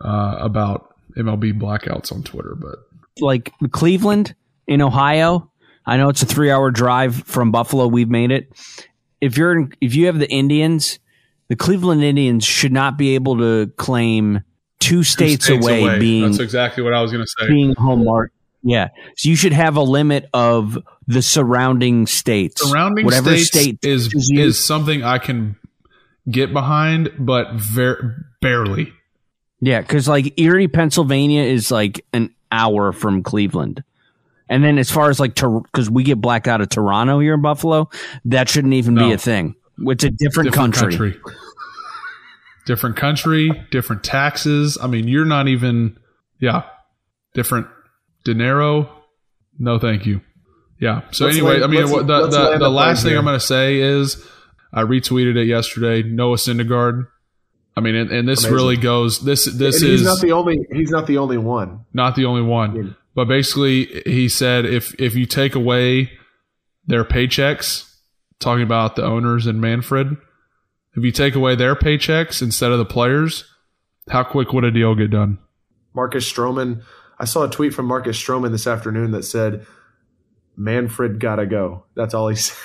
uh, 0.00 0.36
about 0.40 0.94
MLB 1.16 1.58
blackouts 1.58 2.12
on 2.12 2.22
Twitter, 2.22 2.54
but 2.54 2.78
like 3.20 3.52
Cleveland 3.70 4.34
in 4.66 4.80
Ohio. 4.80 5.50
I 5.84 5.96
know 5.96 6.08
it's 6.08 6.22
a 6.22 6.26
three 6.26 6.50
hour 6.50 6.70
drive 6.70 7.16
from 7.24 7.50
Buffalo. 7.50 7.86
We've 7.86 8.08
made 8.08 8.30
it. 8.30 8.52
If 9.20 9.36
you're 9.36 9.52
in, 9.52 9.72
if 9.80 9.94
you 9.94 10.06
have 10.06 10.18
the 10.18 10.30
Indians 10.30 10.98
the 11.52 11.56
Cleveland 11.56 12.02
Indians 12.02 12.44
should 12.44 12.72
not 12.72 12.96
be 12.96 13.14
able 13.14 13.36
to 13.36 13.70
claim 13.76 14.42
two 14.80 15.02
states, 15.02 15.44
States 15.44 15.62
away, 15.62 15.98
being 15.98 16.22
That's 16.24 16.38
exactly 16.38 16.82
what 16.82 16.94
I 16.94 17.02
was 17.02 17.12
going 17.12 17.22
to 17.22 17.30
say. 17.38 17.46
being 17.46 17.74
home 17.74 18.04
mark. 18.04 18.32
Yeah, 18.62 18.88
so 19.18 19.28
you 19.28 19.36
should 19.36 19.52
have 19.52 19.76
a 19.76 19.82
limit 19.82 20.30
of 20.32 20.78
the 21.06 21.20
surrounding 21.20 22.06
states. 22.06 22.66
Surrounding 22.66 23.04
whatever 23.04 23.36
states 23.36 23.48
state 23.48 23.78
is 23.82 24.14
is 24.32 24.58
something 24.58 25.02
I 25.02 25.18
can 25.18 25.56
get 26.30 26.52
behind, 26.52 27.10
but 27.18 27.52
ver- 27.54 28.26
barely. 28.40 28.92
Yeah, 29.60 29.80
because 29.80 30.08
like 30.08 30.38
Erie, 30.38 30.68
Pennsylvania 30.68 31.42
is 31.42 31.70
like 31.70 32.04
an 32.12 32.34
hour 32.50 32.92
from 32.92 33.22
Cleveland. 33.22 33.82
And 34.48 34.62
then 34.62 34.76
as 34.78 34.90
far 34.90 35.08
as 35.08 35.18
like, 35.20 35.34
because 35.34 35.88
we 35.88 36.02
get 36.02 36.20
blacked 36.20 36.48
out 36.48 36.60
of 36.60 36.68
Toronto 36.68 37.20
here 37.20 37.34
in 37.34 37.42
Buffalo, 37.42 37.88
that 38.26 38.48
shouldn't 38.48 38.74
even 38.74 38.94
be 38.96 39.12
a 39.12 39.18
thing. 39.18 39.54
It's 39.78 40.04
a 40.04 40.10
different, 40.10 40.50
Different 40.50 40.74
country. 40.74 41.12
country. 41.12 41.32
different 42.66 42.96
country, 42.96 43.50
different 43.70 44.04
taxes. 44.04 44.76
I 44.80 44.86
mean, 44.86 45.08
you're 45.08 45.24
not 45.24 45.48
even, 45.48 45.96
yeah, 46.38 46.64
different 47.34 47.66
dinero. 48.24 48.88
No, 49.58 49.78
thank 49.78 50.06
you. 50.06 50.20
Yeah. 50.80 51.02
So 51.12 51.26
Let's 51.26 51.36
anyway, 51.36 51.60
land- 51.60 51.64
I 51.64 51.66
mean, 51.68 51.86
the 51.86 52.02
the, 52.02 52.26
the 52.26 52.58
the 52.58 52.68
last 52.68 53.02
thing 53.02 53.10
here. 53.10 53.18
I'm 53.18 53.24
going 53.24 53.38
to 53.38 53.44
say 53.44 53.76
is, 53.78 54.22
I 54.72 54.82
retweeted 54.82 55.36
it 55.36 55.44
yesterday. 55.46 56.02
Noah 56.02 56.36
Syndergaard. 56.36 57.06
I 57.76 57.80
mean, 57.80 57.94
and, 57.94 58.10
and 58.10 58.28
this 58.28 58.40
Amazing. 58.44 58.54
really 58.54 58.76
goes. 58.76 59.20
This 59.24 59.44
this 59.46 59.82
And 59.82 59.90
is 59.90 60.00
he's 60.00 60.04
not 60.08 60.20
the 60.20 60.32
only. 60.32 60.66
He's 60.72 60.90
not 60.90 61.06
the 61.06 61.18
only 61.18 61.38
one. 61.38 61.84
not 61.92 62.14
the 62.16 62.24
only 62.26 62.42
one. 62.42 62.74
Yeah. 62.76 62.92
But 63.14 63.26
basically, 63.26 64.02
he 64.06 64.28
said 64.28 64.64
if 64.64 64.94
if 65.00 65.14
you 65.14 65.26
take 65.26 65.54
away 65.54 66.10
their 66.86 67.04
paychecks, 67.04 67.90
talking 68.40 68.62
about 68.62 68.96
the 68.96 69.04
owners 69.04 69.46
and 69.46 69.60
Manfred, 69.60 70.16
if 70.96 71.02
you 71.04 71.12
take 71.12 71.34
away 71.34 71.54
their 71.54 71.74
paychecks 71.74 72.42
instead 72.42 72.72
of 72.72 72.78
the 72.78 72.84
players, 72.84 73.44
how 74.08 74.22
quick 74.24 74.52
would 74.52 74.64
a 74.64 74.70
deal 74.70 74.94
get 74.94 75.10
done? 75.10 75.38
Marcus 75.94 76.30
Stroman. 76.30 76.82
I 77.18 77.24
saw 77.24 77.44
a 77.44 77.50
tweet 77.50 77.72
from 77.72 77.86
Marcus 77.86 78.18
Stroman 78.22 78.50
this 78.50 78.66
afternoon 78.66 79.10
that 79.12 79.22
said, 79.24 79.66
"Manfred 80.56 81.20
gotta 81.20 81.46
go." 81.46 81.84
That's 81.94 82.14
all 82.14 82.28
he 82.28 82.36
said. 82.36 82.56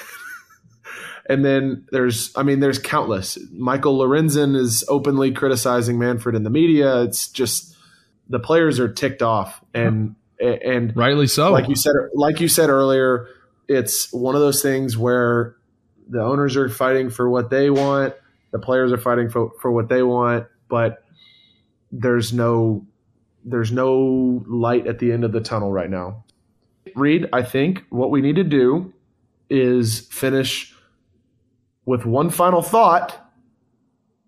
And 1.29 1.43
then 1.43 1.85
there's, 1.91 2.31
I 2.35 2.43
mean, 2.43 2.59
there's 2.59 2.79
countless. 2.79 3.37
Michael 3.51 3.97
Lorenzen 3.97 4.55
is 4.55 4.83
openly 4.87 5.31
criticizing 5.31 5.99
Manfred 5.99 6.35
in 6.35 6.43
the 6.43 6.49
media. 6.49 7.03
It's 7.03 7.27
just 7.27 7.75
the 8.29 8.39
players 8.39 8.79
are 8.79 8.91
ticked 8.91 9.21
off, 9.21 9.61
and 9.73 10.15
and 10.39 10.95
Rightly 10.95 11.27
so. 11.27 11.51
like 11.51 11.67
you 11.67 11.75
said, 11.75 11.93
like 12.13 12.39
you 12.39 12.47
said 12.47 12.69
earlier, 12.69 13.27
it's 13.67 14.11
one 14.13 14.35
of 14.35 14.41
those 14.41 14.61
things 14.61 14.97
where 14.97 15.55
the 16.09 16.21
owners 16.21 16.55
are 16.55 16.69
fighting 16.69 17.09
for 17.09 17.29
what 17.29 17.49
they 17.49 17.69
want, 17.69 18.13
the 18.51 18.59
players 18.59 18.91
are 18.91 18.97
fighting 18.97 19.29
for, 19.29 19.51
for 19.59 19.71
what 19.71 19.89
they 19.89 20.03
want, 20.03 20.47
but 20.69 21.03
there's 21.91 22.33
no 22.33 22.85
there's 23.43 23.71
no 23.71 24.43
light 24.45 24.87
at 24.87 24.99
the 24.99 25.11
end 25.11 25.23
of 25.23 25.31
the 25.31 25.39
tunnel 25.39 25.71
right 25.71 25.89
now. 25.89 26.23
Reed, 26.95 27.27
I 27.31 27.43
think 27.43 27.83
what 27.89 28.11
we 28.11 28.21
need 28.21 28.35
to 28.35 28.43
do 28.43 28.93
is 29.49 30.01
finish 30.11 30.75
with 31.87 32.05
one 32.05 32.29
final 32.29 32.61
thought, 32.61 33.17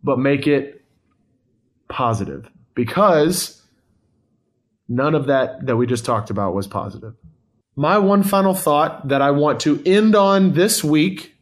but 0.02 0.18
make 0.18 0.48
it 0.48 0.82
positive 1.90 2.50
because 2.74 3.62
none 4.88 5.14
of 5.14 5.28
that 5.28 5.66
that 5.66 5.76
we 5.76 5.86
just 5.86 6.06
talked 6.06 6.30
about 6.30 6.56
was 6.56 6.66
positive. 6.66 7.14
My 7.76 7.98
one 7.98 8.24
final 8.24 8.54
thought 8.54 9.10
that 9.10 9.22
I 9.22 9.32
want 9.32 9.60
to 9.62 9.84
end 9.86 10.16
on 10.16 10.54
this 10.54 10.84
week 10.84 11.36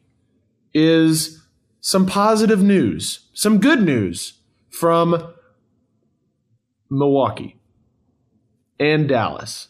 is 0.74 1.40
some 1.80 2.04
positive 2.04 2.62
news, 2.62 3.28
some 3.32 3.58
good 3.60 3.82
news 3.82 4.40
from 4.70 5.32
Milwaukee 6.90 7.60
and 8.80 9.08
Dallas. 9.08 9.68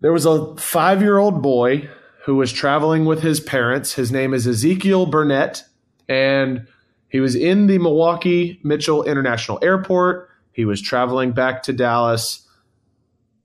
There 0.00 0.12
was 0.12 0.26
a 0.26 0.56
five 0.56 1.00
year 1.00 1.18
old 1.18 1.42
boy 1.42 1.88
who 2.24 2.34
was 2.34 2.52
traveling 2.52 3.04
with 3.04 3.22
his 3.22 3.38
parents. 3.38 3.94
His 3.94 4.10
name 4.10 4.34
is 4.34 4.48
Ezekiel 4.48 5.06
Burnett, 5.06 5.62
and 6.08 6.66
he 7.08 7.20
was 7.20 7.34
in 7.34 7.66
the 7.66 7.78
Milwaukee 7.78 8.60
Mitchell 8.62 9.04
International 9.04 9.58
Airport. 9.62 10.28
He 10.52 10.64
was 10.64 10.80
traveling 10.80 11.32
back 11.32 11.62
to 11.64 11.72
Dallas. 11.72 12.46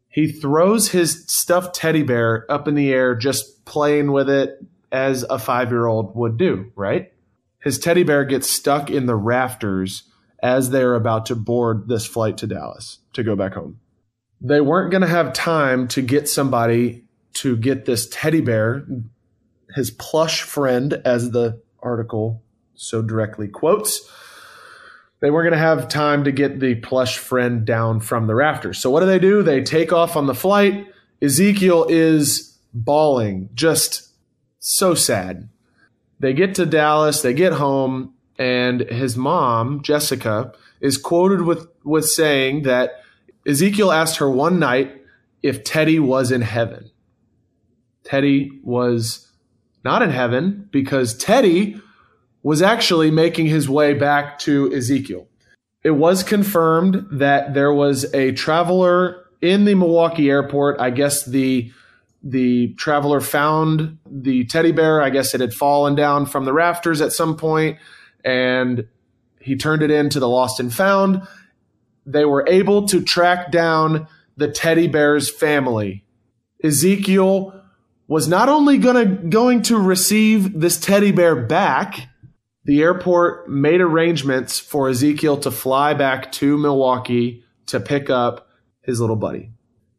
He 0.10 0.32
throws 0.32 0.90
his 0.90 1.24
stuffed 1.28 1.76
teddy 1.76 2.04
bear 2.04 2.46
up 2.50 2.68
in 2.68 2.76
the 2.76 2.92
air, 2.92 3.16
just 3.16 3.66
playing 3.66 4.12
with 4.12 4.30
it 4.30 4.60
as 4.92 5.24
a 5.24 5.40
five 5.40 5.72
year 5.72 5.88
old 5.88 6.16
would 6.16 6.38
do, 6.38 6.72
right? 6.76 7.14
His 7.60 7.80
teddy 7.80 8.04
bear 8.04 8.26
gets 8.26 8.50
stuck 8.50 8.90
in 8.90 9.06
the 9.06 9.16
rafters 9.16 10.04
as 10.42 10.72
they're 10.72 10.96
about 10.96 11.28
to 11.28 11.36
board 11.36 11.88
this 11.88 12.06
flight 12.06 12.38
to 12.40 12.48
Dallas 12.48 13.00
to 13.14 13.24
go 13.24 13.36
back 13.36 13.54
home. 13.54 13.80
They 14.42 14.60
weren't 14.60 14.92
going 14.92 15.02
to 15.02 15.08
have 15.08 15.34
time 15.34 15.88
to 15.90 16.02
get 16.02 16.28
somebody 16.28 17.06
to 17.36 17.56
get 17.56 17.86
this 17.86 18.08
teddy 18.10 18.42
bear, 18.42 18.86
his 19.76 19.92
plush 19.92 20.42
friend, 20.42 20.94
as 21.06 21.32
the 21.32 21.62
article 21.80 22.42
so 22.82 23.02
directly 23.02 23.48
quotes. 23.48 24.10
They 25.20 25.30
weren't 25.30 25.52
going 25.52 25.60
to 25.60 25.66
have 25.66 25.88
time 25.88 26.24
to 26.24 26.32
get 26.32 26.60
the 26.60 26.76
plush 26.76 27.20
friend 27.20 27.64
down 27.64 28.00
from 28.00 28.26
the 28.26 28.34
rafters. 28.34 28.80
So 28.80 28.90
what 28.90 29.02
do 29.02 29.06
they 29.06 29.20
do? 29.20 29.44
They 29.44 29.62
take 29.62 29.94
off 29.94 30.16
on 30.16 30.26
the 30.26 30.34
flight. 30.34 30.88
Ezekiel 31.22 31.86
is 31.90 32.58
bawling, 32.74 33.50
just 33.54 34.10
so 34.60 34.96
sad. 34.96 35.50
They 36.20 36.34
get 36.34 36.56
to 36.56 36.66
Dallas, 36.66 37.22
they 37.22 37.34
get 37.34 37.54
home, 37.54 38.16
and 38.38 38.82
his 38.82 39.16
mom, 39.16 39.84
Jessica, 39.84 40.54
is 40.80 40.98
quoted 40.98 41.44
with, 41.44 41.68
with 41.84 42.06
saying 42.06 42.64
that 42.64 43.02
Ezekiel 43.46 43.92
asked 43.92 44.18
her 44.18 44.30
one 44.30 44.58
night 44.58 45.04
if 45.44 45.64
Teddy 45.64 46.00
was 46.00 46.32
in 46.32 46.42
heaven. 46.42 46.90
Teddy 48.04 48.60
was 48.64 49.32
not 49.84 50.02
in 50.02 50.10
heaven 50.10 50.68
because 50.72 51.16
Teddy 51.16 51.80
was 52.44 52.62
actually 52.62 53.12
making 53.12 53.48
his 53.48 53.70
way 53.70 53.94
back 53.94 54.40
to 54.40 54.74
Ezekiel. 54.74 55.28
It 55.84 55.92
was 55.92 56.24
confirmed 56.24 57.08
that 57.12 57.54
there 57.54 57.74
was 57.74 58.12
a 58.14 58.32
traveler 58.34 59.26
in 59.42 59.66
the 59.66 59.76
Milwaukee 59.76 60.30
airport. 60.30 60.80
I 60.80 60.90
guess 60.92 61.26
the 61.26 61.72
the 62.24 62.74
traveler 62.76 63.20
found 63.20 63.98
the 64.06 64.46
teddy 64.46 64.72
bear. 64.72 65.02
I 65.02 65.10
guess 65.10 65.34
it 65.34 65.42
had 65.42 65.56
fallen 65.56 65.96
down 65.96 66.28
from 66.28 66.46
the 66.46 66.54
rafters 66.54 67.02
at 67.02 67.12
some 67.12 67.36
point, 67.36 67.80
and 68.24 68.88
he 69.40 69.56
turned 69.56 69.82
it 69.82 69.90
in 69.90 70.10
to 70.10 70.20
the 70.20 70.30
lost 70.30 70.60
and 70.60 70.72
found. 70.72 71.28
They 72.06 72.26
were 72.26 72.46
able 72.48 72.88
to 72.90 73.02
track 73.02 73.52
down 73.52 74.08
the 74.38 74.50
teddy 74.50 74.88
bear's 74.88 75.32
family. 75.32 76.04
Ezekiel 76.64 77.60
was 78.08 78.28
not 78.28 78.50
only 78.50 78.78
gonna 78.78 79.06
going 79.06 79.64
to 79.64 79.78
receive 79.78 80.60
this 80.60 80.80
teddy 80.80 81.12
bear 81.12 81.36
back, 81.36 82.08
the 82.64 82.82
airport 82.82 83.50
made 83.50 83.82
arrangements 83.82 84.60
for 84.60 84.90
Ezekiel 84.90 85.38
to 85.38 85.52
fly 85.52 85.94
back 85.94 86.32
to 86.34 86.58
Milwaukee 86.58 87.44
to 87.68 87.80
pick 87.80 88.10
up 88.10 88.48
his 88.82 89.00
little 89.00 89.16
buddy. 89.16 89.52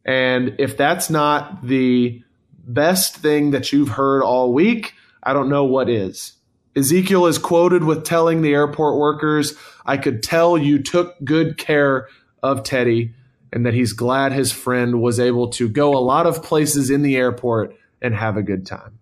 And 0.04 0.56
if 0.58 0.76
that's 0.76 1.10
not 1.10 1.66
the 1.66 2.22
best 2.64 3.16
thing 3.16 3.50
that 3.50 3.72
you've 3.72 3.90
heard 3.90 4.22
all 4.22 4.52
week, 4.52 4.94
I 5.22 5.32
don't 5.32 5.48
know 5.48 5.64
what 5.64 5.88
is. 5.88 6.34
Ezekiel 6.74 7.26
is 7.26 7.38
quoted 7.38 7.84
with 7.84 8.04
telling 8.04 8.42
the 8.42 8.54
airport 8.54 8.98
workers, 8.98 9.54
I 9.84 9.96
could 9.96 10.22
tell 10.22 10.56
you 10.56 10.82
took 10.82 11.16
good 11.22 11.58
care 11.58 12.08
of 12.42 12.62
Teddy 12.62 13.14
and 13.52 13.66
that 13.66 13.74
he's 13.74 13.92
glad 13.92 14.32
his 14.32 14.52
friend 14.52 15.02
was 15.02 15.20
able 15.20 15.50
to 15.50 15.68
go 15.68 15.96
a 15.96 16.00
lot 16.00 16.26
of 16.26 16.42
places 16.42 16.90
in 16.90 17.02
the 17.02 17.16
airport 17.16 17.76
and 18.00 18.14
have 18.14 18.36
a 18.36 18.42
good 18.42 18.66
time. 18.66 18.98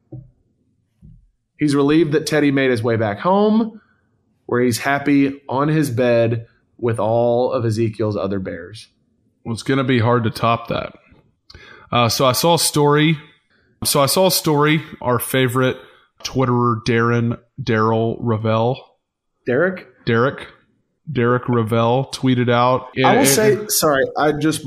He's 1.61 1.75
relieved 1.77 2.13
that 2.13 2.27
Teddy 2.27 2.51
made 2.51 2.71
his 2.71 2.83
way 2.83 2.97
back 2.97 3.21
home, 3.21 3.81
where 4.47 4.63
he's 4.63 4.79
happy 4.79 5.41
on 5.49 5.69
his 5.69 5.91
bed 5.91 6.47
with 6.79 6.99
all 6.99 7.53
of 7.53 7.65
Ezekiel's 7.67 8.17
other 8.17 8.41
bears. 8.41 8.89
Well, 9.45 9.53
it's 9.53 9.63
going 9.63 9.79
to 9.79 9.85
be 9.85 9.99
hard 10.01 10.25
to 10.25 10.31
top 10.31 10.69
that. 10.69 10.95
Uh, 11.93 12.09
so 12.09 12.25
I 12.25 12.33
saw 12.33 12.55
a 12.55 12.59
story. 12.59 13.19
So 13.85 14.01
I 14.01 14.07
saw 14.07 14.27
a 14.29 14.31
story. 14.31 14.83
Our 15.03 15.19
favorite 15.19 15.77
Twitterer, 16.25 16.83
Darren 16.85 17.39
Daryl 17.63 18.19
Rovell, 18.21 18.77
Derek? 19.47 19.87
Derek, 20.07 20.47
Derek 21.11 21.43
Rovell 21.45 22.11
tweeted 22.13 22.51
out. 22.51 22.89
I 23.05 23.17
will 23.17 23.23
it- 23.23 23.27
say, 23.27 23.67
sorry, 23.69 24.05
I 24.17 24.33
just, 24.33 24.63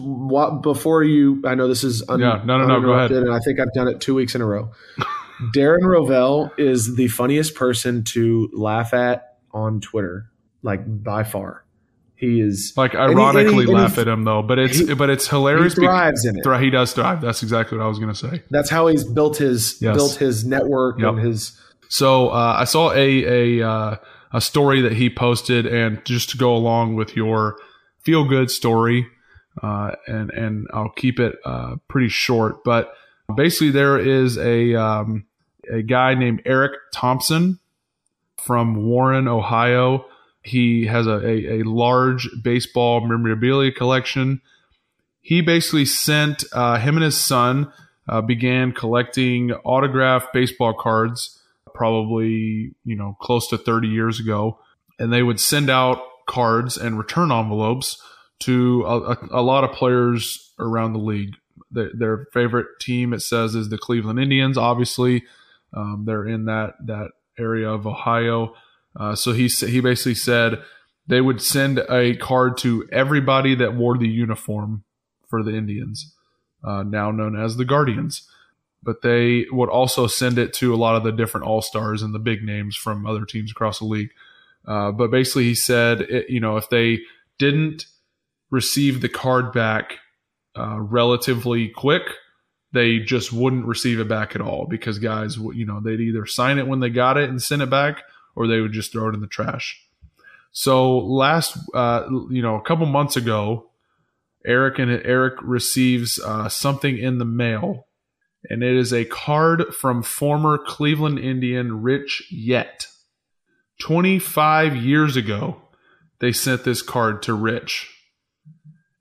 before 0.62 1.04
you, 1.04 1.42
I 1.46 1.56
know 1.56 1.68
this 1.68 1.84
is 1.84 2.08
un, 2.08 2.20
Yeah, 2.20 2.42
no, 2.46 2.58
no, 2.60 2.68
no, 2.68 2.82
go 2.82 2.94
ahead. 2.94 3.12
And 3.12 3.34
I 3.34 3.40
think 3.40 3.60
I've 3.60 3.74
done 3.74 3.88
it 3.88 4.00
two 4.02 4.14
weeks 4.14 4.36
in 4.36 4.42
a 4.42 4.46
row. 4.46 4.72
Darren 5.56 5.82
Rovell 5.84 6.52
is 6.58 6.96
the 6.96 7.08
funniest 7.08 7.56
person 7.56 8.04
to 8.06 8.50
laugh 8.54 8.94
at 8.94 9.38
on 9.52 9.82
Twitter, 9.82 10.30
like 10.62 10.82
by 11.04 11.24
far. 11.24 11.64
He 12.16 12.40
is 12.40 12.74
like 12.78 12.94
and 12.94 13.02
he- 13.04 13.10
and 13.12 13.20
ironically 13.20 13.54
he- 13.54 13.60
and 13.62 13.68
he- 13.70 13.74
laugh 13.76 13.98
at 13.98 14.08
him 14.08 14.24
though, 14.24 14.42
but 14.42 14.58
it's 14.60 14.78
he- 14.78 14.94
but 14.94 15.10
it's 15.10 15.28
hilarious. 15.28 15.76
bec- 15.76 15.84
thrives 15.84 16.26
in 16.26 16.38
it. 16.38 16.60
He 16.62 16.70
does 16.70 16.94
thrive. 16.94 17.20
That's 17.22 17.44
exactly 17.44 17.78
what 17.78 17.84
I 17.84 17.88
was 17.88 18.00
going 18.00 18.14
to 18.14 18.18
say. 18.18 18.44
That's 18.50 18.70
how 18.70 18.88
he's 18.88 19.04
built 19.04 19.38
his 19.38 19.78
Yes. 19.82 19.96
built 19.96 20.16
his 20.16 20.46
network 20.46 21.00
Yep. 21.00 21.10
and 21.10 21.20
his 21.20 21.60
So 21.90 22.30
uh, 22.30 22.56
I 22.60 22.64
saw 22.64 22.92
a 22.94 23.60
a 23.62 23.68
uh, 23.68 23.96
a 24.32 24.42
story 24.42 24.82
that 24.82 24.94
he 24.94 25.10
posted, 25.10 25.66
and 25.68 26.04
just 26.06 26.30
to 26.32 26.38
go 26.38 26.56
along 26.56 26.96
with 26.96 27.16
your 27.16 27.58
feel 28.04 28.24
good 28.28 28.50
story, 28.50 29.06
uh, 29.62 29.92
and 30.08 30.32
and 30.32 30.68
I'll 30.74 30.90
keep 30.96 31.20
it 31.20 31.36
uh, 31.46 31.76
pretty 31.90 32.10
short. 32.10 32.64
But 32.64 32.94
basically, 33.36 33.72
there 33.72 33.98
is 34.00 34.38
a 34.40 34.74
um, 34.76 35.26
a 35.72 35.82
guy 35.82 36.16
named 36.16 36.42
Eric 36.46 36.74
Thompson 36.94 37.60
from 38.38 38.86
Warren, 38.86 39.28
Ohio. 39.28 40.06
He 40.42 40.86
has 40.88 41.08
a, 41.08 41.26
a, 41.26 41.60
a 41.60 41.64
large 41.64 42.30
baseball 42.42 43.02
memorabilia 43.02 43.72
collection. 43.72 44.42
He 45.22 45.42
basically 45.42 45.86
sent 45.86 46.44
uh, 46.54 46.80
him 46.80 46.96
and 46.96 47.04
his 47.04 47.18
son 47.18 47.72
uh, 48.08 48.22
began 48.22 48.74
collecting 48.74 49.52
autographed 49.52 50.34
baseball 50.34 50.74
cards 50.74 51.40
probably 51.74 52.74
you 52.86 52.96
know 52.96 53.18
close 53.22 53.48
to 53.48 53.58
30 53.58 53.88
years 53.88 54.20
ago 54.20 54.60
and 55.00 55.12
they 55.12 55.24
would 55.24 55.40
send 55.40 55.70
out 55.70 56.00
cards 56.28 56.78
and 56.78 56.98
return 56.98 57.32
envelopes 57.32 58.02
to 58.40 58.84
a, 58.86 59.00
a, 59.00 59.18
a 59.32 59.42
lot 59.42 59.64
of 59.64 59.72
players 59.72 60.54
around 60.60 60.94
the 60.94 61.00
league 61.00 61.36
their, 61.72 61.90
their, 61.94 62.28
favorite 62.32 62.68
team 62.80 63.14
it 63.14 63.22
says 63.22 63.56
is 63.56 63.70
the 63.70 63.78
cleveland 63.78 64.20
indians 64.20 64.58
obviously 64.58 65.24
um, 65.74 66.04
they're 66.06 66.28
in 66.28 66.46
that 66.46 66.74
that 66.86 67.10
area 67.38 67.70
of 67.70 67.88
ohio 67.88 68.54
uh, 69.00 69.16
so 69.16 69.34
he 69.34 69.48
he 69.48 69.80
basically 69.80 70.16
said 70.16 70.62
they 71.08 71.22
would 71.22 71.42
send 71.42 71.80
a 71.90 72.16
card 72.18 72.58
to 72.58 72.88
everybody 72.92 73.56
that 73.56 73.76
wore 73.76 73.98
the 73.98 74.08
uniform 74.08 74.84
for 75.28 75.44
the 75.44 75.56
indians 75.56 76.14
uh, 76.64 76.84
now 76.84 77.12
known 77.12 77.36
as 77.40 77.58
the 77.58 77.66
guardians 77.66 78.28
but 78.84 79.02
they 79.02 79.46
would 79.52 79.70
also 79.70 80.08
send 80.08 80.38
it 80.38 80.54
to 80.54 80.74
a 80.74 80.78
lot 80.78 80.96
of 80.96 81.04
the 81.04 81.12
different 81.12 81.48
all 81.48 81.62
stars 81.62 82.02
and 82.02 82.14
the 82.14 82.20
big 82.20 82.44
names 82.44 82.76
from 82.76 83.06
other 83.06 83.26
teams 83.26 83.52
across 83.52 83.80
the 83.80 83.86
league. 83.86 84.10
Uh, 84.68 84.92
but 84.92 85.10
basically, 85.10 85.46
he 85.46 85.56
said, 85.56 86.02
it, 86.02 86.30
you 86.30 86.40
know, 86.40 86.58
if 86.58 86.70
they 86.70 87.00
didn't 87.40 87.86
receive 88.52 89.02
the 89.02 89.10
card 89.10 89.52
back 89.52 89.94
uh, 90.58 90.80
relatively 90.80 91.70
quick, 91.70 92.04
they 92.74 93.00
just 93.00 93.32
wouldn't 93.32 93.66
receive 93.66 94.00
it 94.00 94.08
back 94.08 94.36
at 94.36 94.42
all 94.42 94.66
because 94.66 95.00
guys, 95.00 95.38
you 95.38 95.66
know, 95.66 95.80
they'd 95.80 96.02
either 96.02 96.26
sign 96.26 96.58
it 96.58 96.68
when 96.68 96.80
they 96.80 96.90
got 96.90 97.18
it 97.18 97.30
and 97.30 97.42
send 97.42 97.62
it 97.62 97.70
back, 97.70 98.04
or 98.36 98.48
they 98.48 98.60
would 98.60 98.74
just 98.74 98.92
throw 98.92 99.10
it 99.10 99.14
in 99.14 99.22
the 99.22 99.28
trash. 99.28 99.82
So 100.52 100.98
last, 100.98 101.58
uh, 101.74 102.08
you 102.30 102.42
know, 102.42 102.56
a 102.56 102.62
couple 102.62 102.86
months 102.86 103.16
ago, 103.16 103.70
Eric 104.46 104.80
and 104.80 104.92
Eric 104.92 105.36
receives 105.42 106.20
uh, 106.20 106.50
something 106.50 106.98
in 106.98 107.18
the 107.18 107.26
mail 107.26 107.88
and 108.50 108.64
it 108.64 108.76
is 108.76 108.94
a 108.94 109.06
card 109.06 109.74
from 109.74 110.04
former 110.04 110.58
Cleveland 110.58 111.20
Indian 111.20 111.82
Rich 111.82 112.28
Yett. 112.32 112.88
25 113.82 114.76
years 114.76 115.16
ago, 115.16 115.62
they 116.20 116.32
sent 116.32 116.64
this 116.64 116.82
card 116.82 117.22
to 117.24 117.34
Rich, 117.34 117.90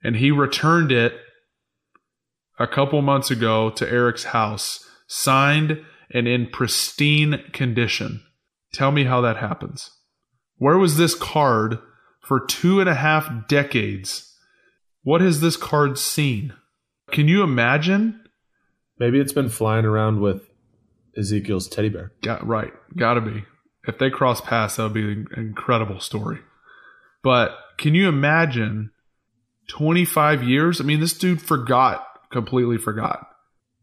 and 0.03 0.15
he 0.15 0.31
returned 0.31 0.91
it 0.91 1.13
a 2.59 2.67
couple 2.67 3.01
months 3.01 3.31
ago 3.31 3.69
to 3.71 3.89
Eric's 3.89 4.25
house, 4.25 4.87
signed 5.07 5.83
and 6.11 6.27
in 6.27 6.47
pristine 6.47 7.43
condition. 7.51 8.21
Tell 8.73 8.91
me 8.91 9.05
how 9.05 9.21
that 9.21 9.37
happens. 9.37 9.91
Where 10.57 10.77
was 10.77 10.97
this 10.97 11.15
card 11.15 11.79
for 12.21 12.45
two 12.45 12.79
and 12.79 12.89
a 12.89 12.95
half 12.95 13.29
decades? 13.47 14.35
What 15.03 15.21
has 15.21 15.41
this 15.41 15.57
card 15.57 15.97
seen? 15.97 16.53
Can 17.11 17.27
you 17.27 17.43
imagine? 17.43 18.23
Maybe 18.99 19.19
it's 19.19 19.33
been 19.33 19.49
flying 19.49 19.85
around 19.85 20.21
with 20.21 20.41
Ezekiel's 21.17 21.67
teddy 21.67 21.89
bear. 21.89 22.13
Got 22.21 22.45
right. 22.47 22.71
Got 22.95 23.15
to 23.15 23.21
be. 23.21 23.43
If 23.85 23.97
they 23.97 24.09
cross 24.09 24.39
paths, 24.39 24.77
that 24.77 24.83
would 24.83 24.93
be 24.93 25.11
an 25.11 25.27
incredible 25.35 25.99
story. 25.99 26.39
But 27.21 27.51
can 27.77 27.95
you 27.95 28.07
imagine 28.07 28.91
25 29.69 30.43
years? 30.43 30.79
I 30.79 30.83
mean, 30.83 30.99
this 30.99 31.17
dude 31.17 31.41
forgot, 31.41 32.05
completely 32.33 32.77
forgot. 32.77 33.27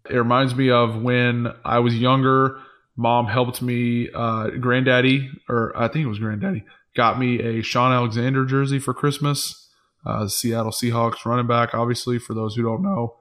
It 0.09 0.17
reminds 0.17 0.55
me 0.55 0.71
of 0.71 1.01
when 1.01 1.47
I 1.65 1.79
was 1.79 1.97
younger. 1.97 2.59
Mom 2.97 3.27
helped 3.27 3.63
me, 3.63 4.11
uh, 4.15 4.51
granddaddy, 4.61 5.31
or 5.49 5.73
I 5.75 5.89
think 5.89 6.05
it 6.05 6.09
was 6.09 6.19
granddaddy, 6.19 6.65
got 6.95 7.19
me 7.19 7.41
a 7.41 7.63
Shaun 7.63 7.93
Alexander 7.93 8.45
jersey 8.45 8.79
for 8.79 8.93
Christmas. 8.93 9.69
Uh, 10.05 10.29
Seattle 10.29 10.73
Seahawks 10.73 11.25
running 11.25 11.47
back, 11.47 11.75
obviously, 11.75 12.19
for 12.19 12.35
those 12.35 12.55
who 12.55 12.63
don't 12.63 12.83
know 12.83 13.17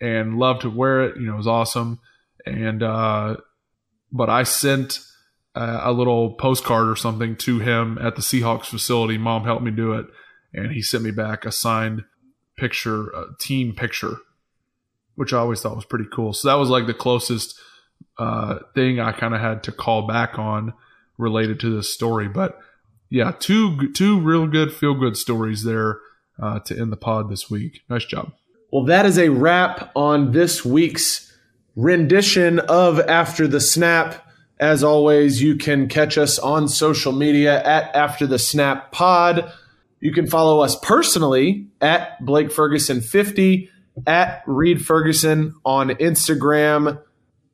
and 0.00 0.38
loved 0.38 0.62
to 0.62 0.70
wear 0.70 1.02
it. 1.02 1.16
You 1.16 1.26
know, 1.26 1.34
it 1.34 1.38
was 1.38 1.46
awesome. 1.46 2.00
And, 2.46 2.82
uh, 2.82 3.36
but 4.12 4.30
I 4.30 4.44
sent 4.44 5.00
a, 5.54 5.80
a 5.84 5.92
little 5.92 6.34
postcard 6.34 6.88
or 6.88 6.96
something 6.96 7.36
to 7.36 7.58
him 7.58 7.98
at 7.98 8.16
the 8.16 8.22
Seahawks 8.22 8.66
facility. 8.66 9.18
Mom 9.18 9.44
helped 9.44 9.64
me 9.64 9.70
do 9.70 9.92
it. 9.92 10.06
And 10.54 10.72
he 10.72 10.80
sent 10.80 11.04
me 11.04 11.10
back 11.10 11.44
a 11.44 11.52
signed 11.52 12.04
picture, 12.56 13.08
a 13.10 13.26
team 13.38 13.74
picture, 13.74 14.16
which 15.18 15.32
I 15.32 15.38
always 15.38 15.60
thought 15.60 15.74
was 15.74 15.84
pretty 15.84 16.06
cool. 16.12 16.32
So 16.32 16.46
that 16.46 16.54
was 16.54 16.70
like 16.70 16.86
the 16.86 16.94
closest 16.94 17.58
uh, 18.18 18.60
thing 18.76 19.00
I 19.00 19.10
kind 19.10 19.34
of 19.34 19.40
had 19.40 19.64
to 19.64 19.72
call 19.72 20.06
back 20.06 20.38
on 20.38 20.72
related 21.18 21.58
to 21.60 21.74
this 21.74 21.92
story. 21.92 22.28
But 22.28 22.56
yeah, 23.10 23.32
two 23.36 23.92
two 23.92 24.20
real 24.20 24.46
good 24.46 24.72
feel 24.72 24.94
good 24.94 25.16
stories 25.16 25.64
there 25.64 25.98
uh, 26.40 26.60
to 26.60 26.78
end 26.78 26.92
the 26.92 26.96
pod 26.96 27.30
this 27.30 27.50
week. 27.50 27.80
Nice 27.90 28.04
job. 28.04 28.32
Well, 28.72 28.84
that 28.84 29.06
is 29.06 29.18
a 29.18 29.30
wrap 29.30 29.90
on 29.96 30.30
this 30.30 30.64
week's 30.64 31.36
rendition 31.74 32.60
of 32.60 33.00
After 33.00 33.48
the 33.48 33.60
Snap. 33.60 34.24
As 34.60 34.84
always, 34.84 35.42
you 35.42 35.56
can 35.56 35.88
catch 35.88 36.16
us 36.16 36.38
on 36.38 36.68
social 36.68 37.12
media 37.12 37.60
at 37.64 37.92
After 37.96 38.24
the 38.24 38.38
Snap 38.38 38.92
Pod. 38.92 39.52
You 39.98 40.12
can 40.12 40.28
follow 40.28 40.60
us 40.60 40.78
personally 40.78 41.66
at 41.80 42.24
Blake 42.24 42.52
Ferguson 42.52 43.00
50, 43.00 43.68
at 44.06 44.42
Reed 44.46 44.84
Ferguson 44.84 45.54
on 45.64 45.90
Instagram. 45.90 47.00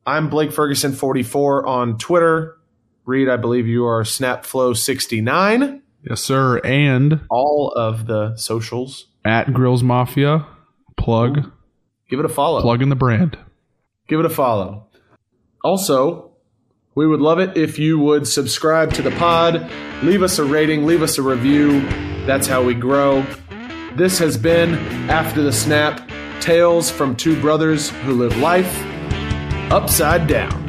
I'm 0.05 0.29
Blake 0.29 0.51
Ferguson 0.51 0.93
44 0.93 1.65
on 1.65 1.97
Twitter. 1.97 2.57
Reed, 3.05 3.29
I 3.29 3.37
believe 3.37 3.67
you 3.67 3.85
are 3.85 4.03
Snapflow 4.03 4.75
69. 4.75 5.81
Yes, 6.07 6.21
sir. 6.21 6.59
And 6.59 7.21
all 7.29 7.71
of 7.75 8.07
the 8.07 8.35
socials 8.35 9.07
at 9.23 9.53
Grills 9.53 9.83
Mafia 9.83 10.45
Plug. 10.97 11.51
Give 12.09 12.19
it 12.19 12.25
a 12.25 12.29
follow. 12.29 12.61
Plug 12.61 12.81
in 12.81 12.89
the 12.89 12.95
brand. 12.95 13.37
Give 14.07 14.19
it 14.19 14.25
a 14.25 14.29
follow. 14.29 14.87
Also, 15.63 16.31
we 16.93 17.07
would 17.07 17.19
love 17.19 17.39
it 17.39 17.57
if 17.57 17.77
you 17.79 17.99
would 17.99 18.27
subscribe 18.27 18.93
to 18.93 19.01
the 19.01 19.11
pod, 19.11 19.69
leave 20.03 20.23
us 20.23 20.39
a 20.39 20.45
rating, 20.45 20.85
leave 20.85 21.01
us 21.01 21.17
a 21.17 21.21
review. 21.21 21.81
That's 22.25 22.47
how 22.47 22.63
we 22.63 22.73
grow. 22.73 23.25
This 23.95 24.19
has 24.19 24.37
been 24.37 24.75
After 25.09 25.41
the 25.41 25.51
Snap 25.51 26.09
Tales 26.41 26.89
from 26.89 27.15
Two 27.15 27.39
Brothers 27.39 27.89
Who 27.89 28.13
Live 28.13 28.37
Life 28.37 28.81
Upside 29.71 30.27
Down. 30.27 30.64